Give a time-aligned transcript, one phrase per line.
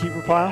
[0.00, 0.50] keeper pile?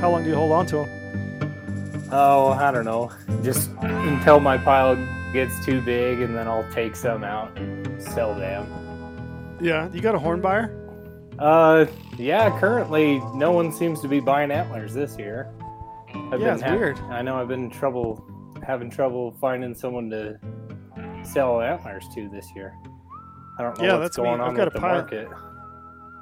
[0.00, 2.08] How long do you hold on to them?
[2.12, 3.10] Oh, I don't know.
[3.42, 4.96] Just until my pile
[5.32, 8.66] gets too big, and then I'll take some out and sell them.
[9.60, 10.80] Yeah, you got a horn buyer?
[11.38, 11.86] Uh,
[12.18, 12.56] yeah.
[12.60, 15.48] Currently, no one seems to be buying antlers this year.
[16.14, 16.98] Yeah, I've been it's weird.
[17.10, 18.24] I know I've been in trouble,
[18.64, 20.38] having trouble finding someone to
[21.24, 22.74] sell antlers to this year.
[23.58, 24.24] I don't know Yeah, what's that's me.
[24.24, 25.28] going I've on got with a the pile- market.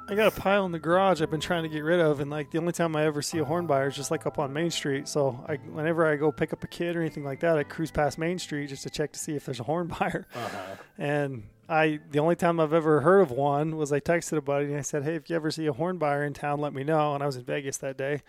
[0.09, 2.29] I got a pile in the garage I've been trying to get rid of, and
[2.29, 4.51] like the only time I ever see a horn buyer is just like up on
[4.51, 5.07] Main Street.
[5.07, 7.89] So I, whenever I go pick up a kid or anything like that, I cruise
[7.89, 10.27] past Main Street just to check to see if there's a horn buyer.
[10.35, 10.75] Uh-huh.
[10.97, 14.65] And I, the only time I've ever heard of one was I texted a buddy
[14.65, 16.83] and I said, "Hey, if you ever see a horn buyer in town, let me
[16.83, 18.21] know." And I was in Vegas that day,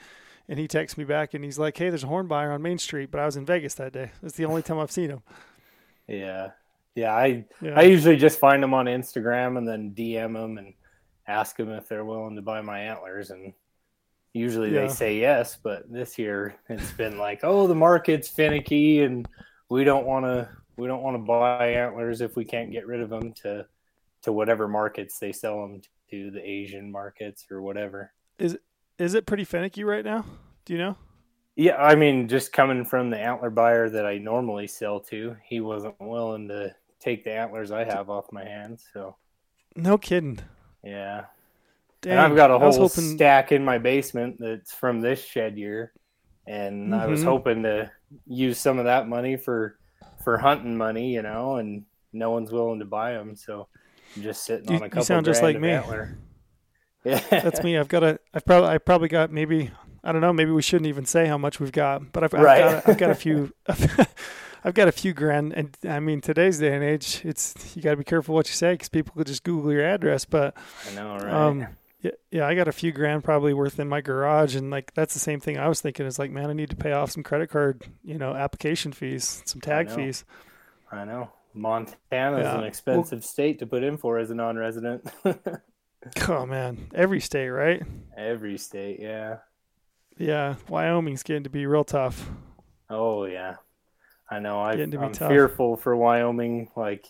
[0.49, 2.79] and he texted me back and he's like, "Hey, there's a horn buyer on Main
[2.79, 4.13] Street," but I was in Vegas that day.
[4.23, 5.23] It's the only time I've seen him.
[6.07, 6.51] Yeah,
[6.95, 7.13] yeah.
[7.15, 7.79] I Yeah.
[7.79, 10.73] I usually just find them on Instagram and then DM them and
[11.27, 13.53] ask them if they're willing to buy my antlers, and
[14.33, 14.83] usually Yeah.
[14.83, 15.59] they say yes.
[15.63, 19.29] But this year it's been like, oh, the market's finicky, and
[19.69, 23.01] we don't want to we don't want to buy antlers if we can't get rid
[23.01, 23.67] of them to
[24.23, 28.13] to whatever markets they sell them to, the Asian markets or whatever.
[28.39, 28.57] Is
[28.99, 30.25] it pretty finicky right now?
[30.65, 30.97] Do you know?
[31.57, 35.61] Yeah, I mean, just coming from the antler buyer that I normally sell to, he
[35.61, 38.85] wasn't willing to take the antlers I have off my hands.
[38.93, 39.17] So
[39.77, 40.39] No kidding.
[40.85, 41.25] Yeah,
[42.03, 45.57] Dang, and I've got a whole hoping- stack in my basement that's from this shed
[45.59, 45.93] year,
[46.47, 47.25] and I was Mhm.
[47.25, 47.91] hoping to
[48.27, 49.79] use some of that money for
[50.23, 53.67] for hunting money, you know, and no one's willing to buy them, so
[54.17, 55.01] I'm just sitting You- on a couple.
[55.01, 55.71] you sound just like of me.
[55.71, 56.17] Antler.
[57.05, 57.77] Yeah, That's me.
[57.77, 58.19] I've got a.
[58.33, 58.69] I've probably.
[58.71, 59.71] I probably got maybe.
[60.03, 60.33] I don't know.
[60.33, 62.13] Maybe we shouldn't even say how much we've got.
[62.13, 62.59] But I've, I've Right.
[62.61, 62.85] got.
[62.87, 63.53] A, I've got a few.
[64.65, 67.91] I've got a few grand, and I mean today's day and age, it's you got
[67.91, 70.25] to be careful what you say because people could just Google your address.
[70.25, 70.57] But
[70.91, 71.33] I know, right?
[71.33, 71.67] um,
[72.01, 75.13] yeah, yeah, I got a few grand probably worth in my garage, and like that's
[75.15, 76.07] the same thing I was thinking.
[76.07, 79.43] Is like, man, I need to pay off some credit card, you know, application fees,
[79.45, 79.97] some tag know.
[79.97, 80.25] fees.
[80.91, 81.31] I know.
[81.57, 82.59] Montana is Yeah.
[82.59, 85.07] an expensive state to put in for as a non-resident.
[86.29, 87.83] Oh man, every state, right?
[88.15, 89.39] Every state, yeah.
[90.19, 92.29] Yeah, Wyoming's getting to be real tough.
[92.91, 93.55] Oh yeah,
[94.31, 94.61] I know.
[94.61, 95.29] I, Getting to be I'm tough.
[95.31, 96.71] fearful for Wyoming.
[96.77, 97.07] Like,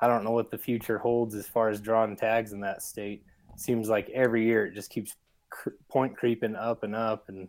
[0.00, 3.24] I don't know what the future holds as far as drawing tags in that state.
[3.56, 5.14] Seems like every year it just keeps
[5.48, 7.48] cr- point creeping up and up, and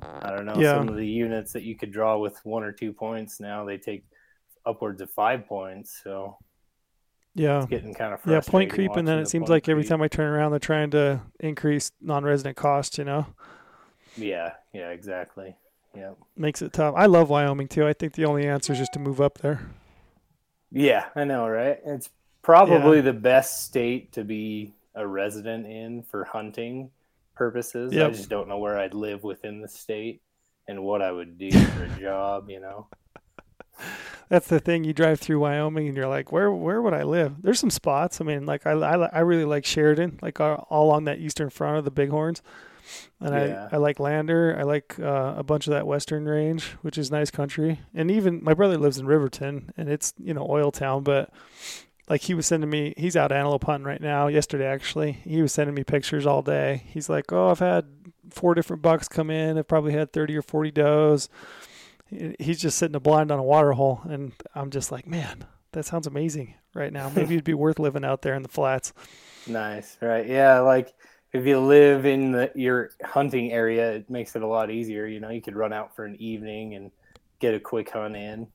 [0.00, 0.60] I don't know.
[0.60, 0.78] Yeah.
[0.78, 3.78] Some of the units that you could draw with one or two points now they
[3.78, 4.04] take
[4.66, 6.00] upwards of five points.
[6.04, 6.36] So
[7.34, 9.82] Yeah, it's getting kind of Yeah, point creep, and then it the seems like every
[9.84, 9.88] creep.
[9.90, 12.98] time I turn around, they're trying to increase non-resident costs.
[12.98, 13.26] You know,
[14.16, 15.56] Yeah, yeah, exactly.
[15.94, 16.12] Yeah.
[16.36, 16.94] makes it tough.
[16.96, 17.86] I love Wyoming too.
[17.86, 19.68] I think the only answer is just to move up there.
[20.70, 21.78] Yeah, I know, right?
[21.84, 22.10] It's
[22.42, 23.02] probably Yeah.
[23.02, 26.90] the best state to be a resident in for hunting
[27.34, 27.96] purposes.
[27.96, 30.22] I just don't know where I'd live within the state
[30.68, 32.86] and what I would do for a job, you know.
[34.28, 34.84] That's the thing.
[34.84, 37.42] You drive through Wyoming, and you're like, where where would I live?
[37.42, 38.20] There's some spots.
[38.20, 41.18] I mean, like I I, I really like Sheridan, like uh, all, all along that
[41.18, 42.42] eastern front of the Bighorns,
[43.20, 43.68] and Yeah.
[43.70, 44.56] I I like Lander.
[44.58, 47.80] I like uh, a bunch of that western range, which is nice country.
[47.94, 51.30] And even my brother lives in Riverton, and it's you know oil town, but
[52.08, 55.52] like he was sending me he's out antelope hunting right now yesterday actually he was
[55.52, 57.86] sending me pictures all day he's like oh i've had
[58.30, 61.28] four different bucks come in i've probably had 30 or 40 does
[62.40, 65.84] he's just sitting a blind on a water hole and i'm just like man that
[65.84, 68.92] sounds amazing right now maybe it'd be worth living out there in the flats
[69.46, 70.26] Nice, right?
[70.26, 70.92] Yeah, like
[71.32, 75.06] if you live in the, your hunting area, it makes it a lot easier.
[75.06, 76.90] You know, you could run out for an evening and
[77.38, 78.46] get a quick hunt in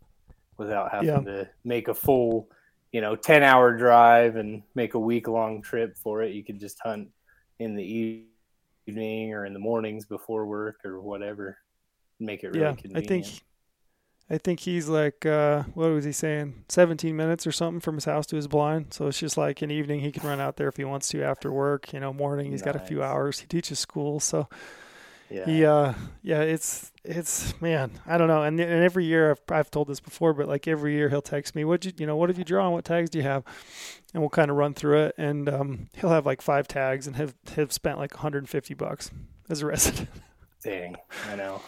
[0.58, 1.20] without having Yeah.
[1.22, 2.50] to make a full,
[2.92, 6.34] you know, 10 hour drive and make a week long trip for it.
[6.34, 7.10] You could just hunt
[7.60, 8.28] in the
[8.88, 11.58] evening or in the mornings before work or whatever.
[12.20, 13.26] Make it really yeah i think
[14.30, 18.06] i think he's like uh what was he saying 17 minutes or something from his
[18.06, 20.68] house to his blind so it's just like an evening he can run out there
[20.68, 23.48] if he wants to after work you know morning he's got a few hours he
[23.48, 24.48] teaches school so
[25.30, 25.46] yeah.
[25.46, 28.44] He, uh, yeah, it's it's man, I don't know.
[28.44, 31.56] And and every year I've I've told this before, but like every year he'll text
[31.56, 32.74] me, what you you know, what have you drawn?
[32.74, 33.44] What tags do you have?
[34.14, 37.16] And we'll kind of run through it, and um, he'll have like five tags and
[37.16, 39.12] have have spent like 150 bucks
[39.50, 40.10] as a resident.
[40.64, 40.96] Dang,
[41.30, 41.62] I know.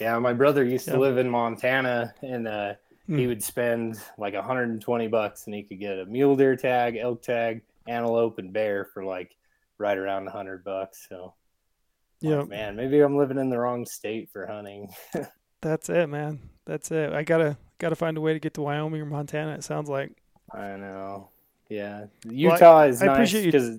[0.00, 2.74] Yeah, my brother used to live in Montana, and uh,
[3.06, 3.28] he Hmm.
[3.28, 7.62] would spend like 120 bucks, and he could get a mule deer tag, elk tag,
[7.86, 9.34] antelope, and bear for like
[9.78, 11.06] right around 100 bucks.
[11.08, 11.34] So,
[12.20, 14.88] yeah, like, man, maybe I'm living in the wrong state for hunting.
[15.62, 16.40] that's it, man.
[16.66, 17.12] That's it.
[17.12, 19.54] I gotta gotta find a way to get to Wyoming or Montana.
[19.54, 20.12] It sounds like.
[20.52, 21.30] I know.
[21.68, 23.78] Yeah, Well, I- Utah is I nice because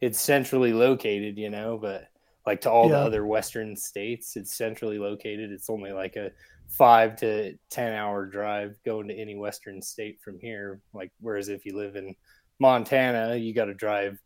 [0.00, 1.78] it's centrally located, you know.
[1.78, 2.08] But
[2.50, 2.96] like to all Yeah.
[2.98, 4.36] the other western states.
[4.36, 5.52] It's centrally located.
[5.52, 6.30] It's only like a
[6.68, 10.80] five to ten hour drive going to any western state from here.
[10.92, 12.14] Like whereas if you live in
[12.58, 14.20] Montana, you got to drive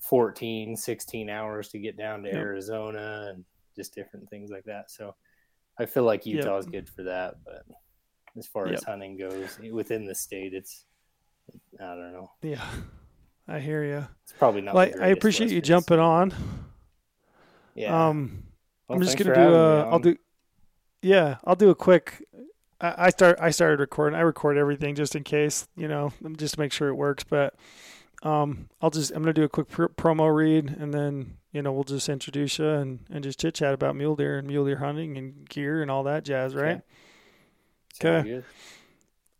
[0.00, 2.36] 14, 16 hours to get down to Yep.
[2.38, 3.44] Arizona and
[3.76, 4.90] just different things like that.
[4.90, 5.14] So
[5.78, 6.36] I feel like Yep.
[6.36, 7.64] Utah is good for that, but
[8.36, 8.74] as far Yep.
[8.76, 10.86] as hunting goes within the state, it's
[11.80, 12.30] I don't know.
[12.42, 12.64] Yeah,
[13.46, 14.06] I hear you.
[14.22, 14.74] It's probably not.
[14.74, 16.00] The I, appreciate you jumping state.
[16.00, 16.32] on.
[17.78, 18.44] Yeah, Um,
[18.88, 19.82] Well, I'm just gonna do a.
[19.90, 20.16] I'll do.
[21.02, 22.24] Yeah, I'll do a quick.
[22.80, 23.38] I, I start.
[23.40, 24.18] I started recording.
[24.18, 27.24] I record everything just in case, you know, just to make sure it works.
[27.24, 27.54] But
[28.22, 29.10] um, I'll just.
[29.12, 32.58] I'm gonna do a quick pr- promo read, and then you know we'll just introduce
[32.58, 35.82] you and and just chit chat about mule deer and mule deer hunting and gear
[35.82, 36.80] and all that jazz, right?
[37.94, 38.28] Sounds okay.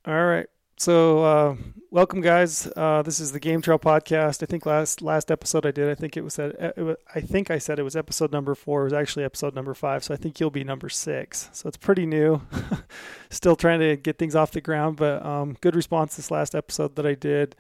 [0.07, 0.47] All right.
[0.81, 1.57] So, uh,
[1.91, 2.71] welcome, guys.
[2.77, 4.45] Uh, this is the Game Trail Podcast.
[4.45, 7.21] I think last last episode I did, I think it was at, it was, I
[7.21, 8.83] think I said it was episode number four.
[8.83, 10.05] It was actually episode number five.
[10.05, 11.51] So I think you'll be number six.
[11.53, 12.43] So it's pretty new.
[13.31, 16.95] Still trying to get things off the ground, but um, good response this last episode
[16.95, 17.57] that I did.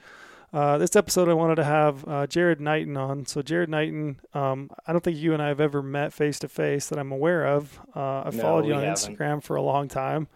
[0.53, 3.26] Uh, this episode I wanted to have uh, Jared Knighton on.
[3.26, 6.49] So Jared Knighton, um, I don't think you and I have ever met face to
[6.49, 7.81] face that I'm aware of.
[7.97, 8.94] Uh, I've No, followed you on haven't.
[9.19, 10.29] Instagram for a long time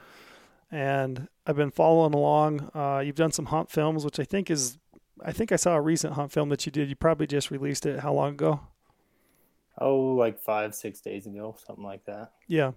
[0.71, 2.71] and I've been following along.
[2.75, 4.79] Uh, you've done some hunt films, which I think is,
[5.25, 6.89] I think I saw a recent hunt film that you did.
[6.89, 8.01] You probably just released it.
[8.01, 8.61] How long ago?
[9.79, 12.33] Oh, like five, six days ago, something like that.
[12.47, 12.73] Yeah,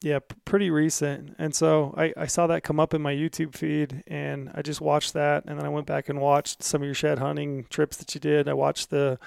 [0.00, 1.34] yeah, p- pretty recent.
[1.38, 4.80] And so I, I saw that come up in my YouTube feed, and I just
[4.80, 7.96] watched that, and then I went back and watched some of your shed hunting trips
[7.96, 8.48] that you did.
[8.48, 9.18] I watched the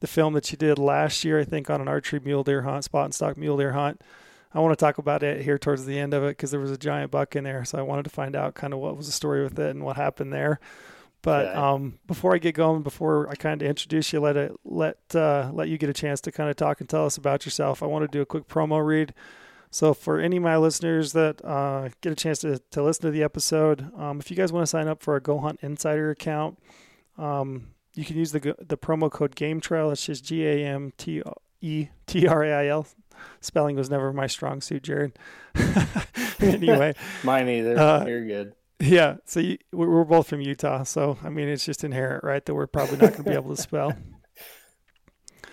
[0.00, 2.82] the film that you did last year, I think, on an archery mule deer hunt,
[2.82, 4.00] spot and stalk mule deer hunt.
[4.54, 6.70] I want to talk about it here towards the end of it because there was
[6.70, 9.06] a giant buck in there, so I wanted to find out kind of what was
[9.06, 10.60] the story with it and what happened there.
[11.22, 11.54] But Okay.
[11.54, 15.50] um, before I get going, before I kind of introduce you, let it let uh,
[15.54, 17.82] let you get a chance to kind of talk and tell us about yourself.
[17.82, 19.14] I want to do a quick promo read.
[19.70, 23.10] So for any of my listeners that uh, get a chance to, to listen to
[23.10, 26.10] the episode, um, if you guys want to sign up for a Go Hunt Insider
[26.10, 26.58] account,
[27.16, 29.90] um, you can use the the promo code Game Trail.
[29.90, 31.22] It's just G A M T
[31.60, 32.86] E T R A I L.
[33.40, 35.18] Spelling was never my strong suit, Jared.
[36.40, 37.78] anyway, Mine either.
[37.78, 38.54] Uh, You're good.
[38.80, 39.16] yeah.
[39.24, 42.44] So you, we're both from Utah, so I mean it's just inherent, right?
[42.44, 43.94] That we're probably not going to be able to spell.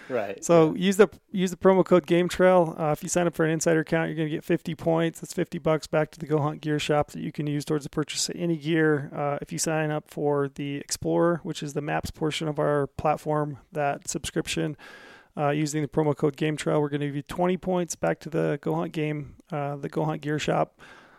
[0.09, 0.43] Right.
[0.43, 2.75] So use the use the promo code Game Trail.
[2.77, 5.19] Uh, if you sign up for an insider account, you're going to get 50 points.
[5.19, 7.83] That's 50 bucks back to the Go Hunt Gear Shop that you can use towards
[7.83, 9.11] the purchase of any gear.
[9.15, 12.87] Uh, if you sign up for the Explorer, which is the maps portion of our
[12.87, 14.75] platform, that subscription,
[15.39, 18.19] uh, using the promo code Game Trail, we're going to give you 20 points back
[18.19, 20.77] to the Go Hunt game, uh, the Go Hunt Gear Shop.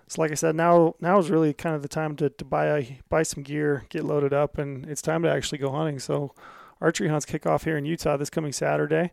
[0.09, 2.67] So, like I said, now now is really kind of the time to, to buy
[2.67, 5.99] a, buy some gear, get loaded up, and it's time to actually go hunting.
[6.01, 6.35] So,
[6.81, 9.13] archery hunts kick off here in Utah this coming Saturday.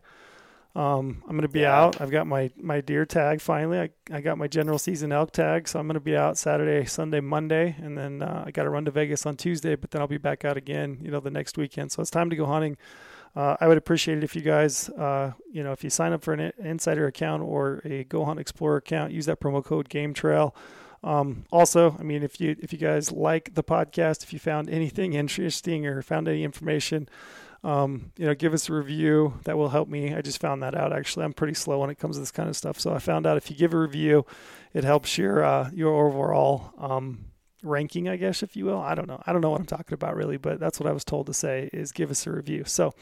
[0.76, 1.76] Um, I'm going to be Yeah.
[1.80, 2.02] out.
[2.02, 3.80] I've got my, my deer tag finally.
[3.80, 6.86] I, I got my general season elk tag, so I'm going to be out Saturday,
[6.86, 9.76] Sunday, Monday, and then uh, I got to run to Vegas on Tuesday.
[9.76, 11.92] But then I'll be back out again, you know, the next weekend.
[11.92, 12.78] So it's time to go hunting.
[13.38, 16.24] Uh, I would appreciate it if you guys, uh, you know, if you sign up
[16.24, 20.16] for an insider account or a Go Hunt Explorer account, use that promo code Game
[20.16, 20.56] Trail.
[21.04, 24.72] Um, also, I mean, if you if you guys like the podcast, if you found
[24.72, 27.08] anything interesting or found any information,
[27.64, 29.36] um, you know, give us a review.
[29.44, 30.16] That will help me.
[30.16, 30.92] I just found that out.
[30.92, 32.80] Actually, I'm pretty slow when it comes to this kind of stuff.
[32.80, 34.26] So I found out if you give a review,
[34.74, 37.26] it helps your uh, your overall um,
[37.64, 38.80] ranking, I guess, if you will.
[38.80, 39.22] I don't know.
[39.26, 41.34] I don't know what I'm talking about really, but that's what I was told to
[41.34, 42.64] say is give us a review.
[42.66, 42.94] So.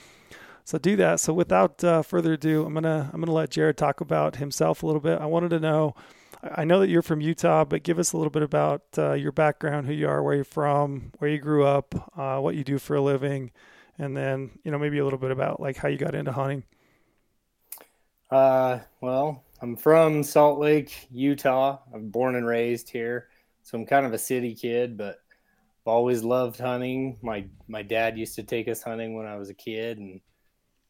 [0.67, 1.19] So do that.
[1.19, 4.87] So without uh, further ado, I'm gonna I'm gonna let Jared talk about himself a
[4.87, 5.21] little bit.
[5.21, 5.93] I wanted to know.
[6.41, 9.31] I know that you're from Utah, but give us a little bit about uh, your
[9.31, 12.79] background, who you are, where you're from, where you grew up, uh, what you do
[12.79, 13.51] for a living,
[13.99, 16.63] and then you know maybe a little bit about like how you got into hunting.
[18.31, 21.79] Uh, well, I'm from Salt Lake, Utah.
[21.93, 23.27] I'm born and raised here,
[23.65, 27.17] so I'm kind of a city kid, but I've always loved hunting.
[27.23, 30.21] My my dad used to take us hunting when I was a kid, and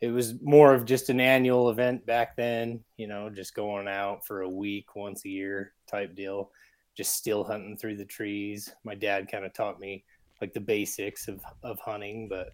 [0.02, 2.84] it was more of just an annual event back then.
[2.98, 6.52] You know, just going out for a week once a year type deal,
[6.98, 8.76] just still hunting through the trees.
[8.84, 10.04] My dad kind of taught me
[10.42, 12.50] like the basics of of hunting, but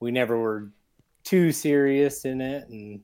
[0.00, 0.70] we never were
[1.22, 3.02] too serious in it and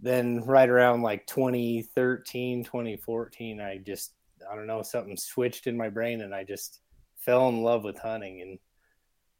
[0.00, 4.12] then right around like 2013 2014 i just
[4.50, 6.80] i don't know something switched in my brain and i just
[7.16, 8.58] fell in love with hunting and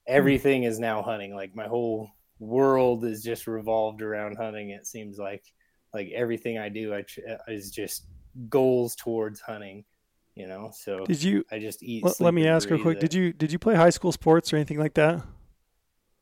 [0.07, 5.19] everything is now hunting like my whole world is just revolved around hunting it seems
[5.19, 5.45] like
[5.95, 7.05] like everything i do i
[7.49, 8.07] is just
[8.49, 9.85] goals towards hunting
[10.35, 11.45] you know so Did you?
[11.53, 12.97] i just eat Let, let me ask real quick.
[12.97, 13.01] it.
[13.01, 15.23] Did you did you play high school sports or anything like that?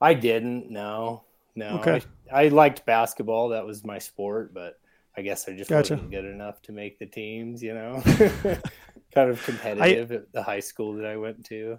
[0.01, 0.71] I didn't.
[0.71, 1.79] No, no.
[1.79, 2.03] Okay.
[2.33, 3.51] I liked basketball.
[3.51, 4.81] That was my sport, but
[5.17, 5.95] I guess I just Gotcha.
[5.95, 7.62] wasn't good enough to make the teams.
[7.62, 8.02] You know,
[9.14, 11.79] kind of competitive at the high school that I went to.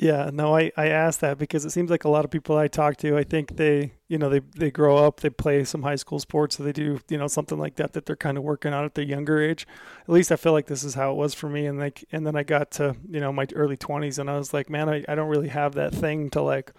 [0.00, 2.68] Yeah, no, I, I asked that because it seems like a lot of people I
[2.68, 5.96] talk to, I think they, you know, they, they grow up, they play some high
[5.96, 8.72] school sports, so they do, you know, something like that that they're kind of working
[8.72, 9.66] on at their younger age.
[10.02, 11.66] At least I feel like this is how it was for me.
[11.66, 14.54] And like, and then I got to, you know, my early twenties, and I was
[14.54, 16.72] like, man, I, I don't really have that thing to like,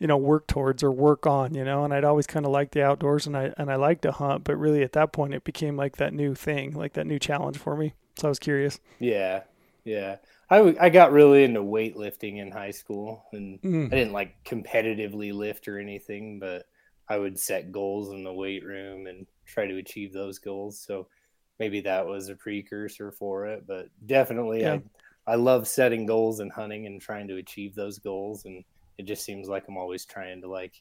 [0.00, 1.84] you know, work towards or work on, you know.
[1.84, 4.44] And I'd always kind of liked the outdoors, and I and I liked to hunt,
[4.44, 7.58] but really at that point, it became like that new thing, like that new challenge
[7.58, 7.94] for me.
[8.18, 8.80] So I was curious.
[8.98, 9.44] Yeah,
[9.84, 10.16] yeah.
[10.50, 13.90] I, w- I got really into weightlifting in high school, and Mm.
[13.90, 16.66] I didn't like competitively lift or anything, but
[17.08, 20.80] I would set goals in the weight room and try to achieve those goals.
[20.80, 21.08] So
[21.58, 24.68] maybe that was a precursor for it, but definitely Yeah.
[24.68, 24.82] I
[25.26, 28.64] I love setting goals and hunting and trying to achieve those goals, and
[29.00, 30.74] it just seems like I'm always trying to like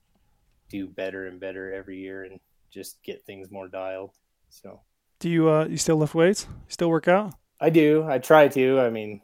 [0.69, 2.39] do better and better every year and
[2.71, 4.11] just get things more dialed.
[4.49, 4.81] So
[5.19, 6.45] Do you uh you still lift weights?
[6.49, 7.33] You still work out?
[7.59, 8.05] I do.
[8.07, 8.79] I try to.
[8.79, 9.21] I mean,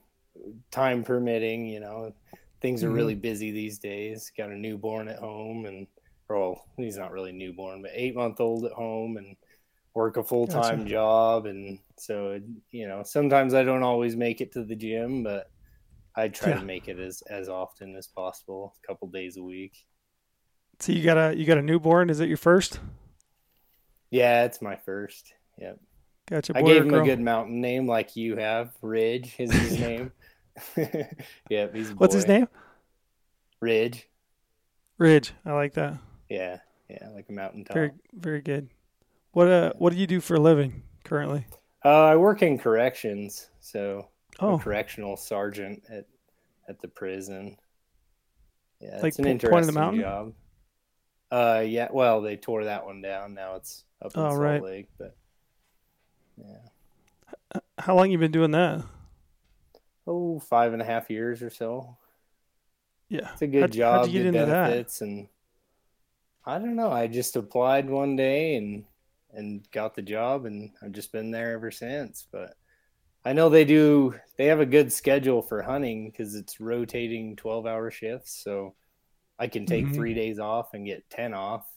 [0.71, 2.13] time permitting, you know,
[2.61, 2.93] things are Mhm.
[2.93, 4.31] really busy these days.
[4.37, 5.87] Got a newborn at home and
[6.29, 9.37] well, he's not really newborn, but 8 month old at home and
[9.95, 10.89] work a full-time Gotcha.
[10.89, 12.39] job and so
[12.71, 15.47] you know, sometimes I don't always make it to the gym, but
[16.15, 16.59] I try Yeah.
[16.59, 19.85] to make it as as often as possible, a couple days a week.
[20.79, 22.09] So you got a you got a newborn?
[22.09, 22.79] Is it your first?
[24.11, 25.33] Yeah, it's my first.
[25.57, 25.79] Yep.
[26.27, 26.53] Gotcha.
[26.57, 28.71] I boy gave him a good mountain name like you have.
[28.81, 30.11] Ridge is his name.
[31.49, 32.47] yep, he's What's his name?
[33.61, 34.07] Ridge.
[34.97, 35.33] Ridge.
[35.45, 35.97] I like that.
[36.29, 37.73] Yeah, yeah, like a mountaintop.
[37.73, 38.69] Very very good.
[39.31, 41.45] What uh what do you do for a living currently?
[41.83, 44.07] Uh, I work in corrections, so
[44.39, 46.05] Oh, correctional sergeant at
[46.67, 47.57] at the prison.
[48.81, 50.01] Yeah, Like it's an interesting point of the mountain?
[50.01, 50.33] job.
[51.31, 51.87] Uh, yeah.
[51.91, 53.33] Well, they tore that one down.
[53.33, 54.61] Now it's up in Oh, Salt right.
[54.61, 55.15] Lake, but
[56.37, 57.59] yeah.
[57.77, 58.83] how long you been doing that?
[60.07, 61.97] Oh, five and a half years or so.
[63.09, 63.31] Yeah.
[63.33, 64.47] It's a good How'd- job, how'd you get into that?
[64.69, 65.27] benefits, and
[66.45, 66.91] I don't know.
[66.91, 68.85] I just applied one day and
[69.33, 72.27] and got the job, and I've just been there ever since.
[72.31, 72.55] But
[73.25, 74.15] I know they do.
[74.37, 78.75] They have a good schedule for hunting because it's rotating twelve-hour shifts, so
[79.39, 79.95] I can take Mhm.
[79.95, 81.67] three days off and get ten off,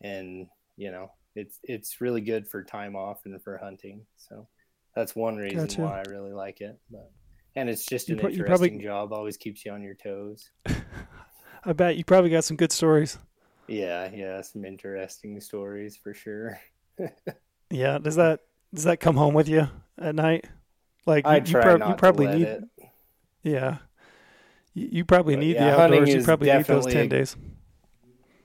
[0.00, 4.04] and you know it's it's really good for time off and for hunting.
[4.16, 4.48] So
[4.96, 5.80] that's one reason Gotcha.
[5.82, 6.76] why I really like it.
[6.90, 7.10] But
[7.54, 9.12] and it's just You an pro- interesting probably- job.
[9.12, 10.50] Always keeps you on your toes.
[11.64, 13.18] I bet you probably got some good stories.
[13.68, 16.58] Yeah, yeah, some interesting stories for sure.
[17.72, 17.98] Yeah.
[17.98, 18.40] Does that
[18.74, 20.46] does that come home with you at night?
[21.06, 22.64] Like I you, you, try prob- not you probably need it.
[23.42, 23.78] yeah.
[24.74, 26.14] You, you probably But need yeah, the outdoors.
[26.14, 27.36] You probably need those ten days.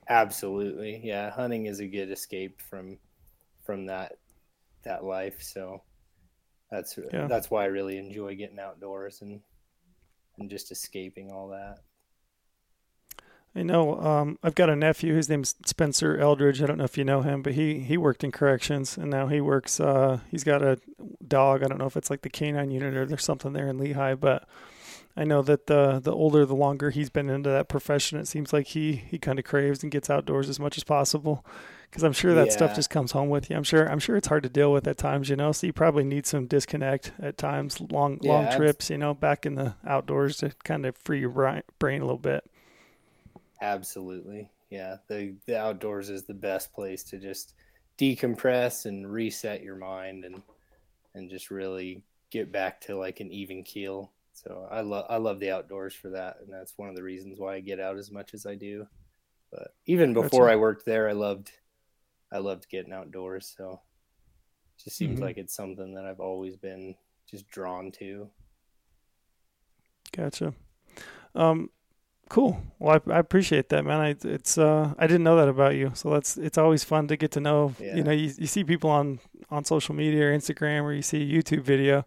[0.09, 1.31] Absolutely, yeah.
[1.31, 2.97] Hunting is a good escape from
[3.63, 4.13] from that
[4.83, 5.41] that life.
[5.41, 5.81] So
[6.71, 7.27] that's Yeah.
[7.27, 9.41] that's why I really enjoy getting outdoors and
[10.37, 11.79] and just escaping all that.
[13.55, 13.99] I know.
[13.99, 15.15] Um, I've got a nephew.
[15.15, 16.61] His name's Spencer Eldridge.
[16.61, 19.27] I don't know if you know him, but he he worked in corrections, and now
[19.27, 19.79] he works.
[19.79, 20.79] Uh, he's got a
[21.25, 21.63] dog.
[21.63, 24.19] I don't know if it's like the canine unit or there's something there in Lehi,
[24.19, 24.45] but
[25.15, 28.51] I know that the the older, the longer he's been into that profession, it seems
[28.51, 31.45] like he he kind of craves and gets outdoors as much as possible.
[31.89, 33.55] Because I'm sure that stuff just comes home with you.
[33.55, 33.89] I'm sure.
[33.89, 35.53] I'm sure it's hard to deal with at times, you know.
[35.53, 39.45] So you probably need some disconnect at times, long Yeah, long trips, you know, back
[39.45, 42.43] in the outdoors to kind of free your brain a little bit.
[43.61, 44.51] Absolutely.
[44.69, 44.97] Yeah.
[45.07, 47.53] The the outdoors is the best place to just
[47.97, 50.41] decompress and reset your mind and
[51.13, 54.11] and just really get back to like an even keel.
[54.33, 57.39] So I love I love the outdoors for that and that's one of the reasons
[57.39, 58.85] why I get out as much as I do.
[59.51, 60.49] But even before.
[60.49, 61.51] I worked there I loved
[62.31, 63.79] I loved getting outdoors, so
[64.77, 65.23] it just seems Mhm.
[65.23, 66.95] like it's something that I've always been
[67.29, 68.29] just drawn to.
[70.11, 70.53] Gotcha.
[71.33, 71.69] Um,
[72.29, 72.61] cool.
[72.79, 73.99] Well, I, I appreciate that, man.
[73.99, 77.17] I it's uh I didn't know that about you, so that's it's always fun to
[77.17, 77.73] get to know.
[77.79, 77.95] Yeah.
[77.95, 81.21] You know, you you see people on on social media or Instagram or you see
[81.21, 82.05] a YouTube video,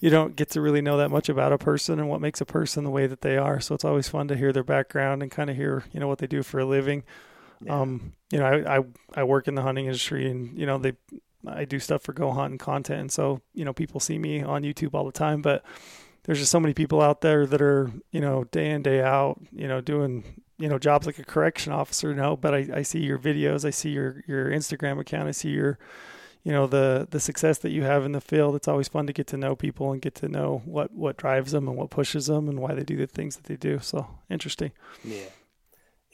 [0.00, 2.44] you don't get to really know that much about a person and what makes a
[2.44, 3.60] person the way that they are.
[3.60, 6.18] So it's always fun to hear their background and kind of hear you know what
[6.18, 7.04] they do for a living.
[7.62, 7.80] Yeah.
[7.80, 10.92] Um, you know, I, I I work in the hunting industry, and you know they
[11.46, 14.42] I do stuff for Go Hunt and content, and so you know people see me
[14.42, 15.64] on YouTube all the time, but
[16.24, 19.40] there's just so many people out there that are you know day in day out,
[19.52, 22.14] you know doing you know jobs like a correction officer.
[22.14, 25.50] No, but I, I see your videos, I see your your Instagram account, I see
[25.50, 25.78] your
[26.44, 28.56] you know the the success that you have in the field.
[28.56, 31.52] It's always fun to get to know people and get to know what what drives
[31.52, 33.78] them and what pushes them and why they do the things that they do.
[33.80, 34.72] So interesting.
[35.02, 35.28] Yeah.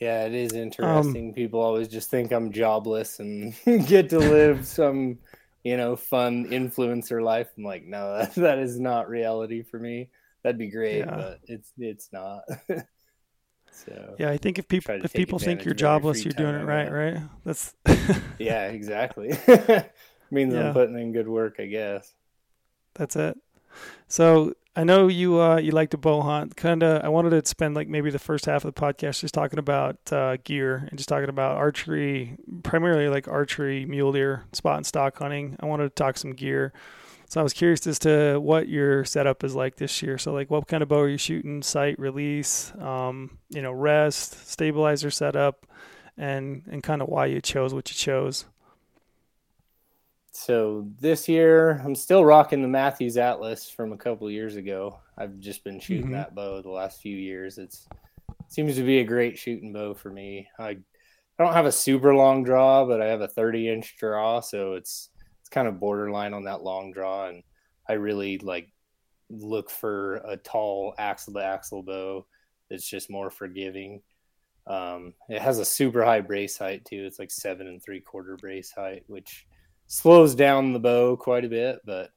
[0.00, 1.29] Yeah, it is interesting.
[1.29, 3.55] Um, People always just think I'm jobless and
[3.87, 5.19] get to live some,
[5.64, 7.49] you know, fun influencer life.
[7.57, 10.09] I'm like, no, that, that is not reality for me.
[10.43, 11.17] That'd be great, yeah.
[11.17, 12.45] but it's it's not.
[13.71, 16.90] so yeah, I think if people if people think you're jobless, you're doing it right,
[16.90, 17.19] right?
[17.45, 17.75] That's
[18.38, 19.38] yeah, exactly.
[20.31, 20.69] Means yeah.
[20.69, 22.14] I'm putting in good work, I guess.
[22.95, 23.37] That's it.
[24.09, 26.57] So I know you uh, you like to bow hunt.
[26.57, 29.35] Kind of, I wanted to spend like maybe the first half of the podcast just
[29.35, 34.77] talking about uh, gear and just talking about archery, primarily like archery, mule deer, spot
[34.77, 35.57] and stalk hunting.
[35.59, 36.73] I wanted to talk some gear.
[37.29, 40.19] So I was curious as to what your setup is like this year.
[40.19, 41.62] So like, what kind of bow are you shooting?
[41.62, 45.67] Sight, release, um, you know, rest, stabilizer setup,
[46.17, 48.47] and and kind of why you chose what you chose.
[50.40, 54.99] So this year, I'm still rocking the Mathews Atlas from a couple years ago.
[55.18, 56.14] I've just been shooting mm-hmm.
[56.14, 57.59] that bow the last few years.
[57.59, 57.87] It's
[58.30, 60.49] it seems to be a great shooting bow for me.
[60.59, 64.40] I I don't have a super long draw, but I have a 30 inch draw,
[64.40, 67.42] so it's it's kind of borderline on that long draw, and
[67.87, 68.73] I really like
[69.28, 72.25] look for a tall axle to axle bow
[72.70, 74.00] that's just more forgiving.
[74.66, 77.04] Um, it has a super high brace height too.
[77.04, 79.47] It's like seven and three quarter brace height, which
[79.90, 82.11] slows down the bow quite a bit, but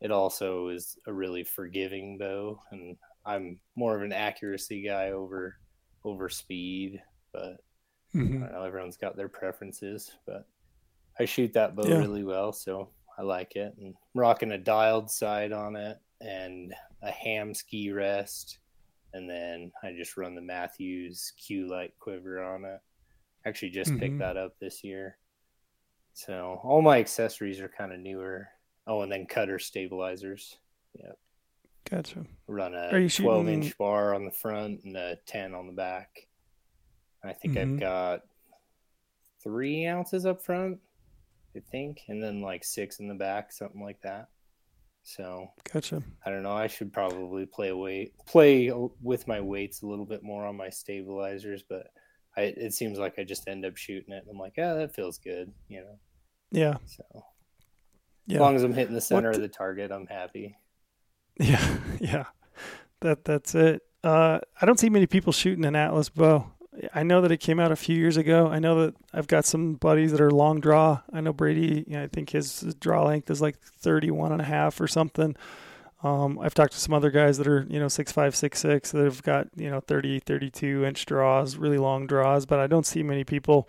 [0.00, 2.60] it also is a really forgiving bow.
[2.72, 5.56] And I'm more of an accuracy guy over
[6.04, 7.00] over speed,
[7.32, 7.62] but
[8.14, 8.42] mm-hmm.
[8.42, 10.10] I know everyone's got their preferences.
[10.26, 10.44] But
[11.18, 11.98] I shoot that bow yeah.
[11.98, 13.74] really well, so I like it.
[13.78, 18.58] And I'm rocking a dialed sight on it and a Hamskea rest,
[19.12, 22.80] and then I just run the Mathews Q light quiver on it.
[23.46, 24.00] Actually, just mm-hmm.
[24.00, 25.16] picked that up this year.
[26.14, 28.48] So all my accessories are kind of newer.
[28.86, 30.56] Oh, and then cutter stabilizers.
[30.94, 31.12] Yeah.
[31.90, 32.24] Gotcha.
[32.46, 33.48] Run a 12 shooting...
[33.48, 36.28] inch bar on the front and a 10 on the back.
[37.22, 37.74] I think mm-hmm.
[37.74, 38.20] I've got
[39.42, 40.78] three ounces up front,
[41.56, 44.28] I think, and then like six in the back, something like that.
[45.02, 46.02] So gotcha.
[46.24, 46.52] I don't know.
[46.52, 50.70] I should probably play weight, play with my weights a little bit more on my
[50.70, 51.88] stabilizers, but
[52.36, 54.24] I, it seems like I just end up shooting it.
[54.30, 55.98] I'm like, yeah, that feels good, you know.
[56.54, 56.76] Yeah.
[56.86, 57.24] So
[58.26, 58.36] yeah.
[58.36, 59.36] as long as I'm hitting the center what...
[59.36, 60.56] of the target, I'm happy.
[61.38, 62.24] Yeah, yeah.
[63.00, 63.82] That that's it.
[64.02, 66.50] Uh, I don't see many people shooting an Atlas bow.
[66.92, 68.48] I know that it came out a few years ago.
[68.48, 71.02] I know that I've got some buddies that are long draw.
[71.12, 74.40] I know Brady, you know, I think his, his draw length is like 31 and
[74.40, 75.36] a half or something.
[76.02, 78.90] Um, I've talked to some other guys that are, you know, six five, six six
[78.92, 82.86] that have got, you know, 30, 32 inch draws, really long draws, but I don't
[82.86, 83.68] see many people,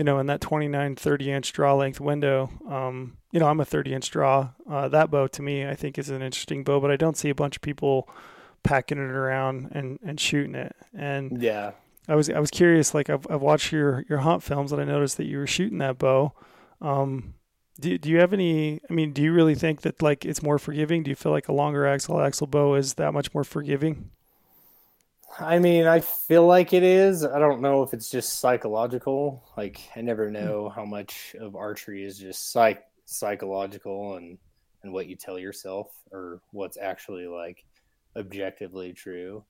[0.00, 2.48] you know, in that 29, 30 inch draw length window.
[2.66, 4.48] Um, you know, I'm a 30 inch draw.
[4.66, 7.28] Uh, that bow to me, I think is an interesting bow, but I don't see
[7.28, 8.08] a bunch of people
[8.62, 10.74] packing it around and, and shooting it.
[10.96, 11.72] And yeah,
[12.08, 14.86] I was, I was curious, like I've, I've watched your, your hunt films and I
[14.86, 16.32] noticed that you were shooting that bow.
[16.80, 17.34] Um,
[17.78, 20.58] do, do you have any i mean do you really think that like it's more
[20.58, 24.10] forgiving do you feel like a longer axle axle bow is that much more forgiving
[25.38, 29.80] i mean i feel like it is i don't know if it's just psychological like
[29.96, 30.34] i never hmm.
[30.34, 34.38] know how much of archery is just psych psychological and
[34.82, 37.64] and what you tell yourself or what's actually like
[38.16, 39.44] objectively true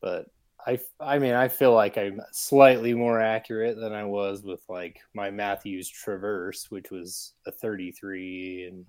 [0.00, 0.26] but
[0.66, 4.98] I, I mean, I feel like I'm slightly more accurate than I was with like
[5.14, 8.86] my Mathews Traverse, which was a 33 and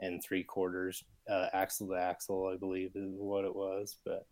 [0.00, 3.96] and three quarters uh, axle to axle, I believe is what it was.
[4.04, 4.26] But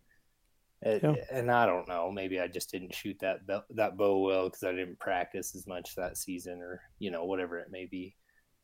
[0.82, 1.14] it, yeah.
[1.30, 4.72] and I don't know, maybe I just didn't shoot that that bow well because I
[4.72, 8.14] didn't practice as much that season, or you know whatever it may be.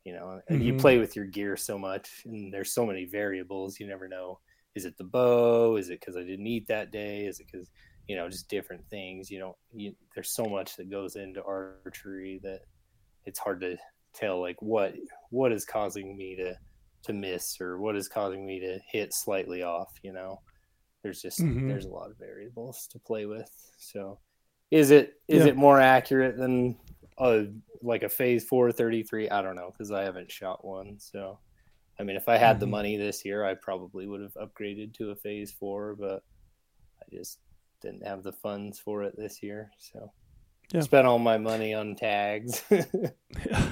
[0.05, 0.61] You know, mm-hmm.
[0.61, 3.79] you play with your gear so much, and there's so many variables.
[3.79, 4.40] You never know.
[4.75, 5.77] Is it the bow?
[5.77, 7.27] Is it because I didn't eat that day?
[7.27, 7.70] Is it because
[8.09, 12.40] you know just different things you know you, there's so much that goes into archery
[12.42, 12.61] that
[13.25, 13.77] it's hard to
[14.14, 14.94] tell like what
[15.31, 16.55] what is causing me to
[17.03, 20.40] to miss or what is causing me to hit slightly off you know
[21.03, 21.69] there's just mm-hmm.
[21.69, 24.19] there's a lot of variables to play with so
[24.71, 25.51] is it is yeah.
[25.51, 26.77] it more accurate than
[27.19, 27.47] a
[27.83, 31.38] like a phase 433 i don't know because i haven't shot one so
[31.99, 32.61] i mean if i had mm-hmm.
[32.61, 36.23] the money this year i probably would have upgraded to a phase 4 but
[37.01, 37.38] i just
[37.83, 40.11] didn't have the funds for it this year, so
[40.73, 40.81] yeah.
[40.81, 42.62] spent all my money on tags.
[42.71, 42.85] yeah.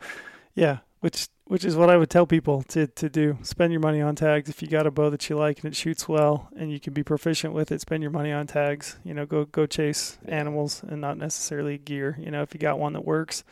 [0.54, 3.36] yeah, which which is what I would tell people to to do.
[3.42, 5.76] Spend your money on tags if you got a bow that you like and it
[5.76, 7.82] shoots well and you can be proficient with it.
[7.82, 8.96] Spend your money on tags.
[9.04, 12.16] You know, go go chase animals and not necessarily gear.
[12.18, 13.44] You know, if you got one that works.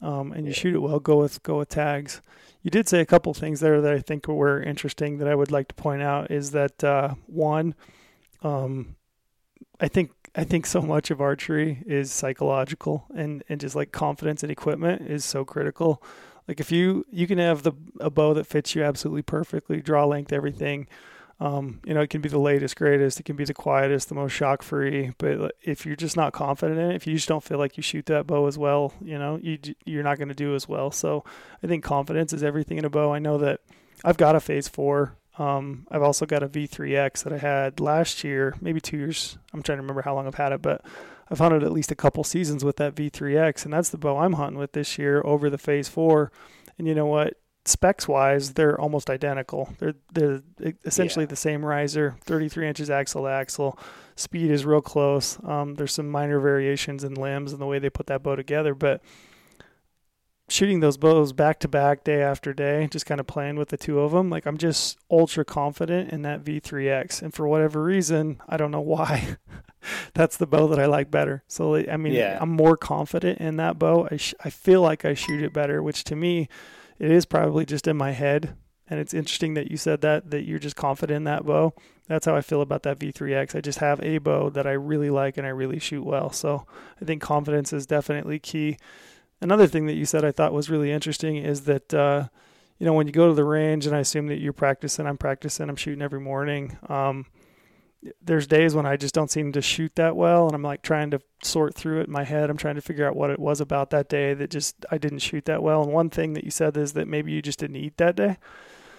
[0.00, 0.58] Um, and you yeah.
[0.58, 2.20] shoot it well, go with go with tags.
[2.60, 5.52] You did say a couple things there that I think were interesting that I would
[5.52, 6.28] like to point out.
[6.28, 7.76] Is that uh, one,
[8.42, 8.96] um,
[9.78, 14.42] I think I think so much of archery is psychological and and just like confidence
[14.42, 16.02] and equipment is so critical.
[16.48, 20.04] Like if you you can have the a bow that fits you absolutely perfectly, draw
[20.04, 20.88] length, everything.
[21.40, 23.18] Um, you know, it can be the latest, greatest.
[23.18, 25.12] It can be the quietest, the most shock free.
[25.18, 27.82] But if you're just not confident in it, if you just don't feel like you
[27.82, 30.90] shoot that bow as well, you know, you you're not going to do as well.
[30.90, 31.24] So
[31.62, 33.12] I think confidence is everything in a bow.
[33.12, 33.60] I know that
[34.04, 35.16] I've got a Phase Four.
[35.38, 39.38] Um, I've also got a V3X that I had last year, maybe two years.
[39.52, 40.84] I'm trying to remember how long I've had it, but
[41.32, 44.34] I've hunted at least a couple seasons with that V3X, and that's the bow I'm
[44.34, 46.30] hunting with this year over the Phase Four.
[46.78, 47.38] And you know what?
[47.64, 49.72] specs wise, they're almost identical.
[49.78, 50.42] They're they're
[50.84, 51.30] essentially yeah.
[51.30, 53.78] the same riser, 33 inches axle to axle.
[54.16, 55.38] Speed is real close.
[55.44, 58.74] Um, there's some minor variations in limbs and the way they put that bow together,
[58.74, 59.00] but
[60.48, 63.76] shooting those bows back to back, day after day, just kind of playing with the
[63.76, 67.22] two of them, like I'm just ultra confident in that V3X.
[67.22, 69.36] And for whatever reason, I don't know why.
[70.14, 71.42] that's the bow that I like better.
[71.48, 72.38] So I mean, yeah.
[72.40, 74.08] I'm more confident in that bow.
[74.10, 76.48] I sh- I feel like I shoot it better, which to me
[76.98, 78.56] it is probably just in my head.
[78.88, 81.72] And it's interesting that you said that, that you're just confident in that bow.
[82.08, 83.54] That's how I feel about that V3X.
[83.54, 86.30] I just have a bow that I really like and I really shoot well.
[86.30, 86.66] So
[87.00, 88.76] I think confidence is definitely key.
[89.40, 92.28] Another thing that you said I thought was really interesting is that, uh,
[92.78, 95.18] you know, when you go to the range, and I assume that you're practicing, I'm
[95.18, 96.76] practicing, I'm shooting every morning.
[96.88, 97.26] Um,
[98.20, 101.10] there's days when I just don't seem to shoot that well, and I'm like trying
[101.12, 102.50] to sort through it in my head.
[102.50, 105.20] I'm trying to figure out what it was about that day that just I didn't
[105.20, 105.82] shoot that well.
[105.82, 108.38] And one thing that you said is that maybe you just didn't eat that day.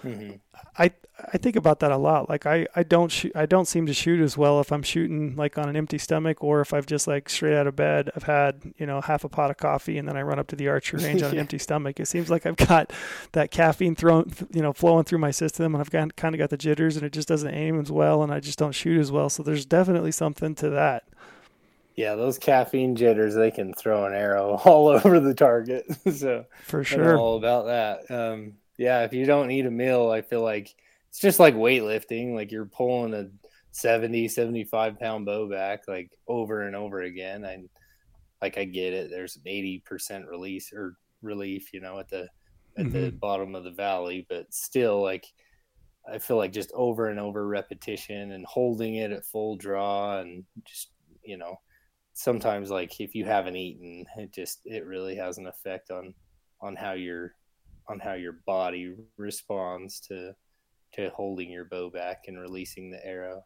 [0.04, 0.34] Mm-hmm.
[0.78, 0.92] I
[1.34, 2.30] I think about that a lot.
[2.30, 5.36] Like I, I don't shoot I don't seem to shoot as well if I'm shooting
[5.36, 8.24] like on an empty stomach or if I've just like straight out of bed I've
[8.24, 10.68] had you know half a pot of coffee and then I run up to the
[10.68, 12.00] archery range on an empty stomach.
[12.00, 12.92] It seems like I've got
[13.32, 16.50] that caffeine thrown you know flowing through my system and I've got kind of got
[16.50, 19.12] the jitters and it just doesn't aim as well and I just don't shoot as
[19.12, 19.30] well.
[19.30, 21.04] So there's definitely something to that.
[21.96, 25.86] Yeah, those caffeine jitters they can throw an arrow all over the target.
[26.14, 28.12] so for sure, all about that.
[28.12, 30.76] Um, yeah, if you don't eat a meal, I feel like
[31.10, 32.34] it's just like weightlifting.
[32.34, 33.30] Like you're pulling a
[33.72, 37.44] 70, 75 pound bow back like over and over again.
[37.46, 37.70] And
[38.42, 39.10] like I get it.
[39.10, 42.28] There's an 80% release or relief, you know, at the
[42.78, 42.92] at mm-hmm.
[42.92, 45.26] the bottom of the valley, but still like
[46.12, 50.44] I feel like just over and over repetition and holding it at full draw and
[50.66, 50.90] just
[51.24, 51.60] you know
[52.14, 56.14] sometimes like if you haven't eaten it just it really has an effect on
[56.62, 57.34] on how you're
[57.88, 60.34] on how your body responds to
[60.94, 63.44] to holding your bow back and releasing the arrow.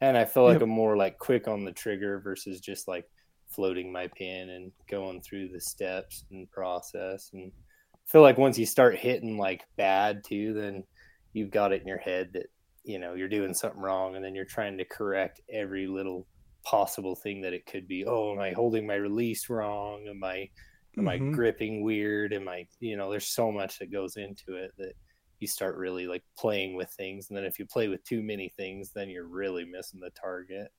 [0.00, 0.62] And I feel like yep.
[0.62, 3.04] I'm more like quick on the trigger versus just like
[3.48, 7.30] floating my pin and going through the steps and process.
[7.32, 7.50] And
[7.94, 10.84] I feel like once you start hitting like bad too, then
[11.32, 12.46] you've got it in your head that
[12.84, 16.26] you know you're doing something wrong, and then you're trying to correct every little
[16.64, 18.04] possible thing that it could be.
[18.04, 20.06] Oh, am I holding my release wrong?
[20.08, 20.48] Am I
[20.96, 21.30] am mm-hmm.
[21.30, 22.32] I gripping weird?
[22.32, 24.94] Am I, you know, there's so much that goes into it that
[25.40, 27.28] you start really like playing with things.
[27.28, 30.72] And then if you play with too many things, then you're really missing the target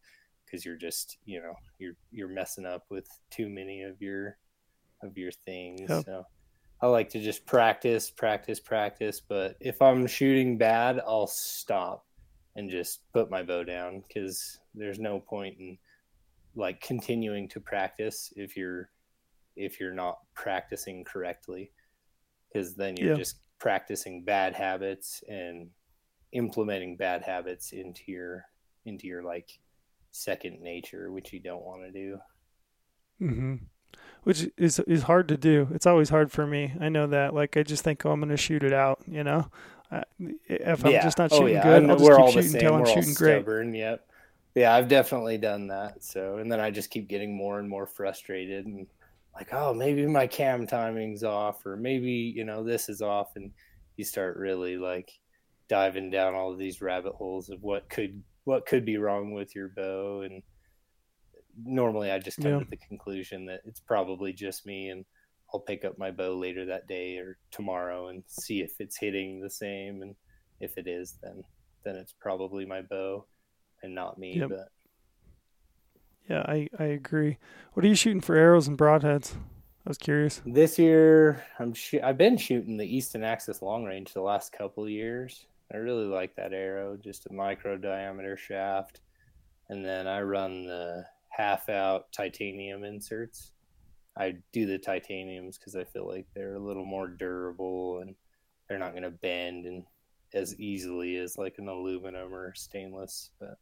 [0.45, 4.37] because you're just, you know, you're you're messing up with too many of your
[5.03, 5.89] of your things.
[5.89, 6.05] Yep.
[6.05, 6.25] So
[6.81, 9.21] I like to just practice, practice, practice.
[9.21, 12.05] But if I'm shooting bad, I'll stop
[12.55, 15.77] and just put my bow down because there's no point in
[16.55, 18.89] like continuing to practice if you're
[19.55, 21.71] if you're not practicing correctly
[22.51, 23.17] because then you're yeah.
[23.17, 25.69] just practicing bad habits and
[26.31, 28.45] implementing bad habits into your
[28.85, 29.59] into your like
[30.11, 32.17] second nature which you don't want to do
[33.21, 33.55] mm-hmm.
[34.23, 37.57] which is is hard to do it's always hard for me i know that like
[37.57, 39.49] i just think oh, i'm gonna shoot it out you know
[40.47, 41.03] if i'm yeah.
[41.03, 41.79] just not oh, shooting oh, yeah.
[41.79, 43.71] good i'll just keep shooting until i'm shooting stubborn.
[43.71, 44.07] great yep
[44.55, 47.85] yeah i've definitely done that so and then i just keep getting more and more
[47.85, 48.87] frustrated and
[49.35, 53.51] like, oh, maybe my cam timing's off, or maybe you know this is off, and
[53.97, 55.11] you start really like
[55.67, 59.55] diving down all of these rabbit holes of what could what could be wrong with
[59.55, 60.41] your bow, and
[61.63, 62.59] normally I just come yeah.
[62.59, 65.05] to the conclusion that it's probably just me, and
[65.53, 69.41] I'll pick up my bow later that day or tomorrow and see if it's hitting
[69.41, 70.15] the same, and
[70.59, 71.43] if it is, then
[71.83, 73.25] then it's probably my bow
[73.83, 74.37] and not me.
[74.37, 74.49] Yep.
[74.49, 74.69] But
[76.29, 77.37] yeah, I, I agree.
[77.73, 79.35] What are you shooting for arrows and broadheads?
[79.35, 80.41] I was curious.
[80.45, 84.89] This year, I'm sh- I've been shooting the Easton Axis long range the last couple
[84.89, 85.45] years.
[85.71, 89.01] I really like that arrow, just a micro diameter shaft,
[89.69, 93.51] and then I run the half out titanium inserts.
[94.17, 98.15] I do the titaniums because I feel like they're a little more durable and
[98.67, 99.83] they're not going to bend and
[100.33, 103.31] as easily as like an aluminum or stainless.
[103.39, 103.57] But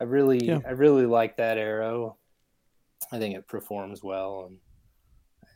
[0.00, 0.60] I really, yeah.
[0.66, 2.16] I really like that arrow.
[3.12, 4.58] I think it performs well, and,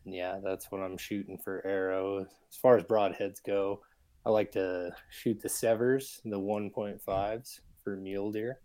[0.05, 2.21] and yeah, that's what I'm shooting for arrow.
[2.21, 3.81] As far as broadheads go,
[4.27, 8.61] I like to shoot the Sevrs, the 1.5s for mule deer,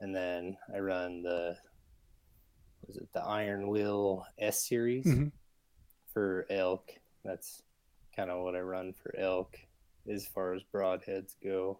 [0.00, 1.56] and then I run the
[2.86, 5.28] was it the Iron Will S series mm-hmm.
[6.12, 6.90] for elk.
[7.24, 7.62] That's
[8.14, 9.56] kind of what I run for elk
[10.10, 11.78] as far as broadheads go.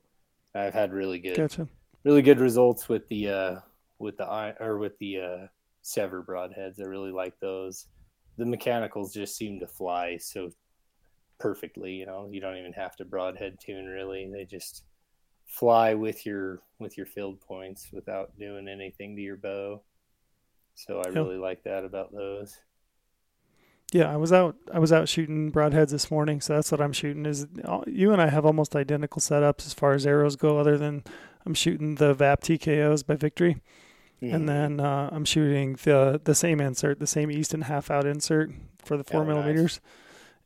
[0.55, 1.69] I've had really good, gotcha.
[2.05, 3.57] Really good results with the uh,
[3.99, 5.47] with the or with the uh,
[5.83, 6.81] Sevr broadheads.
[6.81, 7.87] I really like those.
[8.37, 10.51] The mechanicals just seem to fly so
[11.39, 11.93] perfectly.
[11.93, 14.31] You know, you don't even have to broadhead tune really.
[14.33, 14.85] They just
[15.47, 19.83] fly with your with your field points without doing anything to your bow.
[20.75, 22.59] So I really like that about those.
[23.93, 24.57] Yeah, I was out.
[24.73, 27.27] I was out shooting broadheads this morning, so that's what I'm shooting.
[27.27, 30.77] Is uh, you and I have almost identical setups as far as arrows go, other
[30.77, 31.05] than
[31.47, 33.57] I'm shooting the VAP TKOs by Victory,
[34.23, 34.35] mm-hmm.
[34.35, 38.51] and then uh, I'm shooting the the same insert, the same Easton half out insert
[38.85, 39.81] for the four oh, millimeters.
[39.83, 39.91] Nice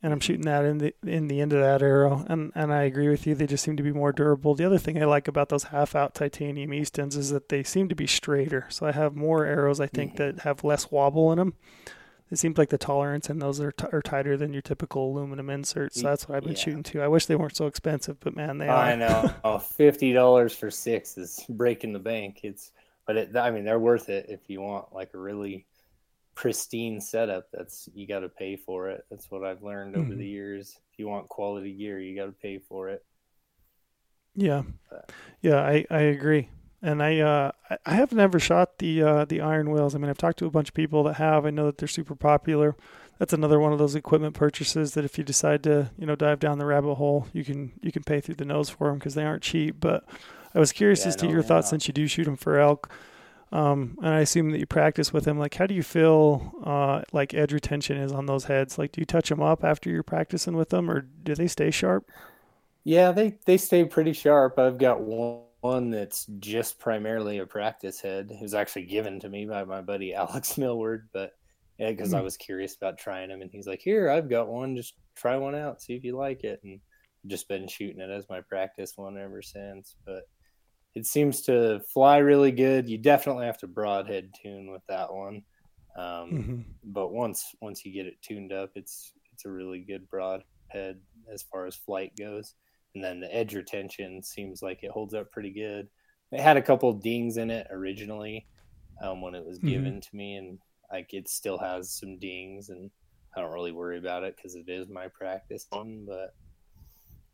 [0.01, 2.25] and I'm shooting that in the in the end of that arrow.
[2.27, 4.55] And and I agree with you; they just seem to be more durable.
[4.55, 7.89] The other thing I like about those half out titanium Eastons is that they seem
[7.89, 8.65] to be straighter.
[8.69, 10.37] So I have more arrows I think mm-hmm.
[10.37, 11.53] that have less wobble in them.
[12.31, 15.49] It seems like the tolerance in those are, t- are tighter than your typical aluminum
[15.49, 15.99] inserts.
[15.99, 16.59] So that's what I've been yeah.
[16.59, 17.01] shooting too.
[17.01, 18.77] I wish they weren't so expensive, but man, they are.
[18.77, 19.33] I know.
[19.43, 22.41] oh, fifty dollars for six is breaking the bank.
[22.43, 22.71] It's
[23.09, 25.65] but it, I mean they're worth it if you want like a really
[26.35, 30.19] pristine setup that's you got to pay for it that's what i've learned over mm-hmm.
[30.19, 33.03] the years if you want quality gear you got to pay for it
[34.35, 35.11] yeah but.
[35.41, 36.47] yeah i i agree
[36.81, 37.51] and i uh
[37.85, 40.51] i have never shot the uh the Iron Wills i mean i've talked to a
[40.51, 42.75] bunch of people that have i know that they're super popular
[43.17, 46.39] that's another one of those equipment purchases that if you decide to you know dive
[46.39, 49.15] down the rabbit hole you can you can pay through the nose for them because
[49.15, 50.05] they aren't cheap but
[50.55, 51.69] i was curious yeah, as to no, your thoughts not.
[51.69, 52.91] since you do shoot them for elk
[53.51, 55.39] um, and I assume that you practice with them.
[55.39, 58.77] Like, how do you feel uh, like edge retention is on those heads?
[58.77, 61.71] Like, do you touch them up after you're practicing with them, or do they stay
[61.71, 62.07] sharp?
[62.83, 64.59] Yeah, they they stay pretty sharp.
[64.59, 68.29] I've got one, one that's just primarily a practice head.
[68.31, 71.33] It was actually given to me by my buddy Alex Millward, but
[71.77, 72.17] yeah, because mm-hmm.
[72.17, 72.25] I hmm.
[72.25, 74.75] was curious about trying them, and he's like, "Here, I've got one.
[74.75, 76.79] Just try one out, see if you like it." And
[77.23, 79.95] I've just been shooting it as my practice one ever since.
[80.05, 80.23] But
[80.95, 82.89] it seems to fly really good.
[82.89, 85.43] You definitely have to broadhead tune with that one.
[85.97, 86.61] Um, mm-hmm.
[86.83, 90.99] But once once you get it tuned up, it's it's a really good broadhead
[91.31, 92.55] as far as flight goes.
[92.95, 95.87] And then the edge retention seems like it holds up pretty good.
[96.31, 98.47] It had a couple dings in it originally
[99.01, 99.69] um, when it was mm-hmm.
[99.69, 100.59] given to me, and
[100.91, 102.89] like it still has some dings, and
[103.35, 106.05] I don't really worry about it because it is my practice one.
[106.07, 106.33] But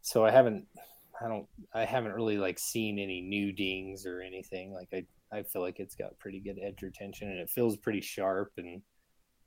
[0.01, 0.65] so I haven't
[1.21, 4.73] I don't I haven't really like seen any new dings or anything.
[4.73, 8.01] Like I I feel like it's got pretty good edge retention and it feels pretty
[8.01, 8.81] sharp and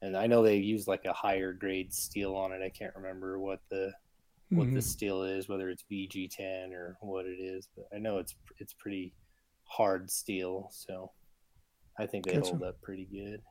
[0.01, 2.63] and I know they use like a higher grade steel on it.
[2.63, 3.93] I can't remember what the
[4.51, 4.77] what mm-hmm.
[4.77, 8.73] the steel is, whether it's VG10 or what it is, but I know it's it's
[8.73, 9.15] pretty
[9.65, 11.13] hard steel, so
[11.99, 12.51] I think they gotcha.
[12.51, 13.43] hold up pretty good.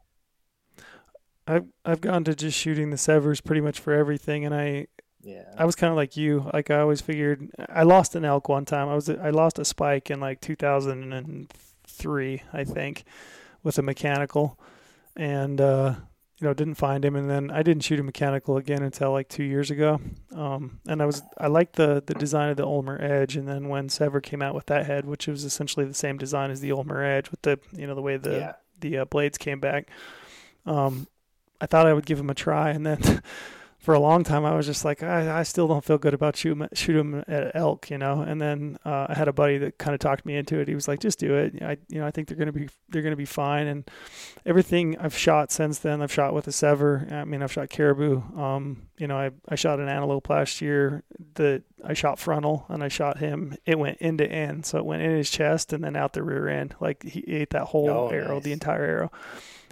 [1.48, 4.88] I've I've gone to just shooting the Sevrs pretty much for everything, and I
[5.22, 5.44] yeah.
[5.58, 6.50] I was kind of like you.
[6.54, 8.90] Like I always figured I lost an elk one time.
[8.90, 13.04] I was I lost a spike in like 2003, I think,
[13.64, 14.60] with a mechanical,
[15.16, 15.96] and uh,
[16.40, 17.16] you know didn't find him.
[17.16, 20.00] And then I didn't shoot a mechanical again until like two years ago.
[20.36, 23.36] Um, and I was I liked the the design of the Ulmer Edge.
[23.36, 26.52] And then when Sevr came out with that head, which was essentially the same design
[26.52, 28.54] as the Ulmer Edge, with the you know the way the yeah.
[28.80, 29.90] the uh, blades came back.
[30.66, 31.08] Um,
[31.60, 33.02] I thought I would give him a try, and then
[33.88, 36.36] for a long time, I was just like, I, I still don't feel good about
[36.36, 38.20] shooting shoot at elk, you know.
[38.20, 40.68] And then uh, I had a buddy that kind of talked me into it.
[40.68, 41.64] He was like, just do it.
[41.64, 43.66] I, you know, I think they're gonna be they're gonna be fine.
[43.68, 43.90] And
[44.46, 47.10] everything I've shot since then, I've shot with a Sevr.
[47.10, 48.24] I mean, I've shot caribou.
[48.38, 52.84] Um, you know, I I shot an antelope last year that I shot frontal, and
[52.84, 53.56] I shot him.
[53.66, 56.24] It went end to end, so it went in his chest and then out the
[56.24, 56.76] rear end.
[56.82, 58.44] Like he ate that whole oh, arrow, nice.
[58.44, 59.12] the entire arrow.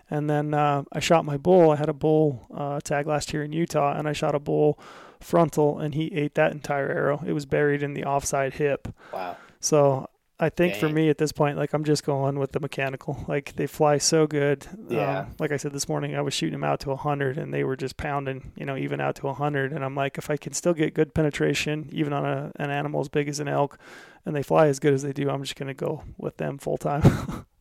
[0.10, 1.72] And then uh, I shot my bull.
[1.72, 4.80] I had a bull uh, tag last year in Utah, and I shot a bull
[5.20, 7.24] frontal, and he ate that entire arrow.
[7.26, 8.88] It was buried in the offside hip.
[9.12, 9.38] Wow.
[9.60, 10.08] So
[10.40, 10.82] I think Dang.
[10.82, 13.24] for me at this point, like I'm just going with the mechanical.
[13.28, 14.68] Like they fly so good.
[14.90, 15.22] Yeah.
[15.22, 17.64] Um, like I said this morning, I was shooting them out to 100, and they
[17.64, 19.72] were just pounding, you know, even out to 100.
[19.72, 23.02] And I'm like, if I can still get good penetration, even on a, an animal
[23.02, 23.80] as big as an elk,
[24.26, 26.58] and they fly as good as they do, I'm just going to go with them
[26.58, 27.46] full time.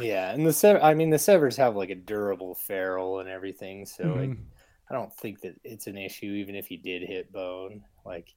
[0.00, 3.86] yeah, and the Sevr, I mean, the Sevrs have like a durable ferrule and everything,
[3.86, 4.20] so mm-hmm.
[4.20, 4.38] like,
[4.90, 7.82] I don't think that it's an issue, even if you did hit bone.
[8.04, 8.34] Like,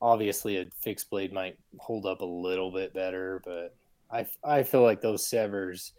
[0.00, 3.76] obviously, a fixed blade might hold up a little bit better, but
[4.10, 5.92] I I feel like those Sevrs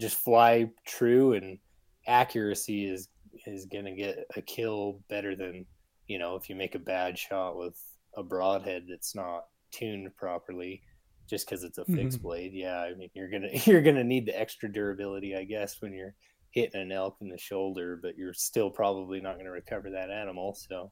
[0.00, 1.58] just fly true and
[2.06, 3.08] accuracy is
[3.46, 5.66] is gonna get a kill better than
[6.06, 7.80] you know if you make a bad shot with
[8.16, 10.82] a broadhead that's not tuned properly
[11.28, 12.26] just because it's a fixed mm-hmm.
[12.26, 15.92] blade yeah i mean you're gonna you're gonna need the extra durability i guess when
[15.92, 16.14] you're
[16.50, 20.10] hitting an elk in the shoulder but you're still probably not going to recover that
[20.10, 20.90] animal so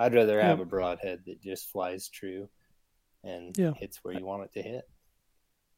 [0.00, 0.62] i'd rather have yeah.
[0.62, 2.48] a broadhead that just flies true
[3.24, 3.72] and yeah.
[3.76, 4.88] hits where you want it to hit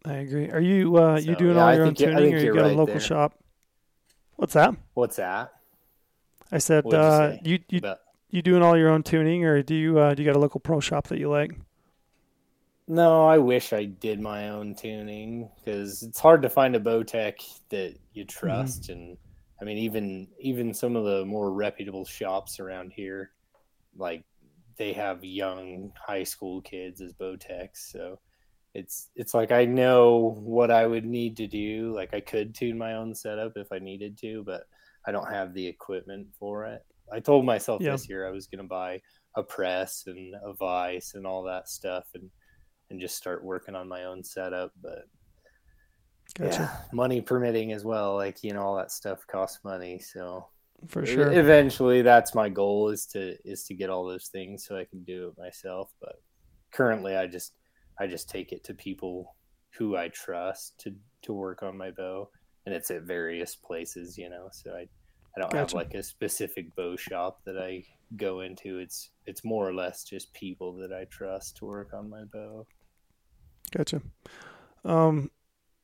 [0.07, 2.55] i agree are you uh so, you doing yeah, all your own tuning or you
[2.55, 3.01] got right a local there.
[3.01, 3.39] shop
[4.37, 5.53] what's that what's that
[6.51, 7.95] i said uh you you, you,
[8.31, 10.61] you doing all your own tuning or do you uh do you got a local
[10.61, 11.53] pro shop that you like
[12.91, 17.05] no, I wish I did my own tuning because it's hard to find a bow
[17.05, 18.39] tech that you mm-hmm.
[18.39, 18.83] trust.
[18.83, 18.93] Mm-hmm.
[18.93, 19.19] And
[19.63, 23.31] I mean, even even some of the more reputable shops around here,
[23.97, 24.25] like
[24.77, 27.93] they have young high school kids as bow techs.
[27.93, 28.19] So
[28.75, 31.95] it's it's like I know what I would need to do.
[31.95, 34.63] Like I could tune my own setup if I needed to, but
[35.07, 36.85] I don't have the equipment for it.
[37.13, 37.93] I told myself yeah.
[37.93, 39.01] this year I was going to buy
[39.37, 42.29] a press and a vise and all that stuff, and
[42.91, 44.73] and just start working on my own setup.
[44.83, 45.07] But
[46.39, 46.61] gotcha.
[46.61, 48.15] yeah, money permitting as well.
[48.17, 49.99] Like you know, all that stuff costs money.
[49.99, 50.47] So
[50.89, 54.77] for sure, eventually, that's my goal is to is to get all those things so
[54.77, 55.93] I can do it myself.
[56.01, 56.17] But
[56.73, 57.53] currently, I just
[57.99, 59.37] I just take it to people
[59.77, 62.31] who I trust to to work on my bow,
[62.65, 64.17] and it's at various places.
[64.17, 64.89] You know, so I
[65.37, 65.59] I don't gotcha.
[65.59, 67.85] have like a specific bow shop that I
[68.17, 68.79] go into.
[68.79, 72.67] It's it's more or less just people that I trust to work on my bow.
[73.73, 74.03] Gotcha.
[74.85, 75.31] Um,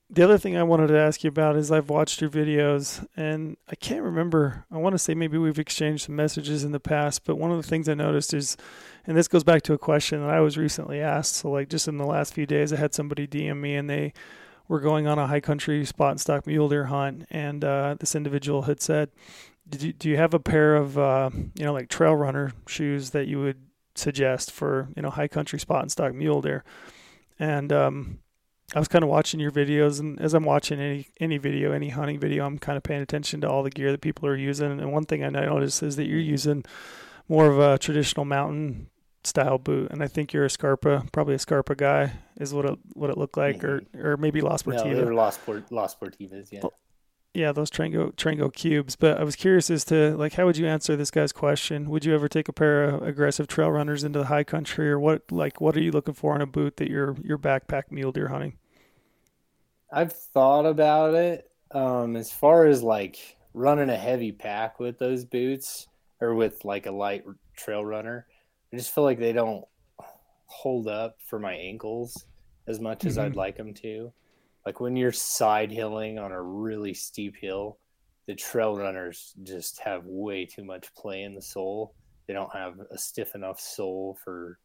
[0.09, 3.57] the other thing I wanted to ask you about is I've watched your videos and
[3.69, 4.65] I can't remember.
[4.71, 7.57] I want to say maybe we've exchanged some messages in the past, but one of
[7.57, 8.57] the things I noticed is,
[9.05, 11.35] and this goes back to a question that I was recently asked.
[11.35, 14.12] So, like, just in the last few days, I had somebody DM me and they
[14.69, 17.27] were going on a high country spot and stalk mule deer hunt.
[17.31, 19.11] And uh, this individual had said,
[19.77, 23.27] you, Do you have a pair of, uh, you know, like trail runner shoes that
[23.27, 23.59] you would
[23.97, 26.62] suggest for, you know, high country spot and stalk mule deer?
[27.38, 28.18] And um,
[28.75, 31.90] I was kind of watching your videos, and as I'm watching any any video, any
[31.90, 34.81] hunting video, I'm kind of paying attention to all the gear that people are using.
[34.81, 36.64] And one thing I noticed is that you're using
[37.29, 38.90] more of a traditional mountain
[39.22, 42.79] style boot, and I think you're a Scarpa, probably a Scarpa guy, is what it
[42.94, 44.01] what it looked like, mm-hmm.
[44.01, 44.87] or or maybe Las Sportiva.
[44.87, 46.62] No, they were Las, Port, Las Sportivas, yeah.
[47.37, 48.96] Yeah, those Trango Trango cubes.
[48.96, 51.90] But I was curious as to like how would you answer this guy's question?
[51.90, 54.99] Would you ever take a pair of aggressive trail runners into the high country, or
[54.99, 55.31] what?
[55.31, 58.29] Like, what are you looking for in a boot that you're you're backpack mule deer
[58.29, 58.57] hunting?
[59.92, 61.51] I've thought about it.
[61.72, 65.88] Um, as far as like running a heavy pack with those boots,
[66.22, 68.27] or with like a light trail runner,
[68.72, 69.66] I just feel like they don't
[70.46, 72.25] hold up for my ankles
[72.66, 73.09] as much mm-hmm.
[73.09, 73.38] as I'd mm-hmm.
[73.38, 74.11] like them to.
[74.67, 77.79] Like when you're side hilling on a really steep hill,
[78.27, 81.95] the trail runners just have way too much play in the sole.
[82.27, 84.59] They don't have a stiff enough sole for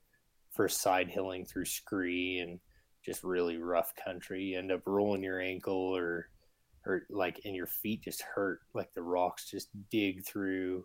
[0.50, 2.60] for side hilling through scree and
[3.06, 4.44] just really rough country.
[4.44, 6.30] You end up rolling your ankle or
[6.88, 10.84] or like and your feet just hurt like the rocks just dig through.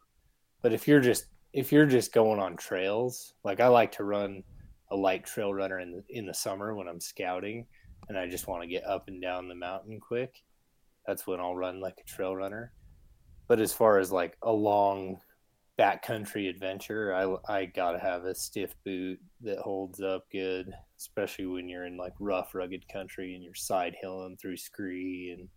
[0.60, 1.24] But if you're just
[1.54, 4.42] if you're just going on trails, like I like to run
[4.90, 7.66] a light trail runner in the in the summer when I'm scouting
[8.08, 10.42] and I just want to get up and down the mountain quick,
[11.06, 12.72] that's when I'll run like a trail runner.
[13.48, 15.20] But as far as like a long
[15.78, 21.68] backcountry adventure, I, I gotta have a stiff boot that holds up good, especially when
[21.68, 25.48] you're in like rough, rugged country and you're side hilling through scree and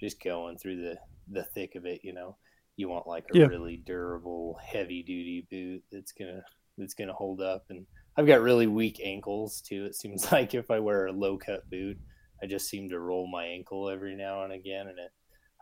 [0.00, 0.96] just going through the,
[1.30, 2.36] the thick of it, you know.
[2.76, 3.46] You want like a yeah.
[3.46, 6.42] really durable, heavy duty boot that's gonna
[6.78, 9.84] that's gonna hold up and I've got really weak ankles too.
[9.84, 11.98] It seems like if I wear a low cut boot,
[12.42, 15.12] I just seem to roll my ankle every now and again, and it,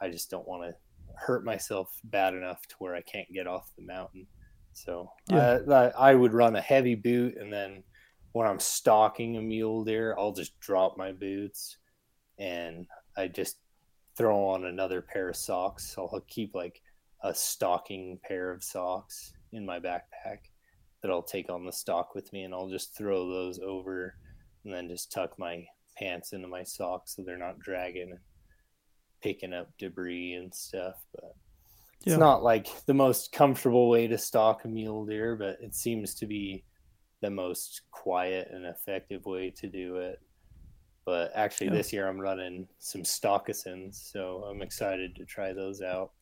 [0.01, 0.75] I just don't want to
[1.17, 4.27] hurt myself bad enough to where I can't get off the mountain.
[4.73, 5.59] So yeah.
[5.69, 7.83] I, I would run a heavy boot, and then
[8.33, 11.79] when I'm stalking a mule deer, I'll just drop my boots,
[12.39, 12.87] and
[13.17, 13.57] I just
[14.17, 15.95] throw on another pair of socks.
[15.99, 16.81] I'll keep like
[17.23, 20.39] a stalking pair of socks in my backpack
[21.03, 24.15] that I'll take on the stock with me, and I'll just throw those over,
[24.65, 25.65] and then just tuck my
[25.97, 28.21] pants into my socks so they're not dragging and
[29.21, 30.97] picking up debris and stuff.
[31.15, 31.35] But
[32.01, 32.17] it's yeah.
[32.17, 36.27] not like the most comfortable way to stalk a mule deer, but it seems to
[36.27, 36.65] be
[37.21, 40.21] the most quiet and effective way to do it.
[41.05, 41.75] But actually, yeah.
[41.75, 46.13] this year I'm running some stockisons, so I'm excited to try those out.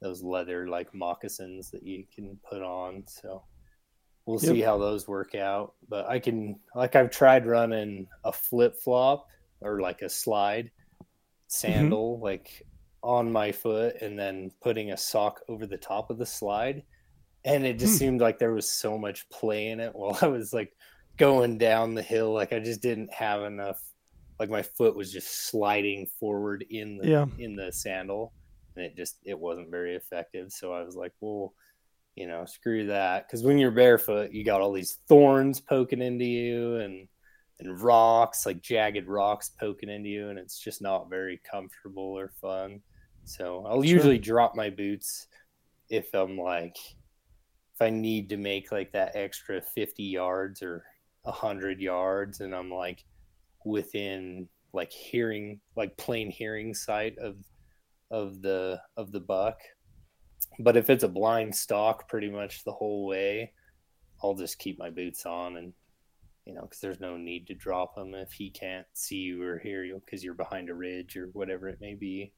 [0.00, 3.02] Those leather like moccasins that you can put on.
[3.08, 3.42] So
[4.28, 4.52] we'll yep.
[4.52, 5.72] see how those work out.
[5.88, 9.26] But I can, like, I've tried running a flip flop
[9.62, 10.70] or like a slide
[11.46, 12.24] sandal, mm-hmm.
[12.24, 12.66] like
[13.02, 16.82] on my foot and then putting a sock over the top of the slide.
[17.46, 17.98] And it just Hmm.
[17.98, 20.74] seemed like there was so much play in it while I was like
[21.16, 22.34] going down the hill.
[22.34, 23.80] Like I just didn't have enough.
[24.38, 27.26] Like my foot was just sliding forward in the Yeah.
[27.38, 28.34] in the sandal,
[28.76, 30.52] and it just it wasn't very effective.
[30.52, 31.54] So I was like, well,
[32.18, 33.26] you know, screw that.
[33.26, 37.08] Because when you're barefoot, you got all these thorns poking into you and
[37.60, 42.30] and rocks, like jagged rocks poking into you, and it's just not very comfortable or
[42.40, 42.80] fun.
[43.24, 43.94] So I'll Sure.
[43.96, 45.26] usually drop my boots
[45.90, 46.76] if I'm like
[47.74, 50.84] if I need to make like that extra 50 yards or
[51.22, 53.04] 100 yards and I'm like
[53.64, 57.36] within like hearing like plain hearing sight of
[58.10, 59.60] of the of the buck
[60.60, 63.52] but if it's a blind stalk pretty much the whole way
[64.22, 65.72] I'll just keep my boots on and
[66.44, 69.58] you know because there's no need to drop them if he can't see you or
[69.58, 72.32] hear you because you're behind a ridge or whatever it may be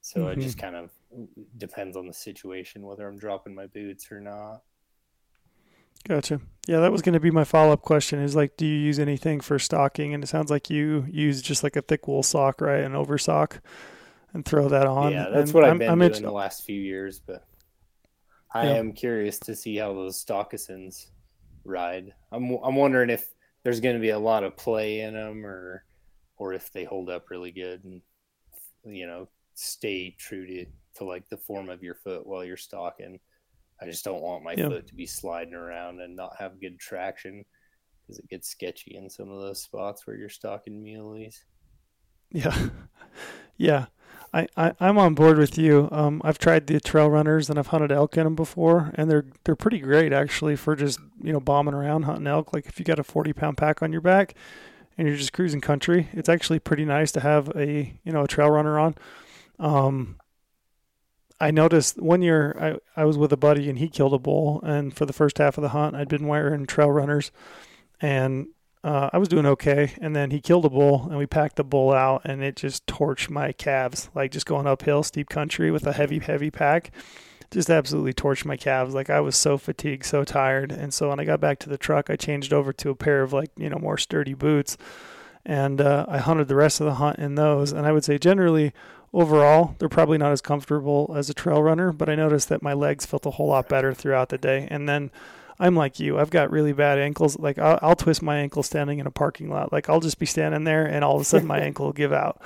[0.00, 0.32] so Mhm.
[0.32, 0.90] it just kind of
[1.58, 4.62] depends on the situation whether I'm dropping my boots or not.
[6.06, 6.40] Gotcha.
[6.68, 8.20] Yeah, that was going to be my follow up question.
[8.20, 10.14] Is like, do you use anything for stocking?
[10.14, 13.18] And it sounds like you use just like a thick wool sock, right, an over
[13.18, 13.60] sock,
[14.34, 15.12] and throw that on.
[15.12, 17.46] yeah, that's And what I've I'm- been I'm doing the last few years, but
[18.52, 18.74] I Yeah.
[18.76, 21.10] am curious to see how those stockisons
[21.64, 22.14] ride.
[22.32, 25.84] I'm I'm wondering if there's going to be a lot of play in them, or
[26.36, 28.00] or if they hold up really good and
[28.84, 33.18] you know stay true to to like the form of your foot while you're stalking.
[33.80, 34.68] I just don't want my Yeah.
[34.68, 37.44] foot to be sliding around and not have good traction
[38.00, 41.44] because it gets sketchy in some of those spots where you're stalking muleys.
[42.30, 42.68] Yeah,
[43.56, 43.86] yeah.
[44.32, 45.88] I, I I'm on board with you.
[45.90, 49.26] Um, I've tried the trail runners and I've hunted elk in them before, and they're
[49.44, 52.52] they're pretty great actually for just you know bombing around hunting elk.
[52.52, 54.34] Like if you got a 40 pound pack on your back
[54.96, 58.28] and you're just cruising country, it's actually pretty nice to have a you know a
[58.28, 58.94] trail runner on.
[59.58, 60.16] Um,
[61.40, 64.60] I noticed one year I, I was with a buddy and he killed a bull,
[64.62, 67.30] and for the first half of the hunt, I'd been wearing trail runners,
[68.00, 68.48] and
[68.88, 69.92] uh, I was doing okay.
[70.00, 72.86] And then he killed a bull, and we packed the bull out, and it just
[72.86, 76.90] torched my calves, like just going uphill, steep country with a heavy, heavy pack.
[77.50, 78.94] Just absolutely torched my calves.
[78.94, 80.72] Like I was so fatigued, so tired.
[80.72, 83.22] And so when I got back to the truck, I changed over to a pair
[83.22, 84.78] of like, you know, more sturdy boots.
[85.44, 87.72] And uh, I hunted the rest of the hunt in those.
[87.72, 88.72] And I would say generally,
[89.12, 92.74] overall, they're probably not as comfortable as a trail runner, but I noticed that my
[92.74, 94.68] legs felt a whole lot better throughout the day.
[94.70, 95.10] And then
[95.60, 97.38] I'm like you, I've got really bad ankles.
[97.38, 99.72] Like I'll, I'll twist my ankle standing in a parking lot.
[99.72, 102.12] Like I'll just be standing there, and all of a sudden my ankle will give
[102.12, 102.40] out.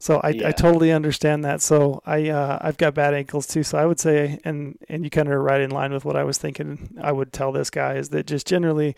[0.00, 0.48] So I, Yeah.
[0.48, 1.60] I totally understand that.
[1.60, 3.62] So I uh, I've got bad ankles too.
[3.62, 6.16] So I would say, and and you kind of are right in line with what
[6.16, 6.96] I was thinking.
[7.02, 8.94] I would tell this guy is that just generally,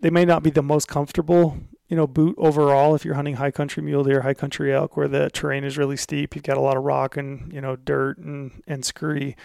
[0.00, 1.56] they may not be the most comfortable,
[1.88, 5.08] you know, boot overall if you're hunting high country mule deer, high country elk, where
[5.08, 6.34] the terrain is really steep.
[6.34, 9.36] You've got a lot of rock and you know dirt and and scree.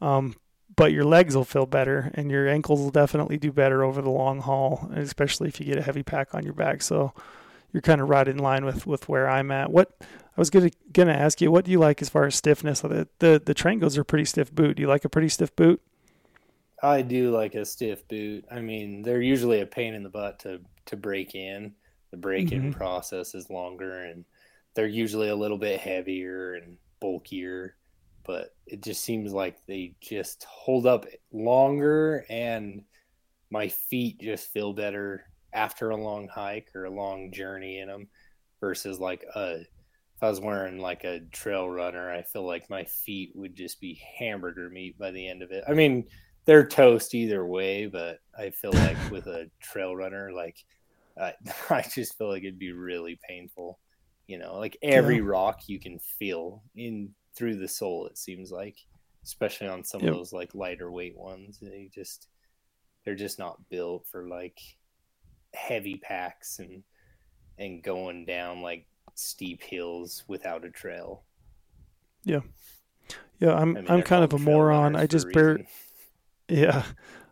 [0.00, 0.36] Um,
[0.78, 4.10] but your legs will feel better and your ankles will definitely do better over the
[4.10, 6.82] long haul, and especially if you get a heavy pack on your back.
[6.82, 7.14] So
[7.72, 9.72] you're kind of right in line with, with where I'm at.
[9.72, 12.80] What I was gonna gonna ask you, what do you like as far as stiffness?
[12.82, 14.76] The the the Trangos are pretty stiff boot.
[14.76, 15.82] Do you like a pretty stiff boot?
[16.82, 18.44] I do like a stiff boot.
[18.50, 21.76] I mean, they're usually a pain in the butt to to break in.
[22.10, 22.70] The break-in Mhm.
[22.70, 24.24] process is longer, and
[24.74, 27.76] they're usually a little bit heavier and bulkier.
[28.28, 32.84] But it just seems like they just hold up longer, and
[33.50, 38.08] my feet just feel better after a long hike or a long journey in them
[38.60, 42.84] versus like a if I was wearing like a trail runner, I feel like my
[42.84, 45.64] feet would just be hamburger meat by the end of it.
[45.68, 46.08] I mean,
[46.44, 50.56] they're toast either way, but I feel like with a trail runner, like
[51.20, 51.34] I,
[51.70, 53.78] I just feel like it'd be really painful.
[54.26, 55.22] You know, like every Yeah.
[55.22, 58.06] rock you can feel in through the sole.
[58.06, 58.76] It seems like,
[59.24, 60.10] especially on some Yep.
[60.10, 62.28] of those like lighter weight ones, they just
[63.04, 64.58] they're just not built for like
[65.54, 66.82] heavy packs and
[67.58, 71.24] and going down like steep hills without a trail.
[72.24, 72.40] Yeah,
[73.40, 74.96] Yeah, I'm I mean, I'm kind of a moron.
[74.96, 75.66] I just a bar- reason.
[76.48, 76.84] Yeah.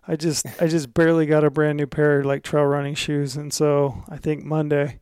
[0.08, 3.36] I just I just barely got a brand new pair of like trail running shoes
[3.36, 5.00] and so I think Monday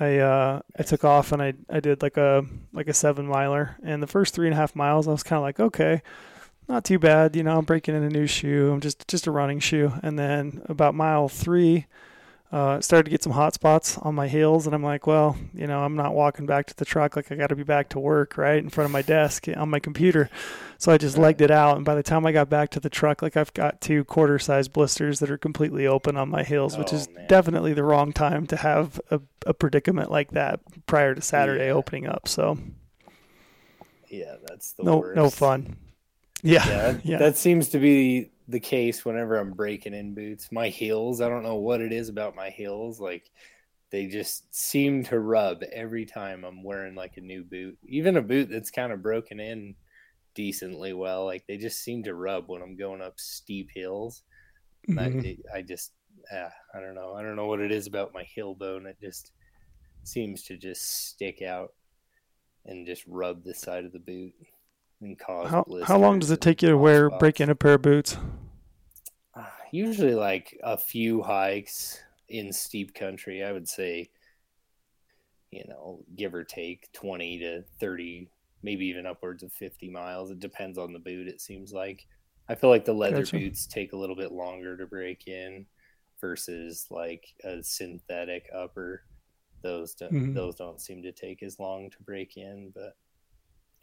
[0.00, 3.76] I uh I took off and I I did like a like a seven miler
[3.82, 6.02] and the first three and a half miles I was kinda like, okay,
[6.68, 8.72] not too bad, you know, I'm breaking in a new shoe.
[8.72, 9.92] I'm just just a running shoe.
[10.02, 11.86] And then about mile three
[12.54, 15.66] uh, started to get some hot spots on my heels, and I'm like, well, you
[15.66, 17.16] know, I'm not walking back to the truck.
[17.16, 19.68] Like, I got to be back to work, right, in front of my desk on
[19.70, 20.30] my computer.
[20.78, 22.88] So I just legged it out, and by the time I got back to the
[22.88, 26.92] truck, like I've got two quarter-sized blisters that are completely open on my heels, which
[26.92, 27.26] Oh, is man.
[27.26, 31.72] definitely the wrong time to have a, a predicament like that prior to Saturday Yeah.
[31.72, 32.28] opening up.
[32.28, 32.58] So
[34.08, 35.16] yeah, that's the no worst.
[35.16, 35.76] no fun.
[36.42, 37.18] Yeah, Yeah, yeah.
[37.18, 40.52] that seems to be the case whenever I'm breaking in boots.
[40.52, 43.00] My heels, I don't know what it is about my heels.
[43.00, 43.30] Like
[43.90, 47.78] they just seem to rub every time I'm wearing like a new boot.
[47.86, 49.74] Even a boot that's kind of broken in
[50.34, 51.24] decently well.
[51.24, 54.22] Like they just seem to rub when I'm going up steep hills.
[54.88, 55.38] Mhm.
[55.54, 55.92] I, I just,
[56.32, 57.14] ah, I don't know.
[57.14, 58.86] I don't know what it is about my heel bone.
[58.86, 59.32] It just
[60.02, 61.72] seems to just stick out
[62.66, 64.34] and just rub the side of the boot
[65.04, 65.50] and cause.
[65.50, 67.10] How how long does it take you to wear spots.
[67.10, 68.16] break in a pair of boots?
[69.34, 74.10] Uh, Usually, like a few hikes in steep country, I would say,
[75.50, 78.30] you know, give or take 20 to 30,
[78.62, 80.30] maybe even upwards of 50 miles.
[80.30, 82.06] It depends on the boot, it seems like.
[82.48, 83.38] I feel like the leather Gotcha.
[83.38, 85.66] boots take a little bit longer to break in
[86.20, 89.04] versus like a synthetic upper.
[89.62, 90.34] Those don't, Mhm.
[90.34, 92.96] those don't seem to take as long to break in, but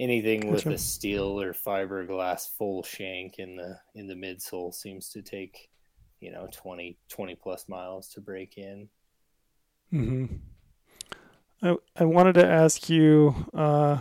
[0.01, 5.23] anything with a steel or fiberglass full shank in the in the midsole seems to
[5.23, 5.69] take
[6.21, 8.89] you know 20 20 plus miles to break in
[9.91, 10.25] hmm
[11.61, 13.99] I I wanted to ask you, uh,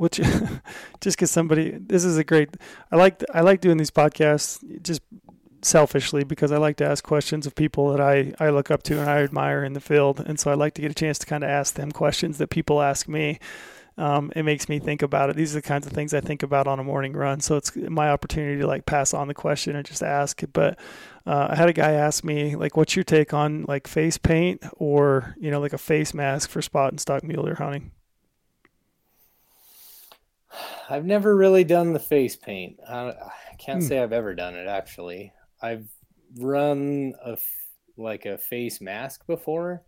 [0.00, 0.08] you,
[1.00, 2.50] just because somebody, this is a great.
[2.90, 5.02] I like I like doing these podcasts just
[5.62, 9.00] selfishly because I like to ask questions of people that I I look up to
[9.00, 11.26] and I admire in the field, and so I like to get a chance to
[11.26, 13.38] kind of ask them questions that people ask me.
[13.96, 15.36] Um, it makes me think about it.
[15.36, 17.40] These are the kinds of things I think about on a morning run.
[17.40, 20.42] So it's my opportunity to like pass on the question and just ask.
[20.52, 20.78] But
[21.26, 24.62] uh, I had a guy ask me like, "What's your take on like face paint
[24.76, 27.92] or you know like a face mask for spot and stalk mule deer hunting?"
[30.88, 33.82] i've never really done the face paint i, I can't Hmm.
[33.82, 35.32] say i've ever done it actually
[35.62, 35.88] i've
[36.38, 37.36] run a
[37.96, 39.82] like a face mask before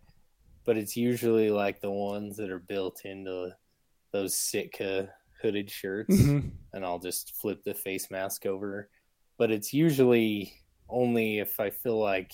[0.65, 3.51] but it's usually like the ones that are built into
[4.17, 6.51] those sitka hooded shirts Mhm.
[6.73, 8.89] and I'll just flip the face mask over.
[9.37, 10.53] But it's usually
[10.89, 12.31] only if I feel like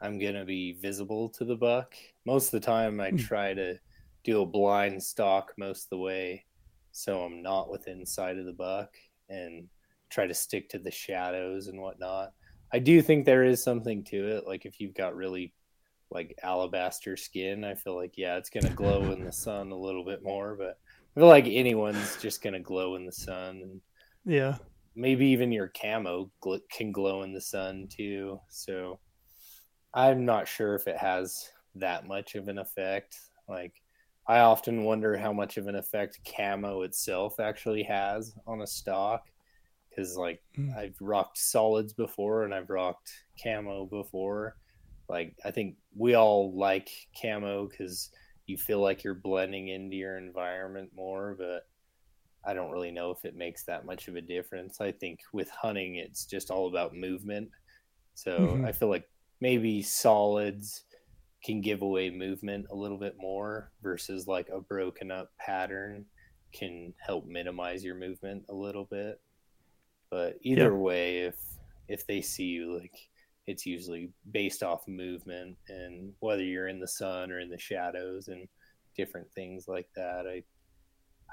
[0.00, 1.94] I'm going to be visible to the buck.
[2.24, 3.16] Most of the time, I Hmm.
[3.16, 3.78] try to
[4.24, 6.44] do a blind stalk most of the way
[6.90, 8.96] so I'm not within sight of the buck
[9.28, 9.68] and
[10.10, 12.32] try to stick to the shadows and whatnot.
[12.72, 14.46] I do think there is something to it.
[14.46, 15.54] Like if you've got really
[16.10, 19.78] like alabaster skin, I feel like, yeah, it's going to glow in the sun a
[19.78, 20.78] little bit more, but
[21.18, 23.80] I feel like anyone's just gonna glow in the sun, and
[24.24, 24.58] Yeah.
[24.94, 28.38] maybe even your camo gl- can glow in the sun too.
[28.48, 29.00] So
[29.92, 33.18] I'm not sure if it has that much of an effect.
[33.48, 33.82] Like
[34.28, 39.28] I often wonder how much of an effect camo itself actually has on a stock,
[39.90, 40.72] because like Mm.
[40.76, 43.10] I've rocked solids before and I've rocked
[43.42, 44.56] camo before.
[45.08, 46.88] Like I think we all like
[47.20, 48.12] camo because
[48.48, 51.68] you feel like you're blending into your environment more, but
[52.44, 54.80] I don't really know if it makes that much of a difference.
[54.80, 57.50] I think with hunting, it's just all about movement.
[58.14, 58.64] So Mhm.
[58.64, 59.08] I feel like
[59.40, 60.84] maybe solids
[61.44, 66.06] can give away movement a little bit more versus like a broken up pattern
[66.52, 69.20] can help minimize your movement a little bit.
[70.10, 71.36] But either way, if
[71.88, 73.10] if they see you like
[73.48, 78.28] it's usually based off movement and whether you're in the sun or in the shadows
[78.28, 78.46] and
[78.94, 80.26] different things like that.
[80.26, 80.42] I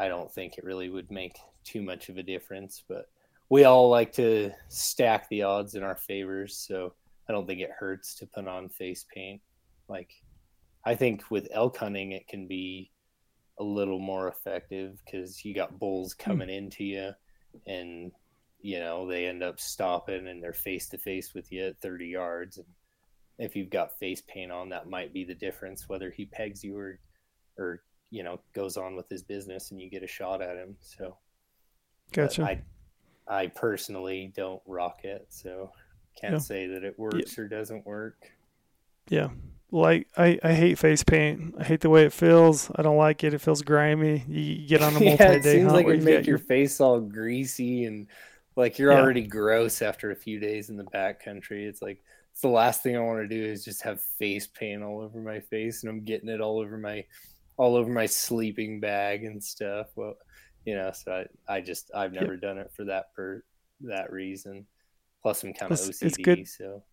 [0.01, 3.09] I don't think it really would make too much of a difference, but
[3.49, 6.93] we all like to stack the odds in our favors, so
[7.27, 9.41] I don't think it hurts to put on face paint.
[9.89, 10.11] Like
[10.85, 12.91] I think with elk hunting it can be
[13.59, 16.29] a little more effective because you got bulls hmm.
[16.29, 17.11] coming into you
[17.67, 18.13] and
[18.65, 22.07] you know they end up stopping and they're face to face with you at 30
[22.07, 22.65] yards and
[23.37, 26.75] if you've got face paint on that might be the difference whether he pegs you
[26.75, 26.97] or
[27.59, 30.75] or you know goes on with his business and you get a shot at him
[30.79, 31.15] so
[32.11, 32.43] but Gotcha.
[32.43, 32.61] i
[33.27, 35.69] i personally don't rock it so
[36.19, 36.39] can't Yeah.
[36.39, 38.31] say that it works or doesn't work
[39.09, 39.29] Yeah.
[39.71, 41.55] Like I, I hate face paint.
[41.59, 42.71] I hate the way it feels.
[42.75, 43.33] I don't like it.
[43.33, 44.23] It feels grimy.
[44.27, 46.79] You get on a yeah, multi it seems hunt like it you make your face
[46.79, 48.07] all greasy and
[48.55, 48.99] like you're Yeah.
[49.01, 51.65] already gross after a few days in the back country.
[51.65, 52.01] It's like
[52.31, 55.19] it's the last thing I want to do is just have face paint all over
[55.19, 57.05] my face and I'm getting it all over my
[57.57, 59.87] all over my sleeping bag and stuff.
[59.95, 60.15] Well,
[60.65, 63.43] you know, so I, I just I've never done it for that per
[63.81, 64.65] that reason.
[65.21, 66.83] Plus I'm kind of OCD, it's good- so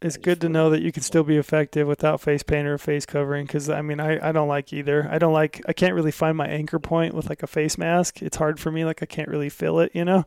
[0.00, 3.04] it's good to know that you can still be effective without face paint or face
[3.04, 6.12] covering because i mean I, I don't like either i don't like i can't really
[6.12, 9.06] find my anchor point with like a face mask it's hard for me like i
[9.06, 10.24] can't really feel it you know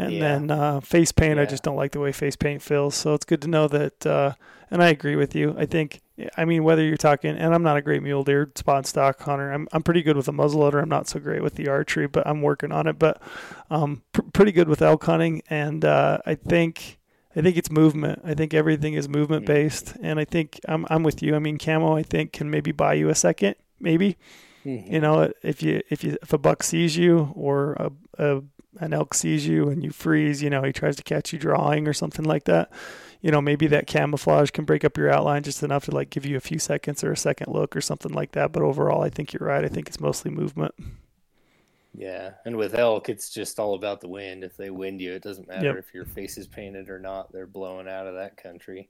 [0.00, 0.20] and Yeah.
[0.20, 3.24] then uh, face paint i just don't like the way face paint feels so it's
[3.24, 4.32] good to know that uh,
[4.70, 6.00] and i agree with you i think
[6.36, 9.50] I mean, whether you're talking, and I'm not a great mule deer spot stock hunter.
[9.52, 10.82] I'm I'm pretty good with the muzzleloader.
[10.82, 12.98] I'm not so great with the archery, but I'm working on it.
[12.98, 13.22] But
[13.70, 16.98] um, pr- pretty good with elk hunting, and uh, I think
[17.34, 18.20] I think it's movement.
[18.22, 19.54] I think everything is movement Mm-hmm.
[19.54, 21.34] based, and I think I'm I'm with you.
[21.34, 24.18] I mean, camo I think can maybe buy you a second, maybe.
[24.66, 24.92] Mhm.
[24.92, 28.42] You know, if you if you if a buck sees you or a, a
[28.78, 31.88] an elk sees you and you freeze, you know, he tries to catch you drawing
[31.88, 32.70] or something like that.
[33.20, 36.24] You know, maybe that camouflage can break up your outline just enough to like give
[36.24, 38.52] you a few seconds or a second look or something like that.
[38.52, 39.64] But overall, I think you're right.
[39.64, 40.74] I think it's mostly movement.
[41.92, 44.44] Yeah, and with elk, it's just all about the wind.
[44.44, 45.76] If they wind you, it doesn't matter Yep.
[45.78, 47.32] if your face is painted or not.
[47.32, 48.88] They're blowing out of that country.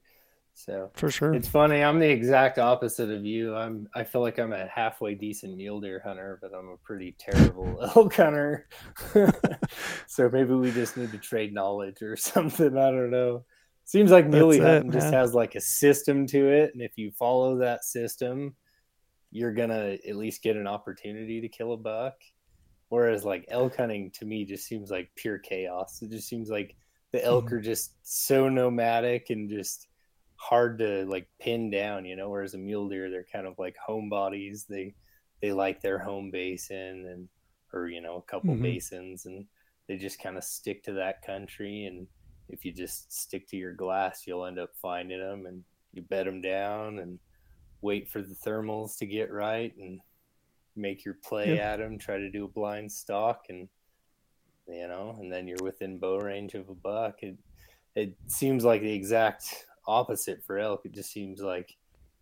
[0.64, 1.32] So For sure.
[1.34, 1.82] it's funny.
[1.82, 3.56] I'm the exact opposite of you.
[3.56, 3.88] I'm.
[3.94, 7.82] I feel like I'm a halfway decent mule deer hunter, but I'm a pretty terrible
[7.96, 8.68] elk hunter.
[10.06, 12.76] so maybe we just need to trade knowledge or something.
[12.76, 13.44] I don't know.
[13.84, 17.56] Seems like muley hunting just has like a system to it, and if you follow
[17.58, 18.54] that system,
[19.30, 22.14] you're gonna at least get an opportunity to kill a buck.
[22.90, 26.02] Whereas like elk hunting to me just seems like pure chaos.
[26.02, 26.76] It just seems like
[27.12, 27.52] the elk Mhm.
[27.52, 29.86] are just so nomadic and just
[30.41, 32.30] hard to like pin down, you know.
[32.30, 34.66] Whereas a mule deer, they're kind of like homebodies.
[34.68, 34.95] They
[35.43, 37.28] they like their home basin and
[37.72, 38.62] or you know a couple Mhm.
[38.62, 39.47] basins and
[39.88, 41.86] they just kind of stick to that country.
[41.86, 42.09] And
[42.49, 46.26] if you just stick to your glass, you'll end up finding them and you bed
[46.26, 47.18] them down and
[47.82, 50.01] wait for the thermals to get right and
[50.76, 51.59] make your play Yeah.
[51.59, 53.68] at them, try to do a blind stalk, and
[54.68, 57.22] you know, and then you're within bow range of a buck.
[57.22, 57.36] It
[57.97, 60.82] it seems like the exact opposite for elk.
[60.84, 61.76] It just seems like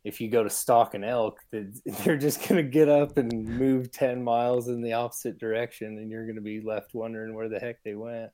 [0.05, 4.25] if you go to stalk an elk, they're just gonna get up and move ten
[4.25, 7.95] miles in the opposite direction, and you're gonna be left wondering where the heck they
[7.95, 8.31] went.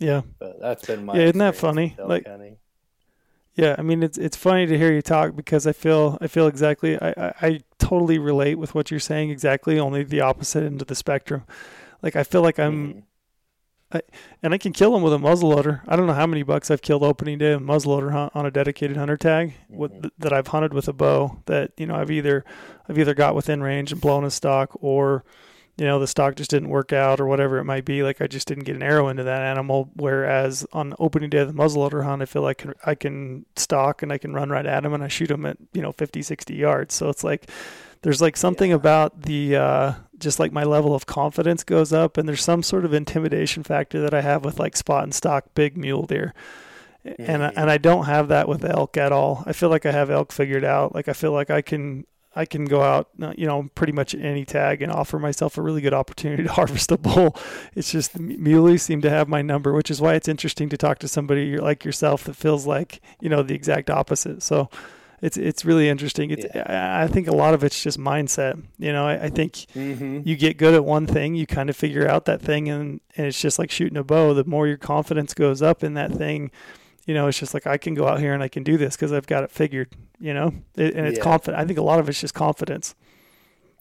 [0.00, 0.22] Yeah.
[0.38, 1.96] But that's been my Yeah, isn't that funny?
[1.98, 2.56] Like- hunting.
[3.56, 6.48] Yeah, I mean it's it's funny to hear you talk because I feel I feel
[6.48, 10.82] exactly I, I, I totally relate with what you're saying exactly, only the opposite end
[10.82, 11.44] of the spectrum.
[12.02, 12.98] Like I feel like I'm mm-hmm.
[14.42, 15.80] And I can kill them with a muzzleloader.
[15.88, 18.50] I don't know how many bucks I've killed opening day with muzzleloader hunt on a
[18.50, 20.10] dedicated hunter tag with, Mhm.
[20.18, 21.38] that I've hunted with a bow.
[21.46, 22.44] That you know I've either
[22.88, 25.24] I've either got within range and blown a stock, or
[25.76, 28.02] you know the stock just didn't work out, or whatever it might be.
[28.02, 29.90] Like I just didn't get an arrow into that animal.
[29.96, 34.12] Whereas on opening day of the muzzleloader hunt, I feel like I can stock and
[34.12, 36.54] I can run right at them and I shoot them at you know 50, 60
[36.54, 36.94] yards.
[36.94, 37.48] So it's like
[38.02, 38.76] there's like something Yeah.
[38.76, 39.92] about the uh,
[40.24, 44.00] just like my level of confidence goes up and there's some sort of intimidation factor
[44.00, 46.34] that I have with like spot and stock big mule deer.
[47.04, 47.52] And I, Mhm.
[47.56, 49.44] and I don't have that with elk at all.
[49.46, 50.94] I feel like I have elk figured out.
[50.94, 52.04] Like I feel like I can
[52.36, 55.62] I can go out, uh, you know, pretty much any tag and offer myself a
[55.62, 57.36] really good opportunity to harvest a bull.
[57.76, 60.76] It's just the muleys seem to have my number, which is why it's interesting to
[60.76, 64.42] talk to somebody like yourself that feels like you know the exact opposite.
[64.42, 64.68] So
[65.24, 66.30] it's it's really interesting.
[66.30, 68.62] It's I I think a lot of it's just mindset.
[68.78, 70.24] You know, I, I think Mhm.
[70.24, 73.26] you get good at one thing, you kind of figure out that thing, and, and
[73.26, 74.34] it's just like shooting a bow.
[74.34, 76.50] The more your confidence goes up in that thing,
[77.06, 78.96] you know, it's just like I can go out here and I can do this
[78.96, 79.90] because I've got it figured.
[80.20, 81.20] You know, it, and it's Yeah.
[81.20, 81.60] confident.
[81.62, 82.94] I think a lot of it's just confidence.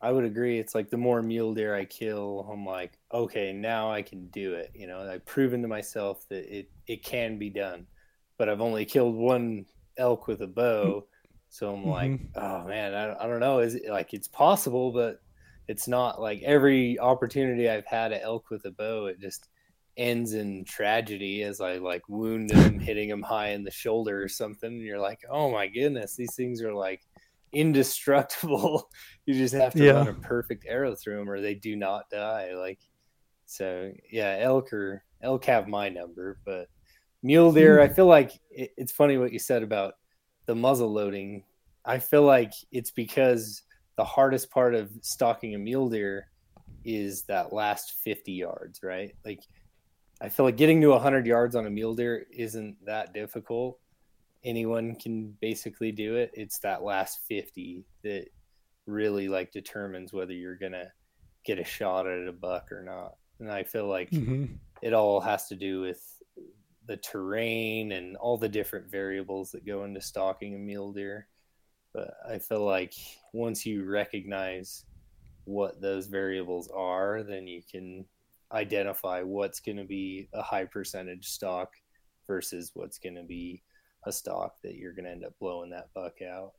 [0.01, 0.59] I would agree.
[0.59, 4.53] It's like the more mule deer I kill, I'm like, okay, now I can do
[4.55, 4.71] it.
[4.75, 7.87] You know, I've proven to myself that it it can be done.
[8.37, 9.65] But I've only killed one
[9.97, 11.07] elk with a bow,
[11.53, 12.29] so I'm like, Mhm.
[12.35, 13.59] oh man, I, I don't know.
[13.59, 15.17] Is it like it's possible, but
[15.67, 19.49] it's not like every opportunity I've had an elk with a bow, it just
[19.97, 24.29] ends in tragedy as I like wound them, hitting them high in the shoulder or
[24.29, 24.71] something.
[24.73, 27.01] And you're like, oh my goodness, these things are like
[27.53, 28.89] indestructible.
[29.27, 29.91] you just have to Yeah.
[29.91, 32.55] run a perfect arrow through them or they do not die.
[32.55, 32.79] Like,
[33.45, 36.67] so yeah, elk or elk have my number, but
[37.23, 39.95] mule deer, I feel like it, it's funny what you said about
[40.45, 41.43] the muzzle loading.
[41.85, 43.63] I feel like it's because
[43.97, 46.27] the hardest part of stalking a mule deer
[46.85, 49.13] is that last 50 yards, right?
[49.25, 49.41] Like,
[50.21, 53.79] I feel like getting to 100 yards on a mule deer isn't that difficult.
[54.43, 56.31] Anyone can basically do it.
[56.33, 58.27] It's that last 50 that
[58.85, 60.91] really like determines whether you're going to
[61.45, 63.15] get a shot at a buck or not.
[63.39, 64.45] And I feel like hmm
[64.81, 66.03] it all has to do with
[66.87, 71.27] the terrain and all the different variables that go into stalking a mule deer.
[71.93, 72.93] But I feel like
[73.33, 74.85] once you recognize
[75.45, 78.05] what those variables are, then you can
[78.51, 81.73] identify what's going to be a high percentage stock
[82.27, 83.63] versus what's going to be
[84.05, 86.53] a stock that you're going to end up blowing that buck out.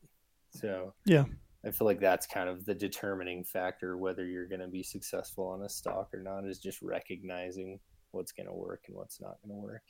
[0.50, 1.24] So, Yeah.
[1.66, 5.46] I feel like that's kind of the determining factor whether you're going to be successful
[5.46, 9.38] on a stock or not is just recognizing what's going to work and what's not
[9.42, 9.82] going to work.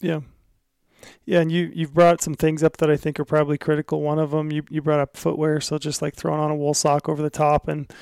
[0.00, 0.20] Yeah.
[1.24, 4.02] Yeah, and you you've brought some things up that I think are probably critical.
[4.02, 6.74] One of them you you brought up footwear, so just like throwing on a wool
[6.74, 7.92] sock over the top, and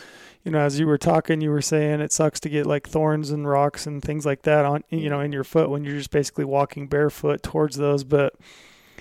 [0.43, 3.31] you know as you were talking, you were saying it sucks to get like thorns
[3.31, 6.11] and rocks and things like that on you know in your foot when you're just
[6.11, 8.05] basically walking barefoot towards those.
[8.05, 8.35] But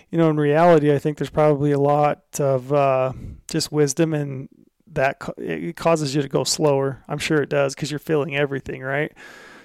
[0.09, 3.13] you know in reality, I think there's probably a lot of uh,
[3.49, 4.49] just wisdom and
[4.87, 7.03] that it causes you to go slower.
[7.07, 9.11] I'm sure it does because you're feeling everything, right?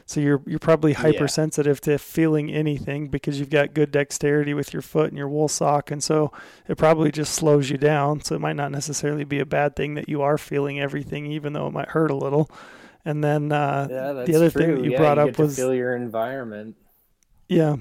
[0.09, 1.93] So you're you're probably hypersensitive yeah.
[1.93, 5.91] to feeling anything because you've got good dexterity with your foot and your wool sock,
[5.91, 6.33] and so
[6.67, 8.25] it probably just slows you down.
[8.25, 11.53] So it might not necessarily be a bad thing that you are feeling everything, even
[11.53, 12.51] though it might hurt a little.
[13.05, 14.63] And then uh, yeah, the other true.
[14.63, 16.77] thing that you yeah, brought you up was feel your environment.
[17.47, 17.77] Yeah.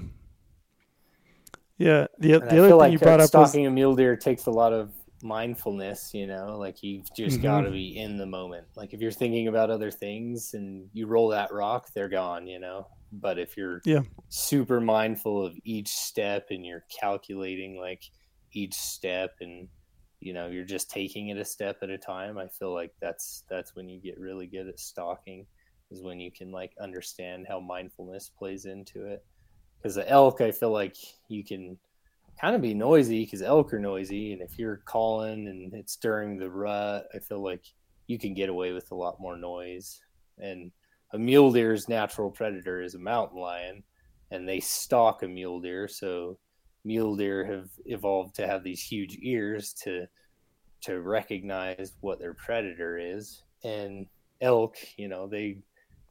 [1.77, 2.07] Yeah.
[2.19, 4.51] The, the other thing like you brought up stalking was a mule deer takes a
[4.51, 4.91] lot of
[5.27, 7.43] mindfulness you know like you've just mm-hmm.
[7.43, 8.65] got to be in the moment.
[8.75, 12.59] Like if you're thinking about other things and you roll that rock they're gone you
[12.59, 12.87] know?
[13.11, 14.01] But if you're yeah.
[14.29, 18.03] super mindful of each step and you're calculating like
[18.51, 19.67] each step and
[20.19, 23.43] you know you're just taking it a step at a time i feel like that's
[23.49, 25.45] that's when you get really good at stalking
[25.91, 29.23] is when you can like understand how mindfulness plays into it.
[29.77, 30.95] Because the elk i feel like
[31.27, 31.77] you can
[32.39, 36.37] kind of be noisy because elk are noisy, and if you're calling and it's during
[36.37, 37.65] the rut, I feel like
[38.07, 40.01] you can get away with a lot more noise.
[40.37, 40.71] And
[41.13, 43.83] a mule deer's natural predator is a mountain lion,
[44.31, 45.87] and they stalk a mule deer.
[45.87, 46.37] So
[46.83, 50.07] mule deer have evolved to have these huge ears to
[50.79, 53.43] to recognize what their predator is.
[53.63, 54.05] And
[54.41, 55.57] elk, you know, they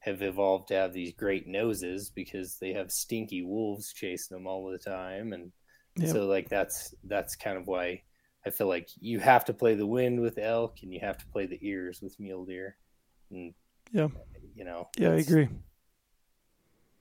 [0.01, 4.69] have evolved to have these great noses because they have stinky wolves chasing them all
[4.69, 5.53] the time and
[5.97, 6.11] Yep.
[6.11, 8.03] So like that's that's kind of why
[8.47, 11.27] I feel like you have to play the wind with elk and you have to
[11.27, 12.77] play the ears with mule deer.
[13.31, 13.55] And
[13.93, 14.09] yeah,
[14.55, 14.89] you know.
[14.97, 15.49] Yeah, I agree.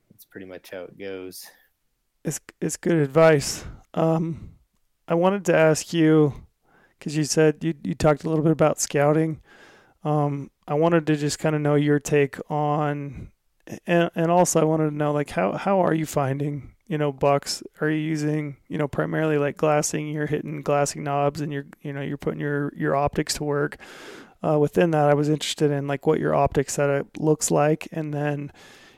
[0.09, 1.45] That's pretty much how it goes.
[2.23, 3.65] It's it's good advice.
[3.93, 4.51] Um,
[5.07, 6.33] I wanted to ask you
[6.97, 9.41] because you said you you talked a little bit about scouting.
[10.03, 13.31] Um, I wanted to just kind of know your take on,
[13.87, 17.11] and and also I wanted to know like how how are you finding you know
[17.11, 17.63] bucks?
[17.81, 20.07] Are you using you know primarily like glassing?
[20.07, 23.77] You're hitting glassing knobs and you're you know you're putting your your optics to work.
[24.43, 27.87] Uh, within that i was interested in like what your optics setup looks like.
[27.91, 28.51] And then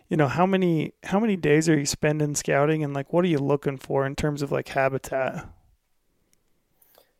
[0.10, 2.84] you know how many how many days are you spending scouting?
[2.84, 5.48] And like what are you looking for in terms of like habitat?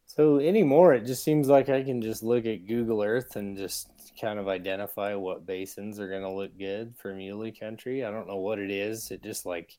[0.08, 3.88] So anymore it just seems like i can just look at google earth and just
[4.20, 8.28] kind of identify what basins are going to look good for muley country i don't
[8.28, 9.78] know what it is it just like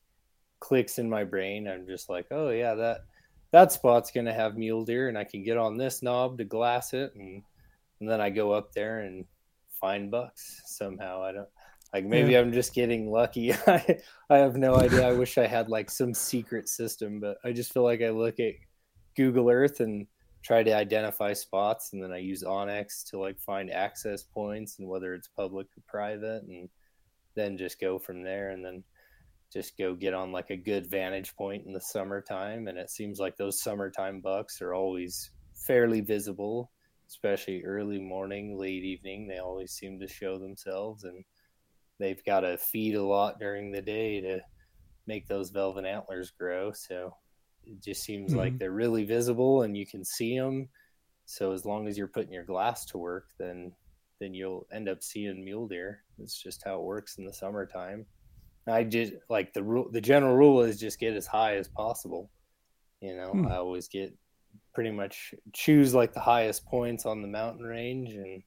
[0.59, 1.67] clicks in my brain.
[1.67, 3.01] I'm just like, oh yeah, that
[3.51, 6.93] that spot's gonna have mule deer, and I can get on this knob to glass
[6.93, 7.43] it, and
[7.99, 9.25] and then I go up there and
[9.79, 11.23] find bucks somehow.
[11.23, 11.49] I don't
[11.93, 12.39] like maybe yeah.
[12.39, 13.53] I'm just getting lucky.
[13.67, 15.07] I I have no idea.
[15.07, 18.39] I wish I had like some secret system, but I just feel like I look
[18.39, 18.53] at
[19.15, 20.07] Google Earth and
[20.43, 24.87] try to identify spots and then I use onX to like find access points and
[24.87, 26.69] whether it's public or private and
[27.35, 28.83] then just go from there and then
[29.51, 33.19] just go get on like a good vantage point in the summertime and it seems
[33.19, 36.71] like those summertime bucks are always fairly visible
[37.09, 39.27] especially early morning late evening.
[39.27, 41.25] They always seem to show themselves and
[41.99, 44.39] they've got to feed a lot during the day to
[45.07, 47.11] make those velvet antlers grow so
[47.71, 48.39] it just seems mm-hmm.
[48.39, 50.67] like they're really visible and you can see them
[51.25, 53.71] so as long as you're putting your glass to work then
[54.19, 58.05] then you'll end up seeing mule deer it's just how it works in the summertime
[58.69, 59.89] I just like the rule.
[59.91, 62.29] The general rule is just get as high as possible.
[63.01, 63.47] You know, hmm.
[63.47, 64.15] I always get
[64.73, 68.43] pretty much choose like the highest points on the mountain range, and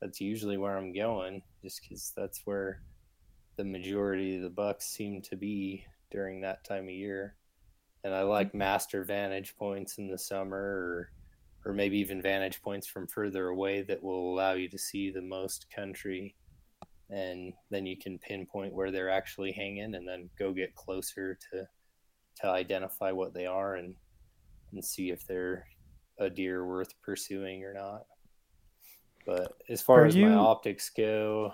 [0.00, 2.82] that's usually where I'm going, just because that's where
[3.56, 7.35] the majority of the bucks seem to be during that time of year.
[8.06, 11.10] And I like master vantage points in the summer, or
[11.64, 15.20] or maybe even vantage points from further away that will allow you to see the
[15.20, 16.36] most country
[17.10, 21.66] and then you can pinpoint where they're actually hanging and then go get closer to
[22.36, 23.94] to identify what they are and
[24.72, 25.66] and see if they're
[26.18, 28.04] a deer worth pursuing or not
[29.26, 30.28] but as far are as you...
[30.28, 31.52] my optics go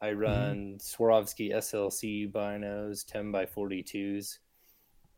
[0.00, 0.20] i mm-hmm.
[0.20, 0.76] run mm-hmm.
[0.76, 4.38] Swarovski slc binos 10 by 42s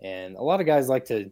[0.01, 1.31] and a lot of guys like to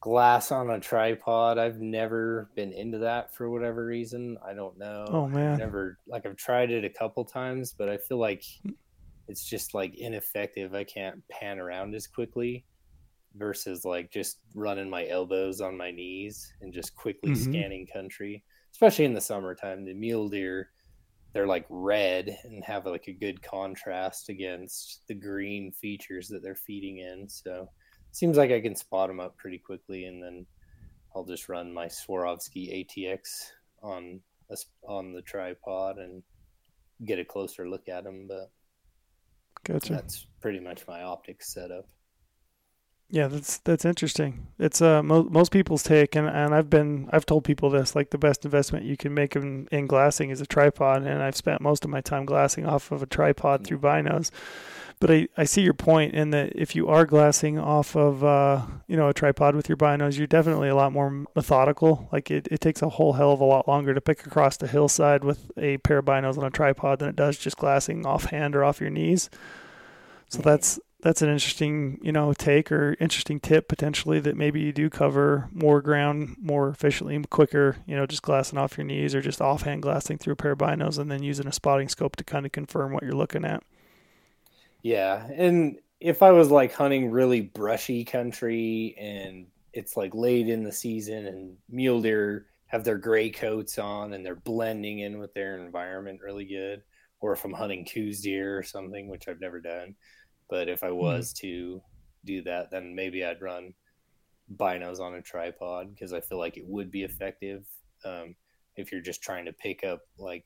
[0.00, 1.58] glass on a tripod.
[1.58, 4.38] I've never been into that for whatever reason.
[4.46, 5.04] I don't know.
[5.08, 5.52] Oh man.
[5.52, 8.44] I've never like I've tried it a couple times, but I feel like
[9.26, 10.74] it's just like ineffective.
[10.74, 12.64] I can't pan around as quickly
[13.34, 17.50] versus like just running my elbows on my knees and just quickly mm-hmm.
[17.50, 19.84] scanning country, especially in the summertime.
[19.84, 20.70] The mule deer
[21.38, 26.56] they're like red and have like a good contrast against the green features that they're
[26.56, 27.28] feeding in.
[27.28, 27.68] So
[28.10, 30.46] seems like I can spot them up pretty quickly, and then
[31.14, 33.20] I'll just run my Swarovski ATX
[33.84, 34.18] on
[34.50, 36.24] a, on the tripod and
[37.04, 38.26] get a closer look at them.
[38.26, 38.50] But
[39.62, 39.92] gotcha.
[39.92, 41.86] that's pretty much my optics setup.
[43.10, 44.48] Yeah, that's that's interesting.
[44.58, 48.10] It's uh mo- most people's take, and, and I've been I've told people this like
[48.10, 51.62] the best investment you can make in, in glassing is a tripod, and I've spent
[51.62, 54.30] most of my time glassing off of a tripod through binos.
[55.00, 58.66] But I, I see your point in that if you are glassing off of uh,
[58.88, 62.10] you know a tripod with your binos, you're definitely a lot more methodical.
[62.12, 64.68] Like it, it takes a whole hell of a lot longer to pick across the
[64.68, 68.54] hillside with a pair of binos on a tripod than it does just glassing offhand
[68.54, 69.30] or off your knees.
[70.28, 74.72] So that's that's an interesting you know take or interesting tip potentially that maybe you
[74.72, 79.20] do cover more ground more efficiently quicker you know just glassing off your knees or
[79.20, 82.24] just offhand glassing through a pair of binos and then using a spotting scope to
[82.24, 83.62] kind of confirm what you're looking at.
[84.82, 90.62] Yeah, and if I was like hunting really brushy country and it's like late in
[90.62, 95.34] the season and mule deer have their gray coats on and they're blending in with
[95.34, 96.82] their environment really good,
[97.20, 99.94] or if I'm hunting Coues deer or something, which I've never done,
[100.48, 100.96] but if I hmm.
[100.96, 101.38] was mm.
[101.38, 101.82] to
[102.24, 103.74] do that, then maybe I'd run
[104.56, 107.66] binos on a tripod because I feel like it would be effective
[108.04, 108.34] um,
[108.76, 110.44] if you're just trying to pick up like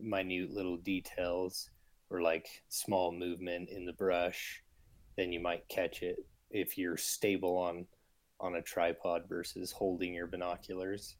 [0.00, 1.70] minute little details
[2.10, 4.62] or like small movement in the brush,
[5.16, 6.16] then you might catch it
[6.50, 7.86] if you're stable on
[8.40, 11.16] on a tripod versus holding your binoculars.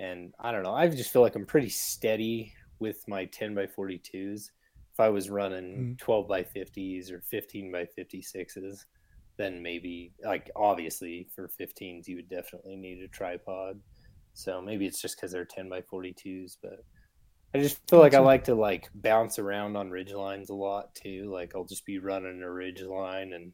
[0.00, 3.66] And I don't know, I just feel like I'm pretty steady with my 10 by
[3.66, 4.50] 42s.
[4.92, 5.98] If I was running mm.
[5.98, 8.84] 12 by 50s or 15 by 56s,
[9.38, 13.80] then maybe like obviously for 15s you would definitely need a tripod.
[14.34, 16.84] So maybe it's just because they're 10 by 42s, but
[17.54, 20.94] I just feel like I like to like bounce around on ridge lines a lot
[20.94, 21.30] too.
[21.32, 23.52] Like I'll just be running a ridge line and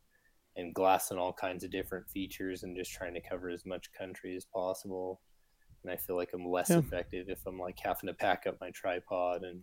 [0.57, 4.36] and glassing all kinds of different features and just trying to cover as much country
[4.36, 5.20] as possible.
[5.82, 6.78] And I feel like I'm less yeah.
[6.78, 9.61] effective if I'm like having to pack up my tripod and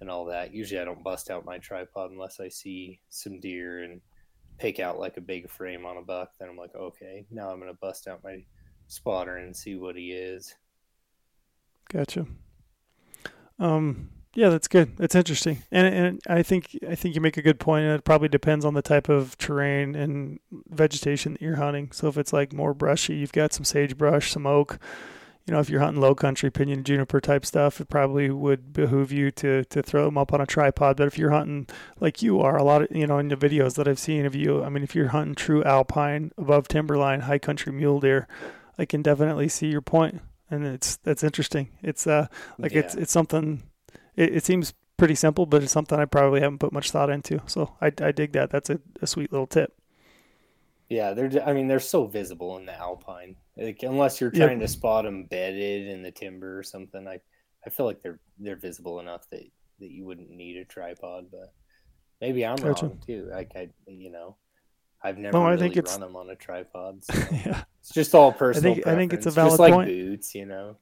[0.00, 0.54] and all that.
[0.54, 4.00] Usually I don't bust out my tripod unless I see some deer and
[4.58, 6.32] pick out like a big frame on a buck.
[6.38, 8.44] Then I'm like, okay, now I'm gonna bust out my
[8.86, 10.54] spotter and see what he is.
[11.90, 12.26] Gotcha.
[13.58, 14.96] Um, yeah, that's good.
[14.98, 17.86] That's interesting, and and I think I think you make a good point.
[17.86, 20.38] It probably depends on the type of terrain and
[20.68, 21.90] vegetation that you're hunting.
[21.92, 24.78] So if it's like more brushy, you've got some sagebrush, some oak.
[25.48, 29.10] You know, if you're hunting low country pinyon juniper type stuff, it probably would behoove
[29.10, 30.98] you to to throw them up on a tripod.
[30.98, 31.66] But if you're hunting
[31.98, 34.34] like you are, a lot of you know in the videos that I've seen of
[34.34, 38.28] you, I mean, if you're hunting true alpine above timberline, high country mule deer,
[38.78, 40.20] I can definitely see your point
[40.50, 41.70] and it's that's interesting.
[41.82, 42.26] It's uh
[42.58, 42.80] like yeah.
[42.80, 43.62] it's it's something.
[44.16, 47.40] It, it, seems pretty simple, but it's something I probably haven't put much thought into.
[47.46, 48.50] So I, I dig that.
[48.50, 49.72] That's a, a sweet little tip.
[50.88, 51.30] Yeah, they're.
[51.46, 53.36] I mean, they're so visible in the alpine.
[53.58, 54.68] Like, unless you're trying yep.
[54.68, 57.20] to spot them bedded in the timber or something, I
[57.66, 59.42] I feel like they're they're visible enough that
[59.80, 61.26] that you wouldn't need a tripod.
[61.30, 61.52] But
[62.20, 62.86] maybe I'm gotcha.
[62.86, 63.28] wrong too.
[63.30, 64.36] Like I, you know,
[65.02, 65.92] I've never really I think it's...
[65.92, 67.02] run them on a tripod.
[67.12, 67.64] So yeah.
[67.80, 68.72] It's just all personal.
[68.72, 69.88] I think, I think it's a valid just like point.
[69.88, 70.76] boots, you know.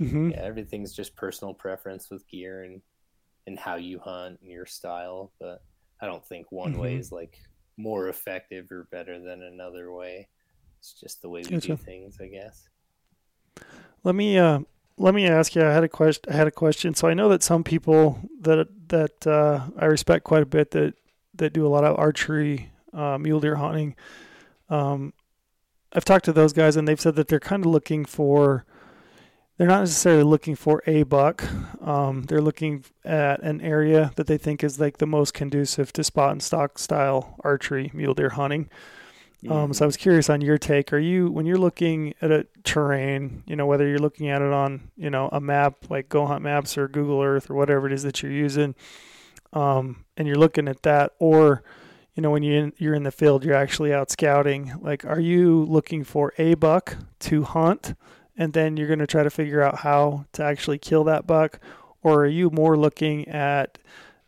[0.00, 0.30] Mm-hmm.
[0.30, 2.80] Yeah, everything's just personal preference with gear and
[3.46, 5.32] and how you hunt and your style.
[5.38, 5.62] But
[6.00, 6.80] I don't think one mm-hmm.
[6.80, 7.38] way is like
[7.76, 10.28] more effective or better than another way.
[10.86, 11.68] It's just the way we gotcha.
[11.68, 12.68] do things, I guess.
[14.04, 14.60] Let me uh,
[14.96, 15.62] let me ask you.
[15.64, 16.32] I had a question.
[16.32, 16.94] I had a question.
[16.94, 20.94] So I know that some people that that uh, I respect quite a bit that
[21.34, 23.96] that do a lot of archery uh, mule deer hunting.
[24.70, 25.12] Um,
[25.92, 28.64] I've talked to those guys and they've said that they're kind of looking for.
[29.56, 31.42] They're not necessarily looking for a buck.
[31.80, 36.04] Um, they're looking at an area that they think is like the most conducive to
[36.04, 38.68] spot and stock style archery mule deer hunting.
[39.48, 40.92] Um, so I was curious on your take.
[40.92, 44.52] Are you when you're looking at a terrain, you know, whether you're looking at it
[44.52, 47.92] on, you know, a map like Go Hunt Maps or Google Earth or whatever it
[47.92, 48.74] is that you're using,
[49.52, 51.62] um, and you're looking at that, or
[52.16, 55.20] you know when you in, you're in the field you're actually out scouting like are
[55.20, 57.94] you looking for a buck to hunt
[58.36, 61.60] and then you're going to try to figure out how to actually kill that buck
[62.02, 63.78] or are you more looking at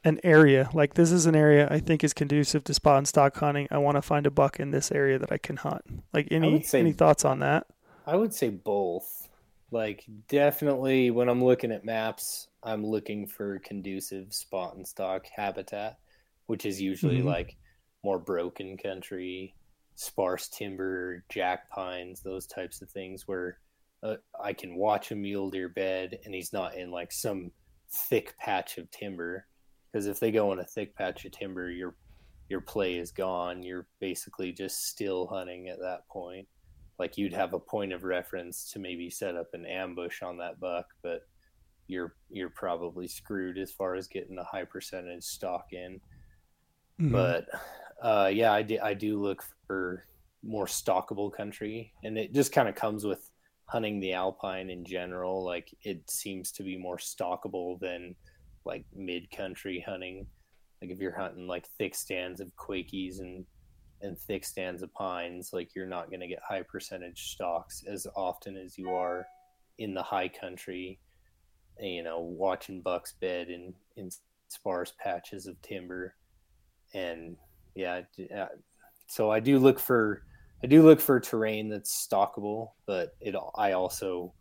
[0.04, 3.36] an area like this is an area i think is conducive to spot and stock
[3.36, 5.82] hunting i want to find a buck in this area that i can hunt
[6.12, 7.66] like any say, any thoughts on that
[8.06, 9.28] i would say both
[9.70, 15.98] like definitely when i'm looking at maps i'm looking for conducive spot and stock habitat
[16.48, 17.28] which is usually mm-hmm.
[17.28, 17.56] like
[18.02, 19.54] more broken country,
[19.94, 23.58] sparse timber, jack pines, those types of things where
[24.02, 27.50] uh, I can watch a mule deer bed and he's not in like some
[27.90, 29.46] thick patch of timber.
[29.98, 31.96] Because if they go in a thick patch of timber, you're
[32.48, 33.64] your play is gone.
[33.64, 36.46] You're basically just still hunting at that point.
[37.00, 40.60] Like you'd have a point of reference to maybe set up an ambush on that
[40.60, 41.22] buck, but
[41.88, 46.00] you're you're probably screwed as far as getting a high percentage stock in.
[47.00, 47.10] Mm-hmm.
[47.10, 47.46] But
[48.00, 50.04] uh, yeah, I do, I do look for
[50.44, 53.28] more stockable country, and it just kind of comes with
[53.64, 55.44] hunting the alpine in general.
[55.44, 58.14] Like it seems to be more stockable than
[58.68, 60.26] like mid country hunting.
[60.80, 63.44] Like if you're hunting like thick stands of quakies and
[64.00, 68.06] and thick stands of pines, like you're not going to get high percentage stalks as
[68.14, 69.26] often as you are
[69.78, 71.00] in the high country.
[71.80, 74.10] You know, watching bucks bed in in
[74.48, 76.14] sparse patches of timber,
[76.94, 77.36] and
[77.74, 78.02] yeah,
[78.36, 78.46] uh,
[79.08, 80.22] so I do look for
[80.62, 84.34] I do look for terrain that's stalkable, but it I also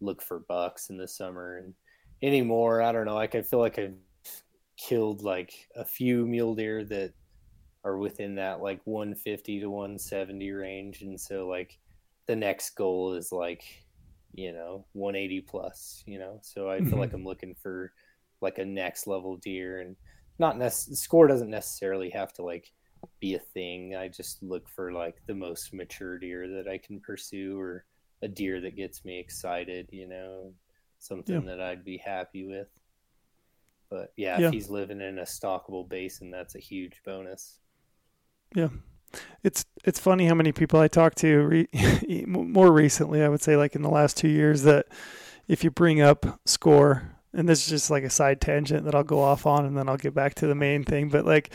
[0.00, 1.74] look for bucks in the summer and
[2.24, 2.82] anymore.
[2.82, 3.14] I don't know.
[3.14, 3.96] Like I feel like I've
[4.76, 7.12] killed like a few mule deer that
[7.84, 11.78] are within that like 150 to 170 range, and so like
[12.26, 13.62] the next goal is like
[14.32, 16.02] you know 180 plus.
[16.06, 16.98] You know, so I feel mm-hmm.
[16.98, 17.92] like I'm looking for
[18.40, 19.96] like a next level deer and
[20.38, 22.72] not necessarily score doesn't necessarily have to like
[23.20, 23.94] be a thing.
[23.94, 27.84] I just look for like the most mature deer that I can pursue or
[28.22, 30.52] a deer that gets me excited, you know,
[31.04, 31.48] something yeah.
[31.48, 32.68] that I'd be happy with.
[33.90, 37.58] But yeah, yeah, if he's living in a stalkable basin, that's a huge bonus.
[38.54, 38.68] Yeah.
[39.44, 43.56] It's it's funny how many people I talk to re- more recently, I would say
[43.56, 44.86] like in the last 2 years that
[45.46, 49.04] if you bring up score and this is just like a side tangent that I'll
[49.04, 51.52] go off on and then I'll get back to the main thing, but like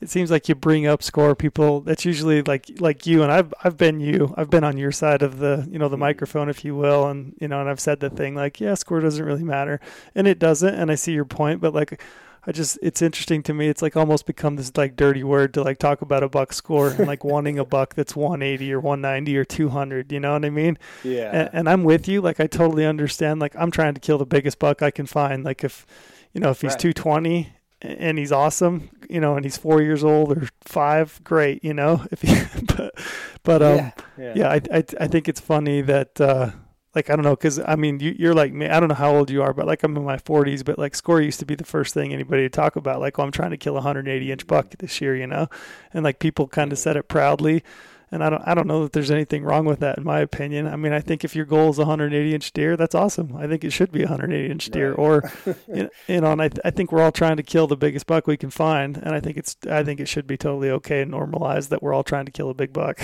[0.00, 1.80] it seems like you bring up score people.
[1.80, 4.34] That's usually like like you and I've I've been you.
[4.36, 6.00] I've been on your side of the you know the mm-hmm.
[6.00, 9.00] microphone if you will and you know and I've said the thing like yeah score
[9.00, 9.80] doesn't really matter
[10.14, 12.02] and it doesn't and I see your point but like
[12.46, 13.68] I just it's interesting to me.
[13.68, 16.90] It's like almost become this like dirty word to like talk about a buck score
[16.90, 20.50] and like wanting a buck that's 180 or 190 or 200 you know what I
[20.50, 20.78] mean?
[21.02, 21.30] Yeah.
[21.32, 22.20] And, and I'm with you.
[22.20, 23.40] Like I totally understand.
[23.40, 25.42] Like I'm trying to kill the biggest buck I can find.
[25.42, 25.86] Like if
[26.34, 26.92] you know if he's right.
[26.92, 31.74] 220 and he's awesome, you know, and he's four years old or five, great, you
[31.74, 32.04] know.
[32.10, 32.34] If he,
[32.76, 32.94] but,
[33.42, 34.32] but um, yeah, yeah.
[34.36, 36.50] yeah I, I, I think it's funny that uh,
[36.94, 38.66] like I don't know, because I mean, you, are like me.
[38.66, 40.64] I don't know how old you are, but like I'm in my 40s.
[40.64, 43.00] But like score used to be the first thing anybody to talk about.
[43.00, 45.48] Like, oh, I'm trying to kill a 180 inch buck this year, you know,
[45.92, 47.62] and like people kind of said it proudly
[48.10, 50.66] and I don't I don't know that there's anything wrong with that in my opinion.
[50.66, 53.36] I mean, I think if your goal is 180 inch deer, that's awesome.
[53.36, 54.98] I think it should be 180 inch deer, right.
[54.98, 55.32] or
[56.06, 58.36] you know, and I I think we're all trying to kill the biggest buck we
[58.36, 61.70] can find, and I think it's I think it should be totally okay and normalized
[61.70, 63.00] that we're all trying to kill a big buck.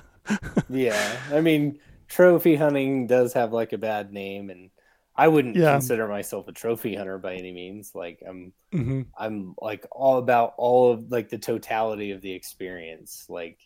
[0.68, 4.70] yeah, I mean, trophy hunting does have like a bad name, and
[5.16, 5.72] I wouldn't yeah.
[5.72, 7.90] consider myself a trophy hunter by any means.
[7.92, 9.02] Like I'm, mm-hmm.
[9.18, 13.26] I'm like all about all of like the totality of the experience.
[13.28, 13.58] Like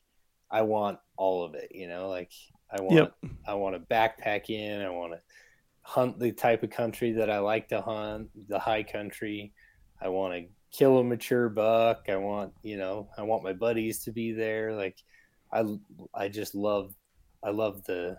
[0.53, 2.30] I want all of it, you know, like
[2.70, 3.14] I want yep.
[3.46, 5.20] I want to backpack in, I want to
[5.80, 9.53] hunt the type of country that I like to hunt, the high country.
[10.00, 12.07] I want to kill a mature buck.
[12.09, 14.74] I want, you know, I want my buddies to be there.
[14.74, 14.98] Like
[15.53, 15.64] I
[16.14, 16.94] I just love
[17.42, 18.18] I love the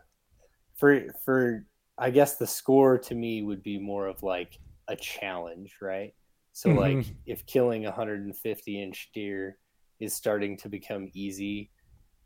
[0.75, 1.65] for for
[1.97, 6.13] I guess the score to me would be more of like a challenge, right?
[6.53, 6.79] So mm-hmm.
[6.79, 9.57] like if killing a 150 inch deer
[9.99, 11.71] is starting to become easy,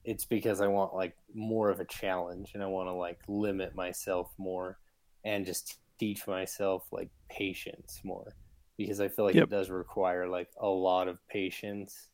[0.07, 3.75] it's because I want like more of a challenge and I want to like limit
[3.75, 4.79] myself more
[5.25, 8.33] and just teach myself like patience more
[8.77, 9.43] because I feel like yep.
[9.43, 12.07] it does require like a lot of patience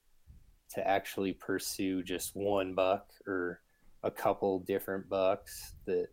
[0.71, 3.61] to actually pursue just one buck or
[4.01, 6.07] a couple different bucks that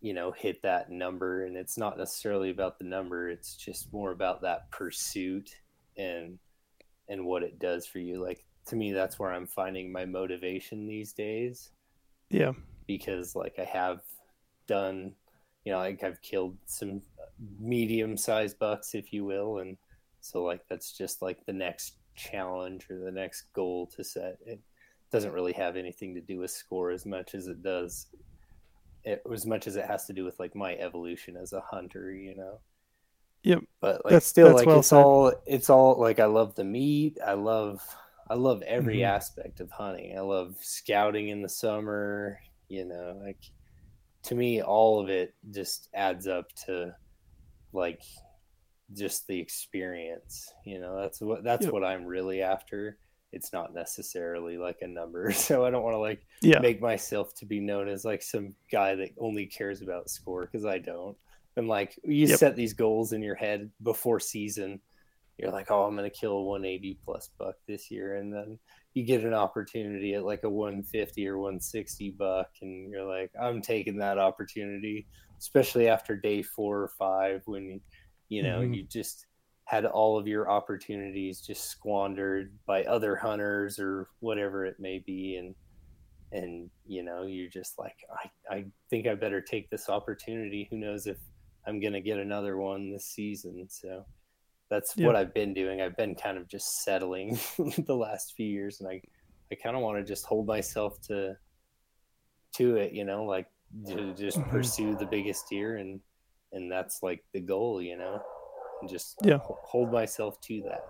[0.00, 4.10] you know hit that number and it's not necessarily about the number it's just more
[4.10, 5.54] about that pursuit
[5.96, 6.40] and
[7.08, 10.86] and what it does for you like to me that's where i'm finding my motivation
[10.86, 11.70] these days.
[12.28, 12.52] Yeah.
[12.86, 14.00] Because like i have
[14.66, 15.12] done
[15.64, 17.02] you know like i've killed some
[17.58, 19.76] medium sized bucks if you will and
[20.20, 24.38] so like that's just like the next challenge or the next goal to set.
[24.46, 24.60] It
[25.10, 28.06] doesn't really have anything to do with score as much as it does
[29.04, 32.12] it, as much as it has to do with like my evolution as a hunter
[32.12, 32.60] you know?
[33.42, 33.64] Yep.
[33.80, 34.96] But like that's, still that's like well it's said.
[34.96, 37.18] all it's all like i love the meat.
[37.24, 37.82] I love
[38.30, 39.12] I love every mm-hmm.
[39.12, 40.16] aspect of hunting.
[40.16, 43.40] I love scouting in the summer, you know, like
[44.22, 46.94] to me all of it just adds up to
[47.72, 48.02] like
[48.94, 50.96] just the experience, you know.
[51.00, 51.72] That's what that's yep.
[51.72, 52.98] what I'm really after.
[53.32, 55.32] It's not necessarily like a number.
[55.36, 56.60] So I don't want to like yeah.
[56.60, 60.64] make myself to be known as like some guy that only cares about score cuz
[60.64, 61.16] I don't.
[61.56, 62.38] And like you yep.
[62.38, 64.80] set these goals in your head before season
[65.40, 68.16] you're like, oh, I'm going to kill a 180 plus buck this year.
[68.16, 68.58] And then
[68.94, 72.48] you get an opportunity at like a 150 or 160 buck.
[72.60, 75.06] And you're like, I'm taking that opportunity,
[75.38, 77.80] especially after day four or five when,
[78.28, 78.74] you know, mm-hmm.
[78.74, 79.26] you just
[79.64, 85.36] had all of your opportunities just squandered by other hunters or whatever it may be.
[85.36, 85.54] And,
[86.32, 87.96] and you know you're just like
[88.48, 91.16] I, I think i better take this opportunity who knows if
[91.66, 94.04] i'm going to get another one this season so
[94.70, 95.06] that's yeah.
[95.06, 95.80] what I've been doing.
[95.80, 97.38] I've been kind of just settling
[97.86, 99.02] the last few years, and I
[99.52, 101.36] I kind of want to just hold myself to
[102.56, 103.46] to it, you know, like
[103.86, 104.50] to just mm-hmm.
[104.50, 106.00] pursue the biggest deer, and
[106.52, 108.22] and that's like the goal, you know,
[108.80, 110.84] and just yeah hold myself to that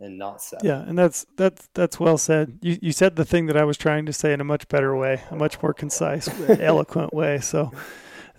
[0.00, 0.66] and not settle.
[0.66, 2.58] Yeah, and that's that's that's well said.
[2.62, 4.96] You you said the thing that I was trying to say in a much better
[4.96, 7.38] way, a much more concise, eloquent way.
[7.40, 7.72] So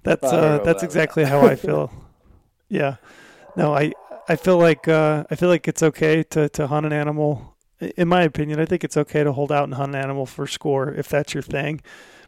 [0.03, 1.91] that's uh, that's exactly how I feel.
[2.69, 2.95] Yeah.
[3.55, 3.91] No, I
[4.31, 7.57] I feel like uh, I feel like it's okay to, to hunt an animal.
[7.97, 10.47] In my opinion, I think it's okay to hold out and hunt an animal for
[10.47, 11.81] score if that's your thing.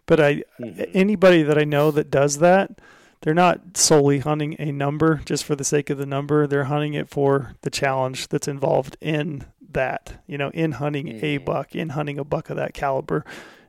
[0.05, 0.83] But I mm-hmm.
[0.93, 2.81] anybody that I know that does that,
[3.21, 6.45] they're not solely hunting a number just for the sake of the number.
[6.45, 10.21] They're hunting it for the challenge that's involved in that.
[10.27, 11.25] You know, in hunting mm-hmm.
[11.25, 13.23] a buck, in hunting a buck of that caliber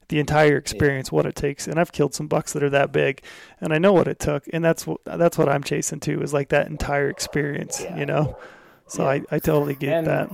[0.08, 1.66] the entire experience, what it takes.
[1.66, 3.22] And I've killed some bucks that are that big,
[3.60, 4.44] and I know what it took.
[4.52, 7.96] And that's what that's what I'm chasing too is like that entire experience, yeah.
[7.96, 8.36] you know.
[8.86, 9.08] So yeah.
[9.08, 10.30] I I totally get and that.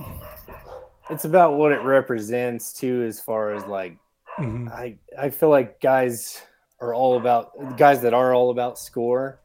[1.09, 3.97] It's about what it represents too, as far as like
[4.37, 4.69] mm-hmm.
[4.69, 6.41] I I feel like guys
[6.79, 9.39] are all about guys that are all about score.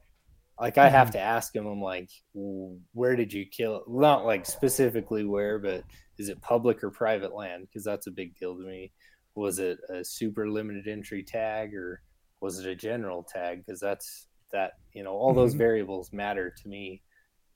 [0.58, 1.18] Like I have mm-hmm.
[1.18, 3.76] to ask them, I'm like, where did you kill?
[3.76, 3.82] It?
[3.88, 5.84] Not like specifically where, but
[6.18, 7.66] is it public or private land?
[7.68, 8.90] Because that's a big deal to me
[9.36, 12.00] was it a super limited entry tag or
[12.40, 15.58] was it a general tag because that's that you know all those mm-hmm.
[15.58, 17.02] variables matter to me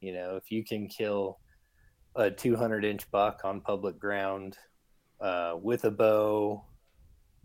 [0.00, 1.38] you know if you can kill
[2.16, 4.56] a 200 inch buck on public ground
[5.20, 6.64] uh, with a bow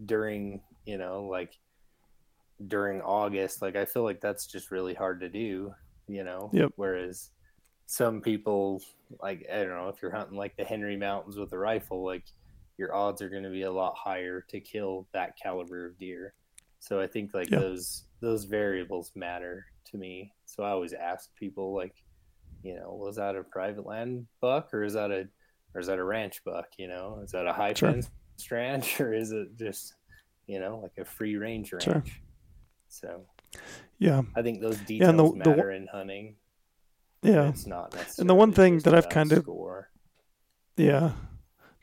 [0.05, 1.57] during you know like
[2.67, 5.73] during august like i feel like that's just really hard to do
[6.07, 6.71] you know yep.
[6.75, 7.31] whereas
[7.85, 8.81] some people
[9.21, 12.23] like i don't know if you're hunting like the henry mountains with a rifle like
[12.77, 16.33] your odds are going to be a lot higher to kill that caliber of deer.
[16.79, 20.33] So I think like those those variables matter to me.
[20.45, 21.95] So I always ask people like,
[22.63, 25.27] you know, was that a private land buck or is that a
[25.73, 26.67] or is that a ranch buck?
[26.77, 27.91] You know, is that a high sure.
[27.91, 28.09] fence
[28.51, 29.95] ranch or is it just
[30.47, 31.85] you know like a free range ranch?
[31.85, 32.03] Sure.
[32.89, 33.21] So
[33.97, 36.35] yeah, I think those details yeah, the, matter the, in hunting.
[37.23, 39.89] Yeah, it's not And the one thing that I've kind of score.
[40.77, 41.13] yeah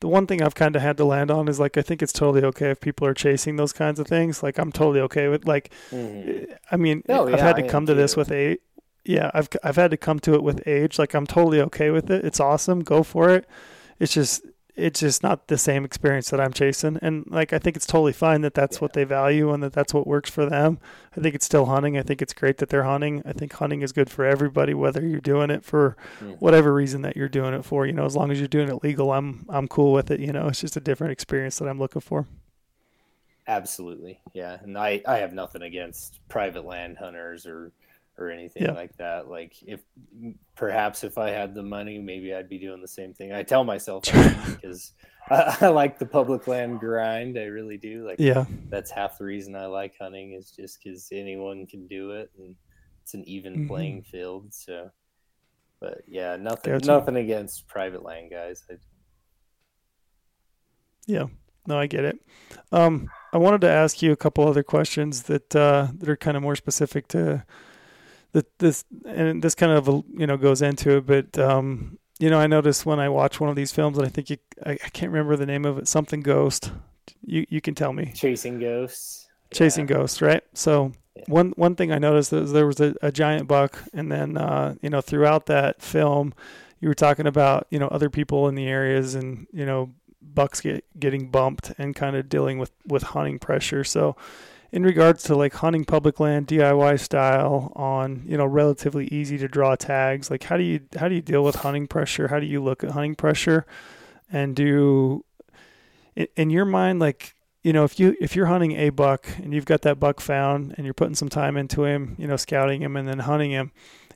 [0.03, 2.13] the one thing I've kind of had to land on is like I think it's
[2.13, 4.43] totally okay if people are chasing those kinds of things.
[4.43, 6.53] Like I'm totally okay with like, mm-hmm.
[6.73, 8.59] I mean, oh, I've yeah, had to come to this with age.
[9.05, 10.99] Yeah, I've I've had to come to it with age.
[10.99, 12.25] Like I'm totally okay with it.
[12.25, 12.81] It's awesome.
[12.81, 13.47] Go for it.
[14.01, 14.45] It's just
[14.75, 16.99] it's just not the same experience that I'm chasing.
[17.03, 18.81] And like, I think it's totally fine that that's yeah.
[18.81, 20.79] what they value and that that's what works for them.
[21.17, 21.99] I think it's still hunting.
[21.99, 23.23] I think it's great that they're hunting.
[23.27, 26.41] I think hunting is good for everybody, whether you're doing it for mm.
[26.41, 27.87] whatever reason that you're doing it for.
[27.87, 30.21] You know, as long as you're doing it legal, I'm I'm cool with it.
[30.21, 32.27] You know, it's just a different experience that I'm looking for.
[33.47, 34.57] Absolutely, yeah.
[34.63, 37.73] And I I have nothing against private land hunters or
[38.27, 38.73] or anything yeah.
[38.73, 39.29] like that.
[39.29, 39.81] Like if
[40.55, 43.33] perhaps if I had the money, maybe I'd be doing the same thing.
[43.33, 44.05] I tell myself
[44.47, 44.93] because
[45.31, 47.39] I, I, like the public land grind.
[47.39, 48.07] I really do.
[48.07, 52.13] Like yeah, that's half the reason I like hunting is just because anyone can do
[52.13, 52.55] it and
[53.03, 53.69] it's an even mm-hmm.
[53.69, 54.53] playing field.
[54.55, 54.91] So,
[55.81, 58.65] but yeah, nothing nothing against private land guys.
[58.71, 58.75] I,
[61.07, 61.27] yeah,
[61.67, 62.19] no, I get it.
[62.71, 66.37] Um, I wanted to ask you a couple other questions that uh, that are kind
[66.37, 67.45] of more specific to
[68.33, 72.39] the, this and this kind of you know goes into it, but um, you know
[72.39, 74.89] I noticed when I watch one of these films, and I think you, I, I
[74.91, 76.73] can't remember the name of it, something Ghost.
[77.25, 78.13] You you can tell me.
[78.15, 79.29] Chasing Ghosts.
[79.53, 79.97] Chasing yeah.
[79.97, 80.43] Ghosts, right?
[80.55, 81.25] So yeah.
[81.29, 84.75] one one thing I noticed is there was a, a giant buck, and then uh,
[84.81, 86.33] you know throughout that film,
[86.81, 89.93] you were talking about you know other people in the areas, and you know
[90.23, 93.85] bucks get getting bumped and kind of dealing with with hunting pressure.
[93.85, 94.17] So
[94.73, 99.47] in regards to like hunting public land DIY style on you know relatively easy to
[99.47, 102.29] draw tags like how do you how do you deal with hunting pressure?
[102.29, 103.67] How do you look at hunting pressure?
[104.31, 105.25] And do
[106.17, 109.67] in, your mind like you know if you if you're hunting a buck and you've
[109.67, 112.97] got that buck found and you're putting some time into him you know scouting him
[112.97, 113.73] and then hunting him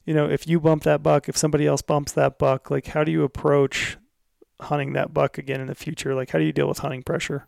[0.07, 3.05] you know if you bump that buck if somebody else bumps that buck like how
[3.05, 3.99] do you approach
[4.61, 6.15] hunting that buck again in the future?
[6.15, 7.47] Like how do you deal with hunting pressure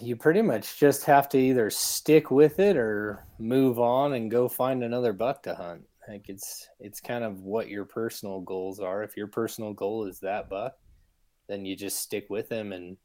[0.00, 4.48] you pretty much just have to either stick with it or move on and go
[4.48, 5.82] find another buck to hunt.
[6.08, 9.02] Like it's it's kind of what your personal goals are.
[9.02, 10.74] If your personal goal is that buck,
[11.48, 12.96] then you just stick with him and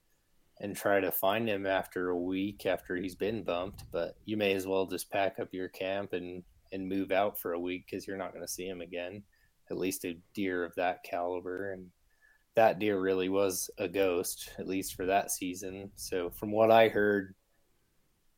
[0.60, 3.86] and try to find him after a week after he's been bumped.
[3.92, 7.54] But you may as well just pack up your camp and and move out for
[7.54, 9.24] a week because you're not going to see him again.
[9.70, 11.88] At least a deer of that caliber and
[12.56, 15.91] that deer really was a ghost, at least for that season.
[15.95, 17.34] So from what I heard,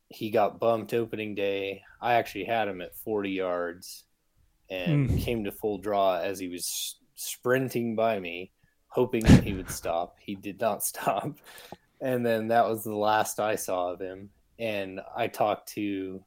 [0.09, 1.81] he got bumped opening day.
[2.01, 4.05] I actually had him at 40 yards
[4.69, 5.19] and mm.
[5.21, 8.51] came to full draw as he was sprinting by me,
[8.87, 10.15] hoping that he would stop.
[10.19, 11.37] He did not stop.
[11.99, 14.29] And then that was the last I saw of him.
[14.59, 16.23] And I talked to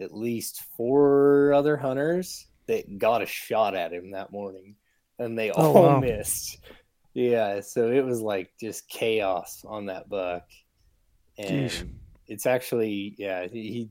[0.00, 4.76] at least four other hunters that got a shot at him that morning,
[5.18, 6.00] and they oh, all wow.
[6.00, 6.58] missed.
[7.18, 10.44] Yeah, so it was like just chaos on that buck,
[11.36, 11.90] and Jeez.
[12.28, 13.90] it's actually yeah he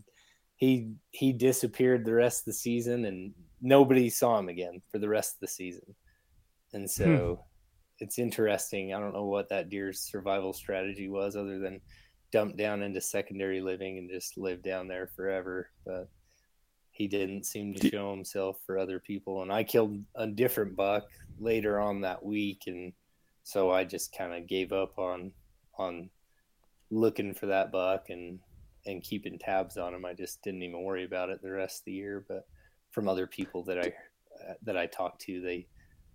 [0.56, 5.10] he he disappeared the rest of the season, and nobody saw him again for the
[5.10, 5.94] rest of the season,
[6.74, 7.36] and so.
[7.36, 7.42] Hmm.
[8.00, 8.94] It's interesting.
[8.94, 11.82] I don't know what that deer's survival strategy was, other than
[12.32, 15.72] dump down into secondary living and just live down there forever.
[15.84, 16.08] But
[16.92, 19.42] he didn't seem to show himself for other people.
[19.42, 21.06] And I killed a different buck
[21.40, 22.94] later on that week, and
[23.48, 25.32] so I just kind of gave up on
[25.78, 26.10] on
[26.92, 28.40] looking for that buck and
[28.86, 30.04] and keeping tabs on him.
[30.04, 32.26] I just didn't even worry about it the rest of the year.
[32.28, 32.46] But
[32.92, 33.94] from other people that I
[34.64, 35.66] that I talked to, they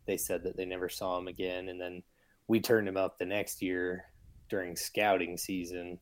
[0.06, 1.70] they said that they never saw him again.
[1.70, 2.02] And then
[2.48, 4.04] we turned him up the next year
[4.50, 6.00] during scouting season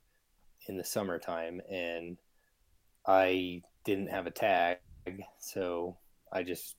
[0.66, 2.16] in the summertime, and
[3.06, 4.78] I didn't have a tag,
[5.38, 5.96] so
[6.32, 6.74] I just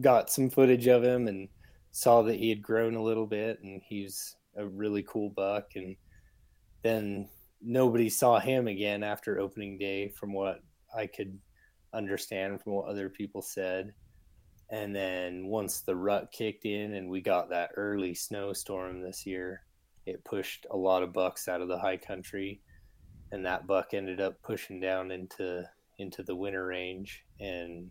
[0.00, 1.48] got some footage of him and
[1.92, 5.96] saw that he had grown a little bit and he's a really cool buck and
[6.82, 7.28] then
[7.60, 10.60] nobody saw him again after opening day from what
[10.94, 11.38] I could
[11.94, 13.92] understand from what other people said.
[14.70, 19.62] And then once the rut kicked in and we got that early snowstorm this year,
[20.06, 22.60] it pushed a lot of bucks out of the high country
[23.32, 25.64] and that buck ended up pushing down into
[25.98, 27.90] into the winter range and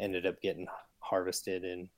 [0.00, 0.66] ended up getting
[1.00, 1.88] harvested and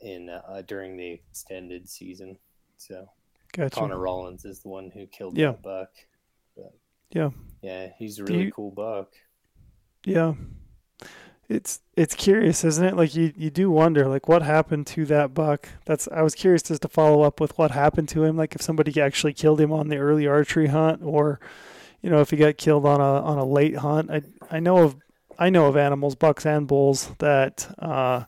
[0.00, 2.38] in uh, during the extended season.
[2.76, 3.08] So
[3.52, 3.70] gotcha.
[3.78, 5.52] Connor Rollins is the one who killed yeah.
[5.52, 5.90] that buck.
[6.56, 6.72] But,
[7.10, 7.30] yeah,
[7.62, 9.12] yeah, he's a really you, cool buck.
[10.04, 10.34] Yeah,
[11.48, 12.96] it's it's curious, isn't it?
[12.96, 15.68] Like you you do wonder, like what happened to that buck.
[15.84, 18.36] That's I was curious just to follow up with what happened to him.
[18.36, 21.40] Like if somebody actually killed him on the early archery hunt, or
[22.02, 24.10] you know if he got killed on a on a late hunt.
[24.10, 24.96] I I know of
[25.38, 27.74] I know of animals, bucks and bulls that.
[27.78, 28.24] uh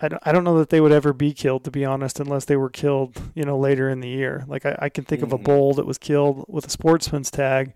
[0.00, 2.44] I don't, I don't know that they would ever be killed, to be honest, unless
[2.44, 4.44] they were killed, you know, later in the year.
[4.46, 5.32] Like I, I can think mm-hmm.
[5.32, 5.44] of a mm-hmm.
[5.44, 7.72] bull that was killed with a sportsman's tag.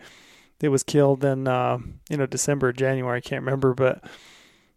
[0.59, 1.78] That was killed in, uh,
[2.10, 3.16] you know, December, January.
[3.16, 4.05] I can't remember, but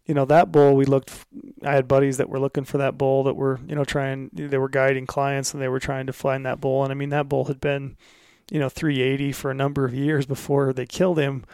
[0.06, 0.76] you know that bull.
[0.76, 1.12] We looked.
[1.62, 4.30] I had buddies that were looking for that bull that were, you know, trying.
[4.32, 6.82] They were guiding clients and they were trying to find that bull.
[6.82, 7.96] And I mean, that bull had been,
[8.50, 11.44] you know, 380 for a number of years before they killed him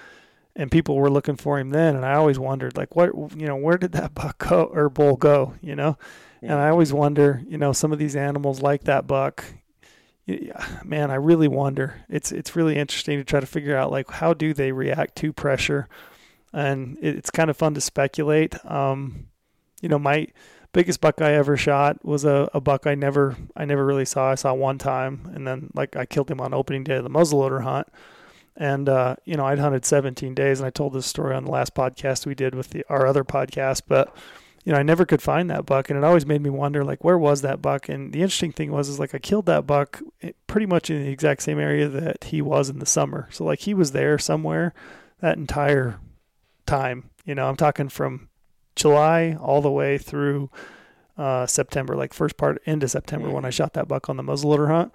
[0.56, 3.56] and people were looking for him then and i always wondered like what you know
[3.56, 5.96] where did that buck go or bull go you know?
[6.42, 6.52] Yeah.
[6.52, 9.44] and i always wonder you know some of these animals like that buck
[10.84, 12.04] man i really wonder.
[12.08, 15.32] It's it's really interesting to try to figure out like how do they react to
[15.32, 15.88] pressure?
[16.52, 18.54] And it's kind of fun to speculate.
[18.64, 19.26] Um
[19.80, 20.28] you know my
[20.72, 24.30] biggest buck i ever shot was a, a buck i never i never really saw.
[24.30, 27.10] I saw one time and then like i killed him on opening day of the
[27.10, 27.88] muzzleloader hunt
[28.60, 31.50] and uh, you know, I'd hunted 17 days, and I told this story on the
[31.50, 33.82] last podcast we did with the our other podcast.
[33.88, 34.14] But
[34.64, 37.02] you know, I never could find that buck, and it always made me wonder, like,
[37.02, 37.88] where was that buck?
[37.88, 41.02] And the interesting thing was, is like I killed that buck eh, pretty much in
[41.02, 43.28] the exact same area that he was in the summer.
[43.30, 44.74] So like he was there somewhere
[45.20, 45.98] that entire
[46.66, 47.08] time.
[47.24, 48.28] You know, I'm talking from
[48.76, 50.50] July all the way through
[51.16, 54.68] uh, September, like first part into September when I shot that buck on the muzzleloader
[54.68, 54.92] hunt.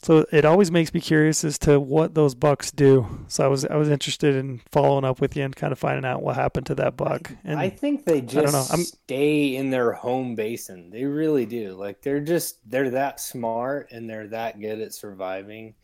[0.00, 3.24] So it always makes me curious as to what those bucks do.
[3.26, 6.04] So I was I was interested in following up with you and kind of finding
[6.04, 7.32] out what happened to that buck.
[7.44, 10.90] And I think they just stay in their home basin.
[10.90, 11.74] They really do.
[11.74, 15.74] Like they're just they're that smart and they're that good at surviving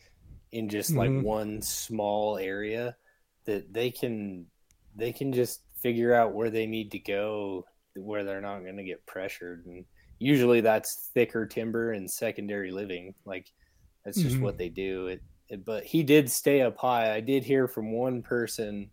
[0.52, 1.22] in just like mm-hmm.
[1.22, 2.96] one small area
[3.46, 4.46] that they can
[4.94, 7.66] they can just figure out where they need to go
[7.96, 9.84] where they're not going to get pressured and
[10.20, 13.52] usually that's thicker timber and secondary living like
[14.04, 14.44] that's just mm-hmm.
[14.44, 15.08] what they do.
[15.08, 17.14] It, it, but he did stay up high.
[17.14, 18.90] I did hear from one person.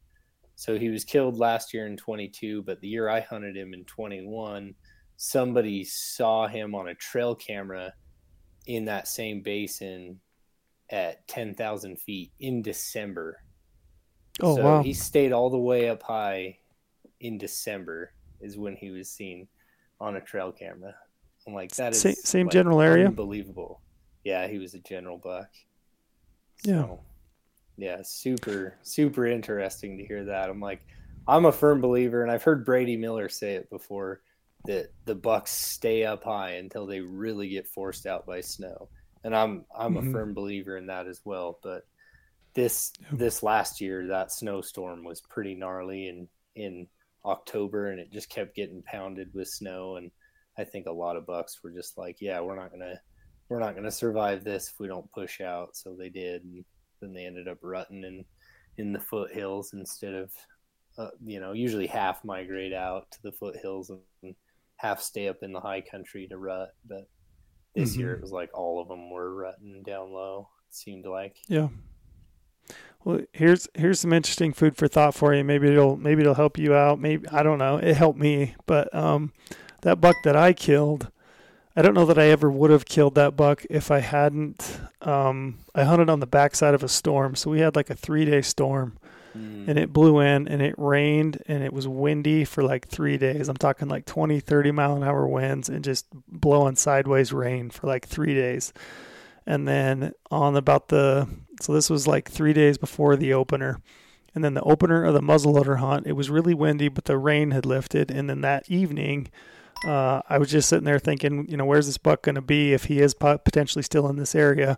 [0.56, 3.84] So he was killed last year in 22, but the year I hunted him in
[3.86, 4.76] 21,
[5.18, 7.94] somebody saw him on a trail camera
[8.68, 10.20] in that same basin
[10.92, 13.38] at 10,000 feet in December.
[14.42, 14.84] Oh, so wow.
[14.84, 16.58] he stayed all the way up high
[17.20, 19.48] in December is when he was seen
[20.00, 20.94] on a trail camera.
[21.48, 23.08] I'm like that is same, same like, general area.
[23.08, 23.82] Unbelievable.
[24.23, 25.49] Yeah, he was a general buck.
[26.64, 26.95] Yeah.
[27.77, 30.49] yeah, super super interesting to hear that.
[30.49, 30.81] I'm like,
[31.27, 34.22] I'm a firm believer, and I've heard Brady Miller say it before
[34.65, 38.89] that the bucks stay up high until they really get forced out by snow,
[39.23, 40.10] and I'm I'm Mhm.
[40.10, 41.60] a firm believer in that as well.
[41.64, 41.88] But
[42.53, 43.07] this Yeah.
[43.14, 46.88] this last year, that snowstorm was pretty gnarly in in
[47.26, 50.11] October, and it just kept getting pounded with snow, and
[50.57, 53.02] I think a lot of bucks were just like, yeah, we're not gonna
[53.52, 55.76] we're not gonna survive this if we don't push out.
[55.76, 56.64] So they did, and
[57.02, 58.23] then they ended up rutting in
[58.78, 60.32] in the foothills instead of
[60.98, 63.91] uh, you know usually half migrate out to the foothills
[64.23, 64.36] and
[64.78, 66.73] half stay up in the high country to rut.
[66.88, 67.07] But
[67.76, 68.18] this year Mhm.
[68.18, 70.48] it was like all of them were rutting down low.
[70.69, 71.38] It seemed like.
[71.48, 71.68] Yeah.
[73.03, 75.44] Well, here's here's some interesting food for thought for you.
[75.44, 76.99] Maybe it'll maybe it'll help you out.
[76.99, 77.78] Maybe I don't know.
[77.78, 79.34] It helped me, but um,
[79.82, 81.11] that buck that I killed,
[81.76, 84.80] I don't know that I ever would have killed that buck if I hadn't.
[85.02, 88.26] Um, I hunted on the backside of a storm, so we had like a three
[88.26, 88.98] day storm,
[89.38, 89.69] Mm.
[89.69, 93.48] and it blew in, and it rained, and it was windy for like three days.
[93.48, 97.88] I'm talking like 20, 30 mile an hour winds, and just blowing sideways rain for
[97.88, 98.73] like three days.
[99.48, 101.30] And then on about the
[101.61, 103.80] so this was like three days before the opener.
[104.35, 107.52] And then the opener of the muzzleloader hunt, it was really windy, but the rain
[107.52, 108.10] had lifted.
[108.11, 109.30] And then that evening,
[109.86, 112.74] uh, I was just sitting there thinking, you know, where's this buck going to be
[112.74, 114.78] if he is potentially still in this area?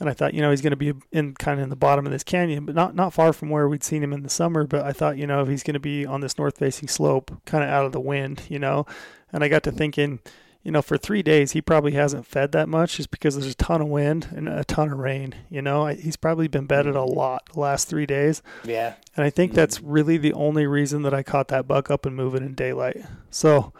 [0.00, 2.04] And I thought, you know, he's going to be in kind of in the bottom
[2.04, 4.66] of this canyon, but not not far from where we'd seen him in the summer.
[4.66, 7.40] But I thought, you know, if he's going to be on this north facing slope,
[7.46, 8.86] kind of out of the wind, you know.
[9.32, 10.18] And I got to thinking,
[10.64, 13.56] you know, for three days he probably hasn't fed that much, just because there's a
[13.56, 15.34] ton of wind and a ton of rain.
[15.48, 18.42] You know, I, he's probably been bedded a lot the last three days.
[18.64, 18.94] Yeah.
[19.16, 22.16] And I think that's really the only reason that I caught that buck up and
[22.16, 23.04] moving in daylight.
[23.30, 23.72] So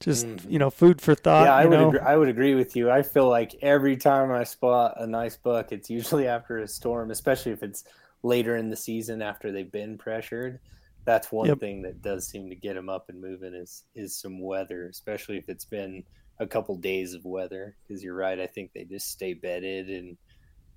[0.00, 0.48] just, Mhm.
[0.48, 1.52] you know, food for thought.
[1.54, 1.80] yeah, I would know?
[1.80, 2.90] agree, I would agree with you.
[2.90, 7.10] I feel like every time I spot a nice buck, it's usually after a storm,
[7.10, 7.84] especially if it's
[8.22, 10.60] later in the season after they've been pressured.
[11.06, 11.58] That's one Yep.
[11.58, 15.38] thing that does seem to get them up and moving is is some weather, especially
[15.38, 16.04] if it's been
[16.40, 17.76] a couple days of weather.
[17.86, 20.18] Because you're right, I think they just stay bedded and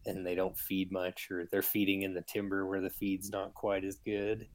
[0.06, 3.54] and they don't feed much, or they're feeding in the timber where the feed's not
[3.54, 4.48] quite as good,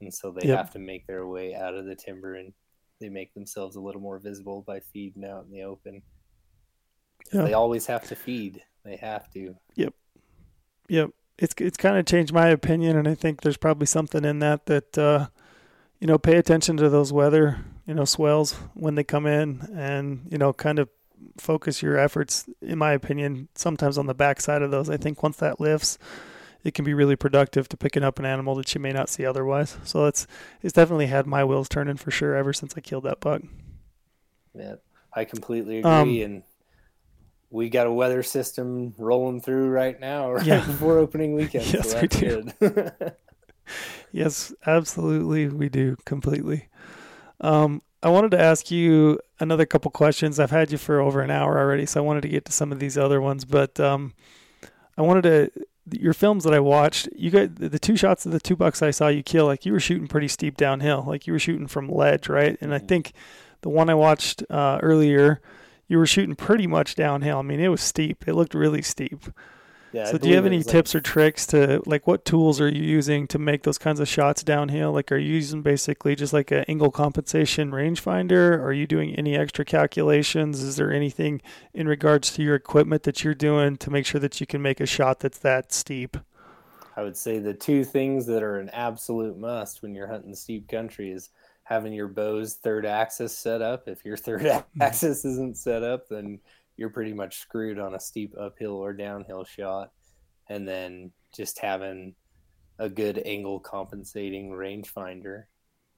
[0.00, 0.48] and so they Yep.
[0.48, 2.54] have to make their way out of the timber and
[3.00, 6.02] they make themselves a little more visible by feeding out in the open.
[7.32, 7.42] Yeah.
[7.42, 8.62] They always have to feed.
[8.84, 9.56] They have to.
[9.76, 9.94] Yep.
[10.88, 11.10] Yep.
[11.38, 14.66] It's it's kind of changed my opinion, and I think there's probably something in that
[14.66, 15.26] that uh,
[15.98, 20.28] you know pay attention to those weather you know swells when they come in, and
[20.30, 20.88] you know kind of
[21.38, 22.48] focus your efforts.
[22.62, 24.88] In my opinion, sometimes on the backside of those.
[24.88, 25.98] I think once that lifts,
[26.64, 29.24] it can be really productive to picking up an animal that you may not see
[29.26, 29.76] otherwise.
[29.84, 30.26] So it's
[30.62, 33.42] it's definitely had my wheels turning for sure ever since I killed that buck.
[34.54, 34.76] Yeah,
[35.12, 35.90] I completely agree.
[35.90, 36.42] Um, and
[37.50, 40.64] we got a weather system rolling through right now, right Yeah.
[40.66, 41.66] before opening weekend.
[41.72, 42.50] Yes, so we do.
[44.12, 46.68] Yes, absolutely, we do completely.
[47.40, 50.38] Um, I wanted to ask you another couple questions.
[50.38, 52.70] I've had you for over an hour already, so I wanted to get to some
[52.70, 53.44] of these other ones.
[53.44, 54.14] But um,
[54.96, 55.50] I wanted to
[55.90, 57.08] your films that I watched.
[57.14, 59.46] You got the two shots of the two bucks I saw you kill.
[59.46, 61.04] Like you were shooting pretty steep downhill.
[61.06, 62.56] Like you were shooting from ledge, right?
[62.60, 62.88] And I Mhm.
[62.88, 63.12] think
[63.60, 65.40] the one I watched uh, earlier,
[65.88, 67.38] you were shooting pretty much downhill.
[67.38, 68.26] I mean, it was steep.
[68.26, 69.24] It looked really steep.
[69.94, 70.06] Yeah.
[70.06, 72.68] So do you have any was like- tips or tricks to like what tools are
[72.68, 74.90] you using to make those kinds of shots downhill?
[74.90, 78.58] Like are you using basically just like an angle compensation rangefinder?
[78.58, 80.62] Are you doing any extra calculations?
[80.64, 81.40] Is there anything
[81.72, 84.80] in regards to your equipment that you're doing to make sure that you can make
[84.80, 86.16] a shot that's that steep?
[86.96, 90.68] I would say the two things that are an absolute must when you're hunting steep
[90.68, 91.30] country is
[91.62, 93.86] having your bow's third axis set up.
[93.86, 94.82] If your third mm-hmm.
[94.82, 96.40] axis isn't set up, then
[96.76, 99.92] you're pretty much screwed on a steep uphill or downhill shot.
[100.48, 102.14] And then just having
[102.78, 105.44] a good angle compensating rangefinder.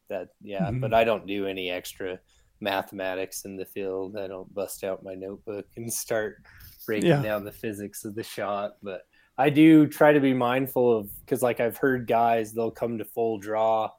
[0.08, 0.80] That yeah, Mhm.
[0.80, 2.20] but I don't do any extra
[2.60, 4.16] mathematics in the field.
[4.16, 6.42] I don't bust out my notebook and start
[6.86, 7.22] breaking Yeah.
[7.22, 9.06] down the physics of the shot, but
[9.38, 13.04] I do try to be mindful of because, like, I've heard guys they'll come to
[13.04, 13.90] full draw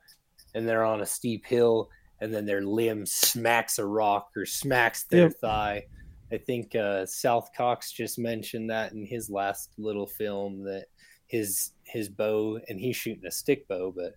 [0.56, 1.90] and they're on a steep hill
[2.22, 5.34] and then their limb smacks a rock or smacks their Yep.
[5.42, 5.86] thigh.
[6.32, 10.88] I think uh, South Cox just mentioned that in his last little film that
[11.28, 14.14] his his bow and he's shooting a stick bow, but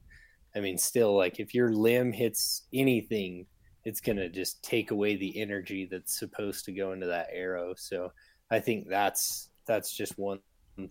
[0.55, 3.47] I mean, still, like if your limb hits anything,
[3.85, 7.74] it's gonna just take away the energy that's supposed to go into that arrow.
[7.77, 8.12] So
[8.51, 10.41] I think that's that's just one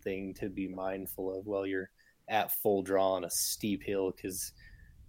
[0.04, 1.90] thing to be mindful of while you're
[2.30, 4.54] at full draw on a steep hill because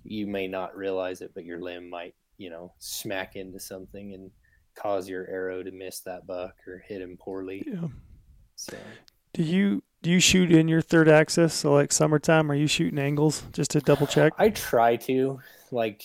[0.03, 4.31] you may not realize it, but your limb might you know smack into something and
[4.75, 7.63] cause your arrow to miss that buck or hit him poorly.
[7.67, 7.89] Yeah.
[8.57, 8.77] So
[9.35, 11.53] Do you do you shoot in your third axis?
[11.55, 14.33] So like summertime, are you shooting angles just to double check?
[14.39, 15.41] I try to
[15.71, 16.03] like.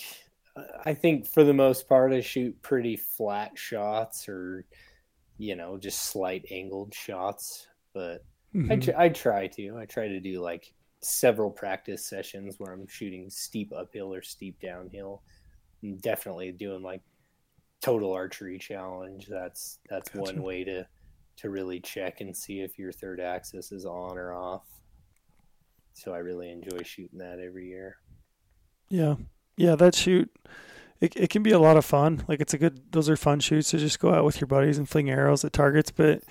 [0.86, 4.64] I think for the most part, I shoot pretty flat shots or,
[5.36, 7.66] you know, just slight angled shots.
[7.92, 8.24] But
[8.54, 8.82] I, Mhm.
[8.84, 9.76] tr- I try to.
[9.76, 10.72] I try to do like
[11.02, 15.22] several practice sessions where I'm shooting steep uphill or steep downhill.
[15.82, 17.02] I'm definitely doing like
[17.82, 19.26] total archery challenge.
[19.26, 20.32] That's that's Gotcha.
[20.32, 20.86] one way to
[21.38, 24.64] to really check and see if your third axis is on or off.
[25.92, 27.96] So I really enjoy shooting that every year.
[28.88, 29.16] Yeah,
[29.56, 30.30] yeah, that shoot,
[31.00, 32.24] it it can be a lot of fun.
[32.28, 34.78] Like it's a good; those are fun shoots to just go out with your buddies
[34.78, 35.90] and fling arrows at targets.
[35.90, 36.22] But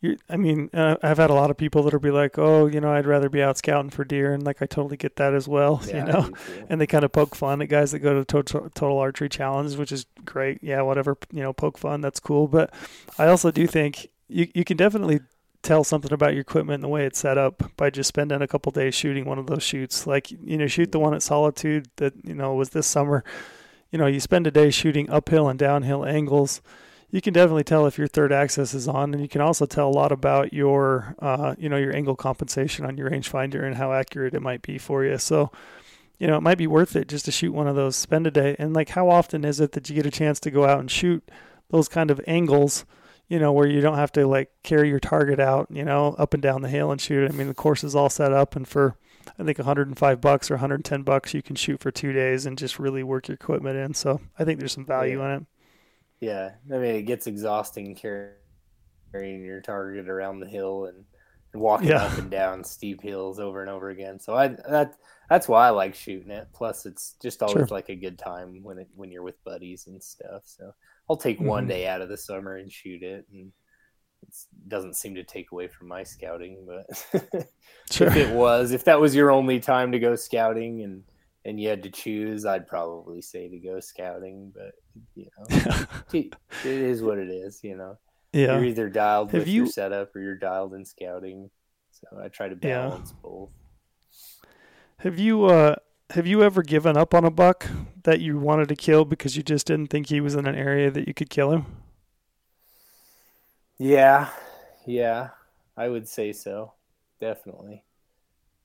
[0.00, 2.80] you, I mean, uh, I've had a lot of people that'll be like, "Oh, you
[2.80, 5.46] know, I'd rather be out scouting for deer," and like I totally get that as
[5.46, 5.82] well.
[5.90, 6.30] Yeah, you know,
[6.68, 9.76] and they kind of poke fun at guys that go to total, total archery challenge,
[9.76, 10.58] which is great.
[10.62, 12.46] Yeah, whatever, you know, poke fun, that's cool.
[12.46, 12.72] But
[13.18, 15.20] I also do think you you can definitely
[15.62, 18.48] tell something about your equipment and the way it's set up by just spending a
[18.48, 20.06] couple days shooting one of those shoots.
[20.06, 23.24] Like, you know, shoot the one at Solitude that, you know, was this summer.
[23.90, 26.62] You know, you spend a day shooting uphill and downhill angles.
[27.10, 29.88] You can definitely tell if your third axis is on, and you can also tell
[29.88, 33.92] a lot about your, uh, you know, your angle compensation on your rangefinder and how
[33.92, 35.18] accurate it might be for you.
[35.18, 35.50] So,
[36.18, 38.30] you know, it might be worth it just to shoot one of those, spend a
[38.30, 38.54] day.
[38.58, 40.90] And like, how often is it that you get a chance to go out and
[40.90, 41.28] shoot
[41.70, 42.84] those kind of angles?
[43.28, 46.34] you know, where you don't have to like carry your target out, you know, up
[46.34, 47.32] and down the hill and shoot it.
[47.32, 48.96] I mean, the course is all set up, and for
[49.38, 52.80] I think 105 bucks or 110 bucks, you can shoot for two days and just
[52.80, 53.94] really work your equipment in.
[53.94, 55.26] So I think there's some value Yeah.
[55.26, 55.46] in it.
[56.20, 61.04] Yeah, I mean it gets exhausting carrying your target around the hill and,
[61.52, 62.04] and walking Yeah.
[62.04, 64.20] up and down steep hills over and over again.
[64.20, 64.96] So I that
[65.28, 66.48] that's why I like shooting it.
[66.52, 67.76] Plus, it's just always Sure.
[67.76, 70.42] like a good time when it when you're with buddies and stuff.
[70.46, 70.72] So
[71.08, 71.68] I'll take one Mhm.
[71.68, 73.52] day out of the summer and shoot it, and
[74.22, 74.34] it
[74.68, 76.66] doesn't seem to take away from my scouting.
[76.66, 76.86] But
[77.90, 78.08] Sure.
[78.08, 81.04] if it was, if that was your only time to go scouting and
[81.44, 84.52] and you had to choose, I'd probably say to go scouting.
[84.54, 84.72] But
[85.14, 86.34] you know, it
[86.64, 87.60] is what it is.
[87.62, 87.98] You know,
[88.32, 88.54] yeah.
[88.56, 91.50] you're either dialed Have with you- your setup or you're dialed in scouting.
[91.92, 92.88] So I try to Yeah.
[92.88, 93.50] balance both.
[94.98, 95.76] Have you uh
[96.10, 97.68] have you ever given up on a buck
[98.02, 100.90] that you wanted to kill because you just didn't think he was in an area
[100.90, 101.66] that you could kill him?
[103.78, 104.28] Yeah,
[104.86, 105.30] yeah,
[105.76, 106.72] I would say so.
[107.20, 107.82] Definitely.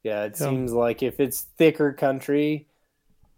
[0.06, 0.50] Yeah, it Yeah.
[0.50, 2.68] seems like if it's thicker country,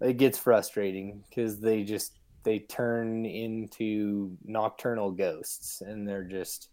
[0.02, 6.68] it gets frustrating because they just they turn into nocturnal ghosts and they're just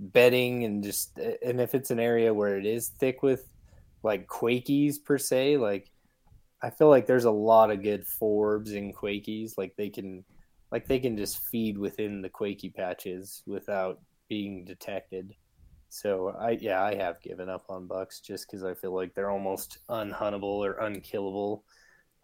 [0.00, 3.46] bedding and just and if it's an area where it is thick with
[4.02, 5.90] like quakies per se, like
[6.62, 9.58] I feel like there's a lot of good forbs in quakies.
[9.58, 10.24] Like they can
[10.72, 15.34] like they can just feed within the quakey patches without being detected.
[15.90, 19.30] So I yeah I have given up on bucks just because I feel like they're
[19.30, 21.64] almost unhuntable or unkillable,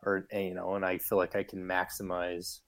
[0.05, 2.60] or eh, you know, and I feel like I can maximize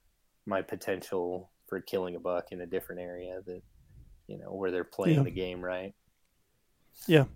[0.44, 3.62] my potential for killing a buck in a different area that
[4.26, 5.22] you know where they're playing Yeah.
[5.22, 5.94] the game right.
[7.06, 7.26] Yeah,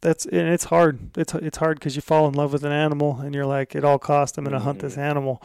[0.00, 1.16] that's and it's hard.
[1.18, 3.84] It's it's hard because you fall in love with an animal and you're like, at
[3.84, 4.86] all costs, I'm going to hunt mm-hmm.
[4.86, 5.42] this animal,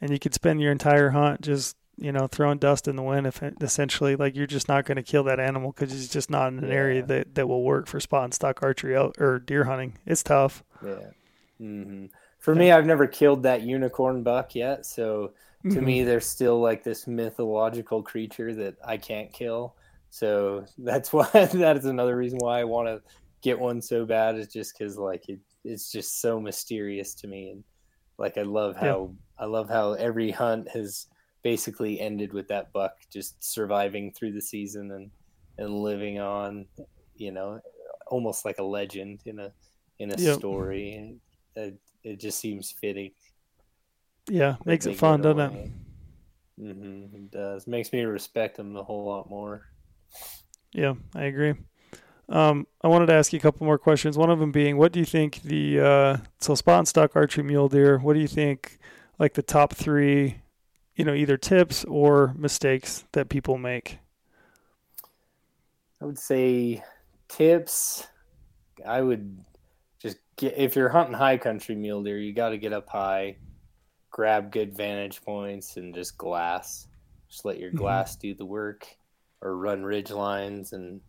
[0.00, 3.26] and you could spend your entire hunt just you know throwing dust in the wind.
[3.26, 6.52] If essentially, like you're just not going to kill that animal because it's just not
[6.52, 9.98] in an area that that will work for spot and stalk archery or deer hunting.
[10.06, 10.62] It's tough.
[10.80, 11.10] Yeah.
[11.58, 12.06] hmm
[12.38, 15.32] For me, I've never killed that unicorn buck yet, so
[15.70, 15.82] to Mhm.
[15.82, 19.76] me they're still like this mythological creature that I can't kill.
[20.10, 23.02] So that's why that is another reason why I want to
[23.42, 27.50] get one so bad is just because like it, it's just so mysterious to me
[27.50, 27.64] and
[28.18, 28.96] like I love Yeah.
[28.96, 31.06] how I love how every hunt has
[31.42, 35.10] basically ended with that buck just surviving through the season and
[35.58, 36.66] and living on,
[37.16, 37.60] you know,
[38.06, 39.52] almost like a legend in a
[39.98, 40.38] in a Yep.
[40.38, 40.94] story.
[40.94, 41.20] And
[41.56, 43.10] it, it just seems fitting.
[44.28, 45.70] yeah, makes it fun, doesn't it?
[46.60, 47.66] Mm-hmm, it does.
[47.66, 49.62] Makes me respect them a whole lot more.
[50.72, 51.54] Yeah, I agree.
[52.28, 54.18] Um, I wanted to ask you a couple more questions.
[54.18, 57.42] One of them being, what do you think the uh, so spot and stalk archery
[57.44, 57.98] mule deer?
[57.98, 58.78] What do you think,
[59.18, 60.42] like the top three,
[60.98, 64.00] you know, either tips or mistakes that people make?
[66.00, 66.82] I would say
[67.28, 68.06] tips.
[68.86, 69.44] I would
[70.00, 73.38] just get if you're hunting high country mule deer, you got to get up high,
[74.10, 76.88] grab good vantage points, and just glass.
[77.28, 77.74] Just let your Mhm.
[77.74, 78.86] glass do the work,
[79.40, 81.00] or run ridge lines, and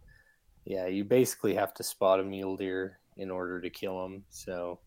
[0.66, 4.26] yeah, you basically have to spot a mule deer in order to kill them.
[4.30, 4.80] So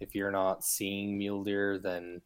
[0.00, 2.22] if you're not seeing mule deer, then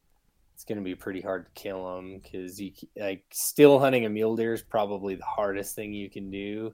[0.55, 4.09] it's going to be pretty hard to kill them because you like still hunting a
[4.09, 6.73] mule deer is probably the hardest thing you can do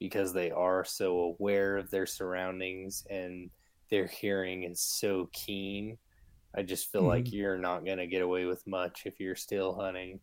[0.00, 3.50] because they are so aware of their surroundings and
[3.90, 5.98] their hearing is so keen.
[6.56, 7.10] I just feel mm-hmm.
[7.10, 10.20] like you're not going to get away with much if you're still hunting.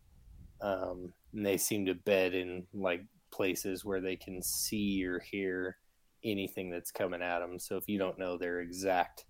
[0.60, 5.76] Um, and they seem to bed in like places where they can see or hear
[6.24, 7.58] anything that's coming at them.
[7.58, 9.26] So if you don't know their exact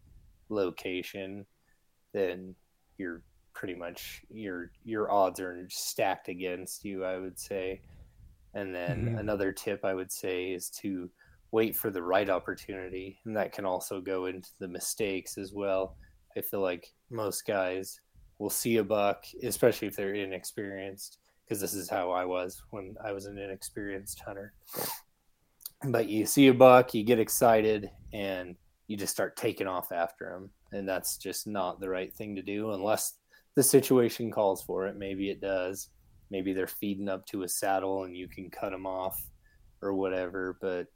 [0.49, 1.45] location,
[2.13, 2.55] then
[2.97, 3.23] you're
[3.57, 7.05] pretty much your your odds are stacked against you.
[7.05, 7.81] I would say.
[8.55, 9.19] And then mm-hmm.
[9.19, 11.11] another tip I would say is to
[11.51, 15.97] wait for the right opportunity, and that can also go into the mistakes as well.
[16.37, 18.01] I feel like most guys
[18.39, 22.95] will see a buck, especially if they're inexperienced, because this is how I was when
[23.05, 24.53] I was an inexperienced hunter.
[25.85, 28.57] But you see a buck, you get excited, and
[28.87, 30.51] you just start taking off after him.
[30.73, 33.15] And that's just not the right thing to do unless
[33.57, 34.97] the situation calls for it.
[34.97, 35.89] Maybe it does.
[36.31, 39.21] Maybe they're feeding up to a saddle and you can cut them off
[39.83, 40.59] or whatever.
[40.61, 40.87] But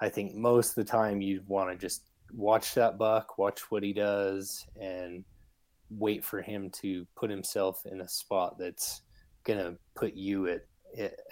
[0.00, 2.02] I think most of the time you want to just
[2.32, 5.24] watch that buck, watch what he does, and
[5.90, 9.02] wait for him to put himself in a spot that's
[9.44, 10.62] going to put you at,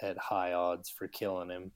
[0.01, 1.71] at high odds for killing him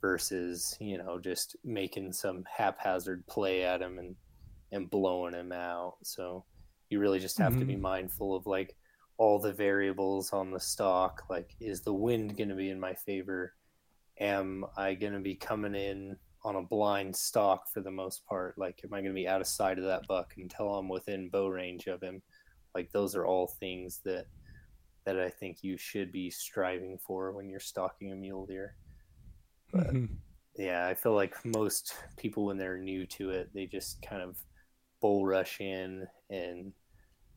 [0.00, 4.14] versus you know just making some haphazard play at him and
[4.70, 6.44] and blowing him out so
[6.90, 7.60] you really just have mm-hmm.
[7.60, 7.82] to be mm-hmm.
[7.82, 8.76] mindful of like
[9.16, 12.94] all the variables on the stalk like is the wind going to be in my
[12.94, 13.54] favor
[14.20, 18.56] am i going to be coming in on a blind stalk for the most part
[18.56, 21.28] like am i going to be out of sight of that buck until i'm within
[21.28, 22.22] bow range of him
[22.74, 24.26] like those are all things that
[25.04, 28.76] that i think you should be striving for when you're stalking a mule deer
[29.72, 30.14] but mm-hmm.
[30.56, 34.38] yeah i feel like most people when they're new to it they just kind of
[35.00, 36.72] bull rush in and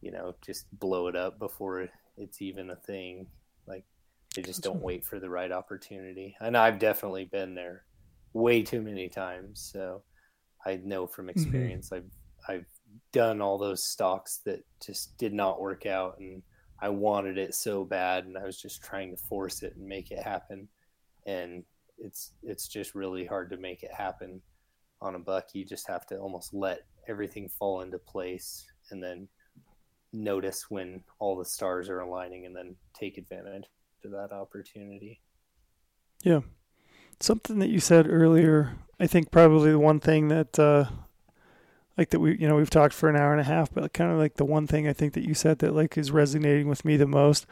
[0.02, 3.28] you know just blow it up before it's even a thing
[3.68, 3.86] like
[4.36, 7.84] they just don't wait for the right opportunity and i've definitely been there
[8.34, 10.02] way too many times so
[10.66, 11.40] i know from mm-hmm.
[11.40, 12.06] experience mm-hmm.
[12.50, 12.66] i've i've
[13.12, 16.42] done all those stalks that just did not work out and
[16.82, 20.12] i wanted it so bad and i was just trying to force it and make
[20.12, 20.68] it happen
[21.26, 21.64] and
[22.00, 24.42] it's it's just really hard to make it happen
[25.02, 29.28] on a buck you just have to almost let everything fall into place and then
[30.14, 33.66] notice when all the stars are aligning and then take advantage
[34.04, 35.22] of that opportunity.
[36.24, 36.42] Yeah.
[37.20, 40.86] Something that you said earlier, I think probably the one thing that uh
[41.98, 44.12] like that we you know we've talked for an hour and a half but kind
[44.12, 46.86] of like the one thing I think that you said that like is resonating with
[46.86, 47.46] me the most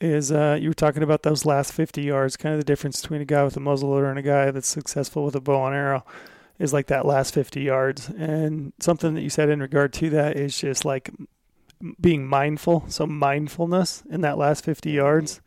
[0.00, 3.20] is uh you were talking about those last 50 yards kind of the difference between
[3.20, 6.04] a guy with a muzzleloader and a guy that's successful with a bow and arrow
[6.58, 8.08] is like that last 50 yards.
[8.08, 11.10] And something that you said in regard to that is just like
[12.00, 12.84] being mindful.
[12.88, 15.40] So mindfulness in that last 50 yards.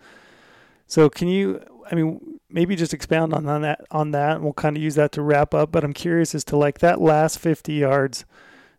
[0.87, 1.61] So can you,
[1.91, 4.95] I mean, maybe just expound on, on that, on that, and we'll kind of use
[4.95, 5.71] that to wrap up.
[5.71, 8.25] But I'm curious as to like that last 50 yards,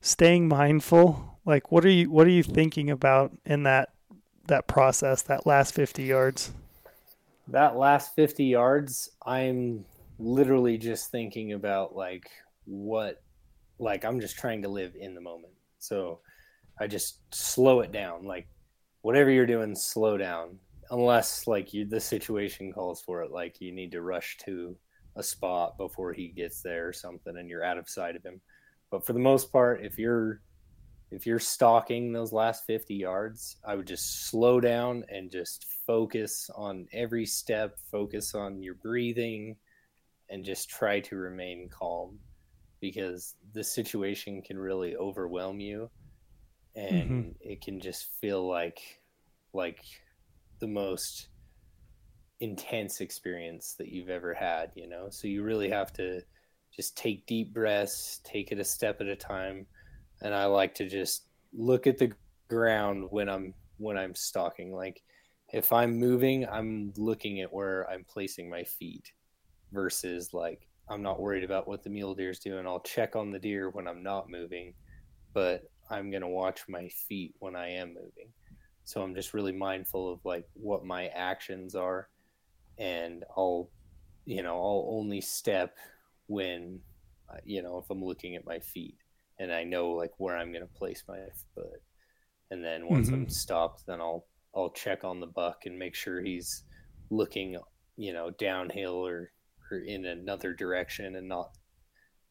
[0.00, 1.38] staying mindful.
[1.44, 3.90] Like, what are you, what are you thinking about in that,
[4.46, 6.52] that process, that last 50 yards?
[7.48, 9.84] That last 50 yards, I'm
[10.22, 12.30] literally just thinking about like
[12.64, 13.22] what
[13.78, 15.52] like I'm just trying to live in the moment.
[15.78, 16.20] So
[16.80, 18.24] I just slow it down.
[18.24, 18.48] Like
[19.02, 20.58] whatever you're doing, slow down.
[20.90, 24.76] Unless like you the situation calls for it, like you need to rush to
[25.16, 28.40] a spot before he gets there or something and you're out of sight of him.
[28.90, 30.40] But for the most part, if you're
[31.10, 36.48] if you're stalking those last 50 yards, I would just slow down and just focus
[36.54, 39.56] on every step, focus on your breathing,
[40.32, 42.18] and just try to remain calm
[42.80, 45.90] because the situation can really overwhelm you
[46.74, 47.28] and mm-hmm.
[47.40, 48.80] it can just feel like
[49.52, 49.84] like
[50.60, 51.28] the most
[52.40, 55.08] intense experience that you've ever had you know?
[55.10, 56.22] So you really have to
[56.74, 59.66] just take deep breaths take it a step at a time.
[60.22, 62.12] And i like to just look at the
[62.48, 64.72] ground when i'm when i'm stalking.
[64.72, 65.02] Like
[65.52, 69.12] if i'm moving i'm looking at where i'm placing my feet
[69.72, 72.66] versus like I'm not worried about what the mule deer is doing.
[72.66, 74.74] I'll check on the deer when I'm not moving,
[75.32, 78.28] but I'm going to watch my feet when I am moving.
[78.84, 82.08] So I'm just really mindful of like what my actions are
[82.78, 83.70] and I'll
[84.24, 85.76] you know, I'll only step
[86.28, 86.80] when
[87.30, 88.96] uh, you know, if I'm looking at my feet
[89.38, 91.18] and I know like where I'm going to place my
[91.54, 91.82] foot.
[92.50, 93.22] And then once mm-hmm.
[93.22, 96.64] I'm stopped, then I'll I'll check on the buck and make sure he's
[97.10, 97.56] looking,
[97.96, 99.32] you know, downhill or
[99.72, 101.50] or in another direction and not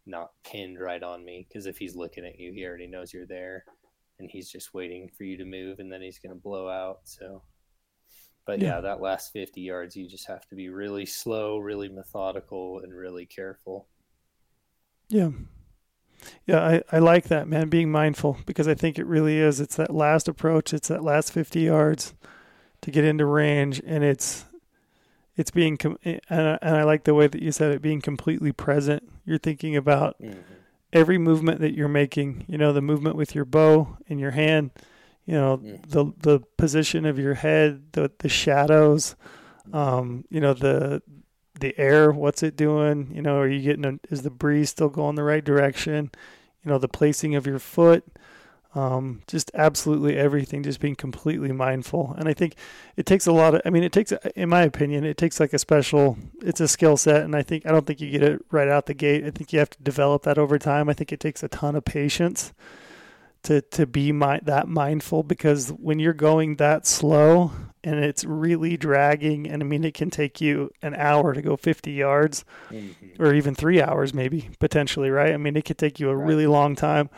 [0.05, 3.27] not pinned right on me because if he's looking at you he already knows you're
[3.27, 3.63] there
[4.19, 6.99] and he's just waiting for you to move, and then he's going to blow out.
[7.05, 7.43] So,
[8.45, 8.75] but Yeah.
[8.75, 12.93] yeah, that last 50 yards, you just have to be really slow, really methodical, and
[12.93, 13.87] really careful.
[15.09, 15.29] Yeah.
[16.45, 19.59] Yeah, I, I like that, man, being mindful because I think it really is.
[19.59, 22.13] It's that last approach, it's that last 50 yards
[22.81, 24.45] to get into range and it's
[25.37, 28.01] it's being com- and I, and I like the way that you said it being
[28.01, 29.03] completely present.
[29.25, 30.37] You're thinking about Mhm.
[30.93, 34.71] every movement that you're making, you know, the movement with your bow in your hand,
[35.25, 35.89] you know, Mhm.
[35.89, 39.15] the the position of your head, the the shadows,
[39.73, 41.01] um, you know, the
[41.59, 43.11] the air, what's it doing?
[43.13, 46.09] You know, are you getting a, is the breeze still going the right direction?
[46.63, 48.03] You know, the placing of your foot,
[48.73, 52.15] um, just absolutely everything, just being completely mindful.
[52.17, 52.55] And I think
[52.95, 55.51] it takes a lot of, I mean, it takes, in my opinion, it takes like
[55.53, 57.23] a special, it's a skill set.
[57.23, 59.25] And I think, I don't think you get it right out the gate.
[59.25, 60.87] I think you have to develop that over time.
[60.89, 62.53] I think it takes a ton of patience
[63.43, 67.51] to, to be mi- that mindful because when you're going that slow
[67.83, 71.57] and it's really dragging, and I mean, it can take you an hour to go
[71.57, 73.19] 50 yards Mhm.
[73.19, 75.33] or even three hours, maybe potentially, right?
[75.33, 76.27] I mean, it could take you a Right.
[76.27, 77.09] really long time.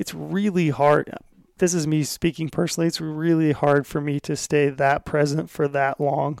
[0.00, 1.12] It's really hard.
[1.58, 2.86] This is me speaking personally.
[2.88, 6.38] It's really hard for me to stay that present for that long.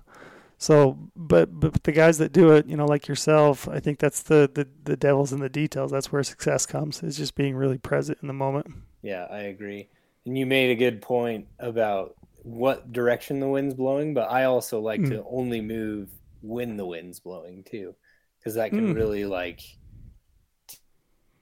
[0.56, 4.22] So, but but the guys that do it, you know, like yourself, I think that's
[4.22, 5.90] the the the devil's in the details.
[5.90, 7.02] That's where success comes.
[7.02, 8.66] Is just being really present in the moment.
[9.02, 9.88] Yeah, I agree.
[10.24, 14.80] And you made a good point about what direction the wind's blowing, but I also
[14.80, 15.10] like Mm.
[15.10, 16.08] to only move
[16.42, 17.94] when the wind's blowing too,
[18.38, 18.96] because that can Mm.
[18.96, 19.60] really like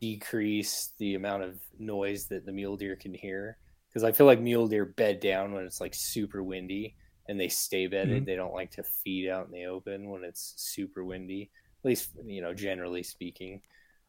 [0.01, 3.59] decrease the amount of noise that the mule deer can hear.
[3.89, 6.97] Because I feel like mule deer bed down when it's like super windy,
[7.29, 8.25] and they stay bedded.
[8.25, 8.27] Mhm.
[8.27, 11.51] They don't like to feed out in the open when it's super windy.
[11.81, 13.63] At least you know, generally speaking.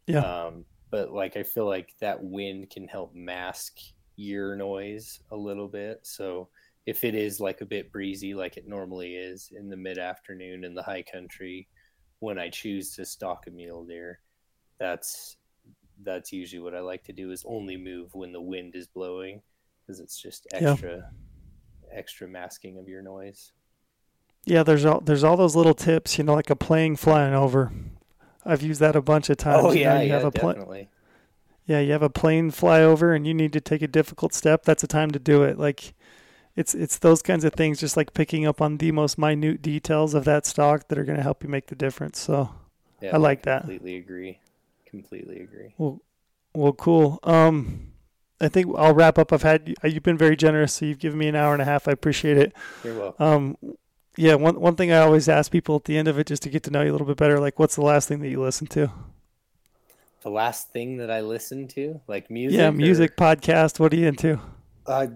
[0.07, 0.22] Yeah.
[0.22, 3.78] Um, but like I feel like that wind can help mask
[4.16, 6.06] your noise a little bit.
[6.06, 6.49] So
[6.86, 10.64] if it is like a bit breezy, like it normally is in the mid afternoon
[10.64, 11.70] in the high country,
[12.20, 14.22] when I choose to stalk a mule deer,
[14.80, 15.38] that's
[16.03, 19.41] that's usually what I like to do is only move when the wind is blowing
[19.85, 20.77] because it's just Yeah.
[20.77, 21.11] extra
[21.91, 23.51] extra masking of your noise.
[24.45, 27.71] Yeah, there's all there's all those little tips, you know, like a plane flying over.
[28.45, 29.63] I've used that a bunch of times.
[29.63, 30.89] oh you know, yeah, you yeah, have a definitely.
[31.65, 34.63] yeah, you have a plane fly over and you need to take a difficult step.
[34.63, 35.59] That's a time to do it.
[35.59, 35.93] Like
[36.55, 40.13] it's it's those kinds of things, just like picking up on the most minute details
[40.15, 42.19] of that stalk that are going to help you make the difference.
[42.19, 42.51] So,
[43.01, 43.63] Yeah, I like that.
[43.63, 44.39] Completely agree.
[44.90, 45.74] Completely agree.
[45.78, 46.02] well,
[46.56, 47.20] well, cool.
[47.24, 47.91] Um,
[48.41, 49.32] I think I'll wrap up.
[49.34, 51.88] I've had you've been very generous, so you've given me an hour and a half.
[51.88, 52.53] I appreciate it.
[52.84, 53.26] You're welcome.
[53.26, 53.57] Um,
[54.18, 56.49] yeah, one one thing I always ask people at the end of it, just to
[56.49, 58.41] get to know you a little bit better, like, what's the last thing that you
[58.41, 58.91] listen to?
[60.22, 62.57] the last thing that I listen to, like music.
[62.60, 63.80] yeah, or- music, podcast.
[63.80, 64.40] What are you into?
[64.88, 65.10] I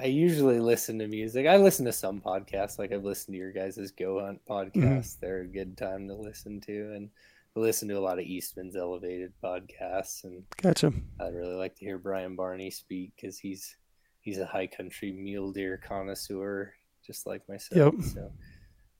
[0.00, 1.46] I usually listen to music.
[1.46, 4.80] I listen to some podcasts, like I've listened to your guys' Go Hunt Mm-hmm.
[4.80, 5.18] podcast.
[5.20, 7.10] They're a good time to listen to, and
[7.60, 10.92] listen to a lot of Eastman's Elevated podcasts, and Gotcha.
[11.20, 13.76] I'd really like to hear Brian Barney speak because he's
[14.20, 16.72] he's a high country mule deer connoisseur,
[17.06, 17.94] just like myself.
[17.94, 18.04] Yep.
[18.04, 18.32] So,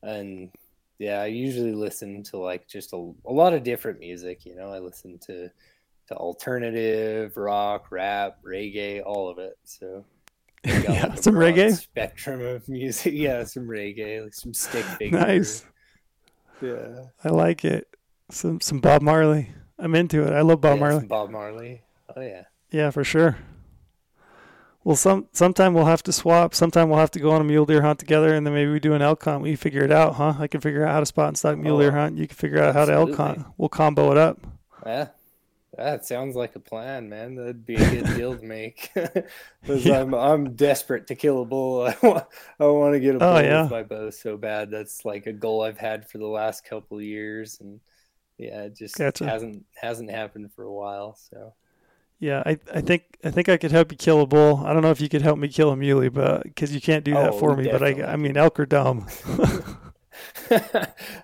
[0.02, 0.50] and
[0.98, 4.46] yeah, I usually listen to like just a, a lot of different music.
[4.46, 5.50] You know, I listen to
[6.08, 9.58] to alternative, rock, rap, reggae, all of it.
[9.64, 10.04] So.
[10.64, 11.76] Yeah, a some reggae?
[11.76, 13.12] spectrum of music.
[13.14, 15.16] Yeah, some reggae, like some stick figure.
[15.16, 15.64] Nice.
[16.60, 17.04] Yeah.
[17.22, 17.86] I like it.
[18.30, 19.50] Some some Bob Marley.
[19.78, 20.32] I'm into it.
[20.32, 21.00] I love Bob Yeah, Marley.
[21.00, 21.82] some Bob Marley.
[22.14, 22.44] Oh yeah.
[22.70, 23.38] Yeah, for sure.
[24.84, 26.54] Well, some sometime we'll have to swap.
[26.54, 28.78] Sometime we'll have to go on a mule deer hunt together, and then maybe we
[28.80, 29.42] do an elk hunt.
[29.42, 30.34] We figure it out, huh?
[30.38, 32.16] I can figure out how to spot and stalk oh, mule Oh, deer hunt.
[32.16, 33.44] You can figure out how to elk hunt.
[33.58, 34.38] We'll combo it up.
[34.84, 35.08] Yeah,
[35.76, 37.36] that sounds like a plan, man.
[37.36, 38.92] That'd be a good deal to make.
[39.62, 39.94] Because Yeah.
[40.00, 41.82] I'm I'm desperate to kill a bull.
[41.88, 42.26] I want
[42.60, 43.62] I want to get a Oh, bull yeah.
[43.62, 44.70] with my bow so bad.
[44.70, 47.80] That's like a goal I've had for the last couple of years, and
[48.38, 49.24] yeah, it just Gotcha.
[49.24, 51.16] hasn't hasn't happened for a while.
[51.30, 51.54] So
[52.18, 54.62] Yeah, I I think I think I could help you kill a bull.
[54.64, 57.04] I don't know if you could help me kill a muley, but because you can't
[57.04, 57.68] do that Oh, for me.
[57.68, 58.02] But I.
[58.02, 59.06] I mean elk are dumb.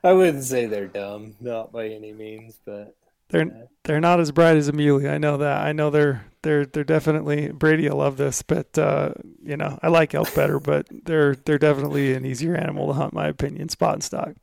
[0.05, 2.95] I wouldn't say they're dumb, not by any means, but
[3.31, 5.09] They're they're not as bright as a muley.
[5.09, 5.63] I know that.
[5.67, 9.89] I know they're they're they're definitely Brady I love this, but uh, you know I
[9.89, 13.69] like elk better, but they're they're definitely an easier animal to hunt, in my opinion.
[13.71, 14.35] Spot and stalk.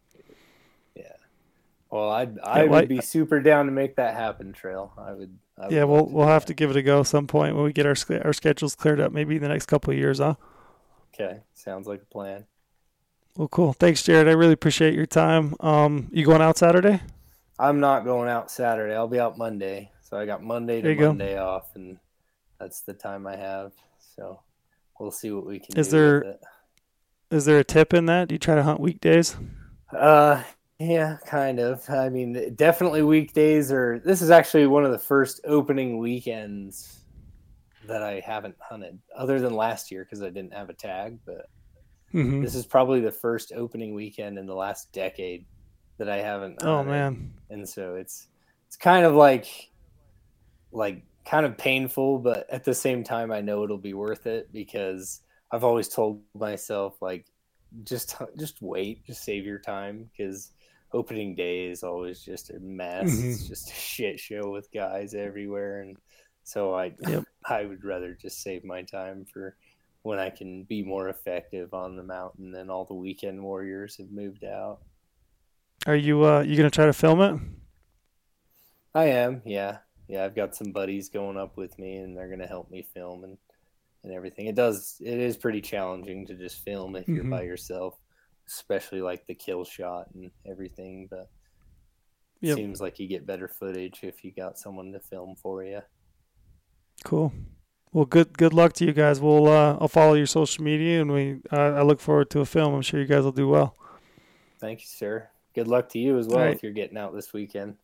[1.91, 4.93] Well, I'd I Yeah, would like- be super down to make that happen, Trail.
[4.97, 5.37] I would.
[5.57, 6.47] I would Yeah, we'll we'll have that.
[6.47, 9.11] to give it a go some point when we get our our schedules cleared up.
[9.11, 10.35] Maybe in the next couple of years, huh?
[11.13, 12.45] Okay, sounds like a plan.
[13.35, 13.73] Well, cool.
[13.73, 14.27] Thanks, Jared.
[14.27, 15.55] I really appreciate your time.
[15.59, 17.01] Um, you going out Saturday?
[17.57, 18.93] I'm not going out Saturday.
[18.95, 19.91] I'll be out Monday.
[20.01, 21.07] So I got Monday to you go.
[21.09, 21.97] Monday off, and
[22.59, 23.71] that's the time I have.
[24.15, 24.39] So
[24.99, 25.91] we'll see what we can Is do.
[25.91, 26.37] there-.
[27.31, 28.27] Is there a tip in that?
[28.29, 29.35] Do you try to hunt weekdays?
[29.95, 30.41] Uh,
[30.79, 31.89] yeah, kind of.
[31.89, 33.99] I mean, definitely weekdays are.
[33.99, 37.03] This is actually one of the first opening weekends
[37.87, 41.19] that I haven't hunted, other than last year because I didn't have a tag.
[41.25, 41.47] But
[42.13, 42.41] Mm-hmm.
[42.43, 45.45] this is probably the first opening weekend in the last decade
[45.99, 46.59] that I haven't.
[46.61, 47.33] Oh man.
[47.49, 48.27] and so it's
[48.67, 49.69] it's kind of like
[50.71, 54.51] like kind of painful, but at the same time, I know it'll be worth it
[54.51, 57.25] because I've always told myself like
[57.83, 60.51] just just wait, just save your time because
[60.93, 63.07] opening day is always just a mess.
[63.07, 63.47] It's Mhm.
[63.47, 65.97] just a shit show with guys everywhere, and
[66.43, 67.23] so I Yep.
[67.45, 69.55] I would rather just save my time for
[70.03, 72.55] when I can be more effective on the mountain.
[72.55, 74.79] And all the weekend warriors have moved out.
[75.85, 77.39] Are you uh you gonna try to film it?
[78.95, 79.79] I am, yeah.
[80.07, 83.23] Yeah, I've got some buddies going up with me and they're gonna help me film
[83.23, 83.37] and,
[84.03, 84.47] and everything.
[84.47, 87.29] It does it is pretty challenging to just film if you're Mhm.
[87.29, 87.99] by yourself,
[88.49, 91.29] especially like the kill shot and everything, but
[92.41, 92.55] Yep.
[92.55, 95.81] seems like you get better footage if you got someone to film for you.
[97.03, 97.33] Cool.
[97.91, 99.19] Well, good good luck to you guys.
[99.19, 102.45] We'll uh, I'll follow your social media, and we uh, I look forward to a
[102.45, 102.73] film.
[102.73, 103.75] I'm sure you guys will do well.
[104.59, 105.29] Thank you, sir.
[105.55, 106.55] Good luck to you as well right.
[106.55, 107.75] if you're getting out this weekend.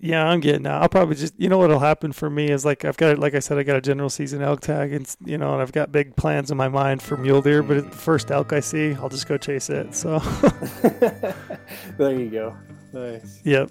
[0.00, 0.82] Yeah, I'm getting out.
[0.82, 3.38] I'll probably just you know what'll happen for me is like I've got like I
[3.38, 6.16] said I got a general season elk tag and you know and I've got big
[6.16, 9.26] plans in my mind for mule deer, but the first elk I see, I'll just
[9.26, 9.94] go chase it.
[9.94, 10.18] So
[11.98, 12.56] there you go.
[12.92, 13.40] Nice.
[13.44, 13.70] yep.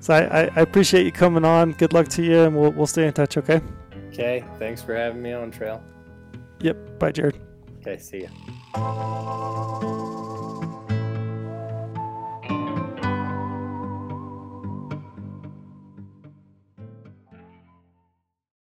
[0.00, 1.72] So I, I, I appreciate you coming on.
[1.72, 3.36] Good luck to you, and we'll we'll stay in touch.
[3.36, 3.60] Okay.
[4.08, 5.82] Okay, thanks for having me on trail.
[6.60, 6.98] Yep.
[6.98, 7.38] Bye, Jared.
[7.80, 8.28] Okay, see ya.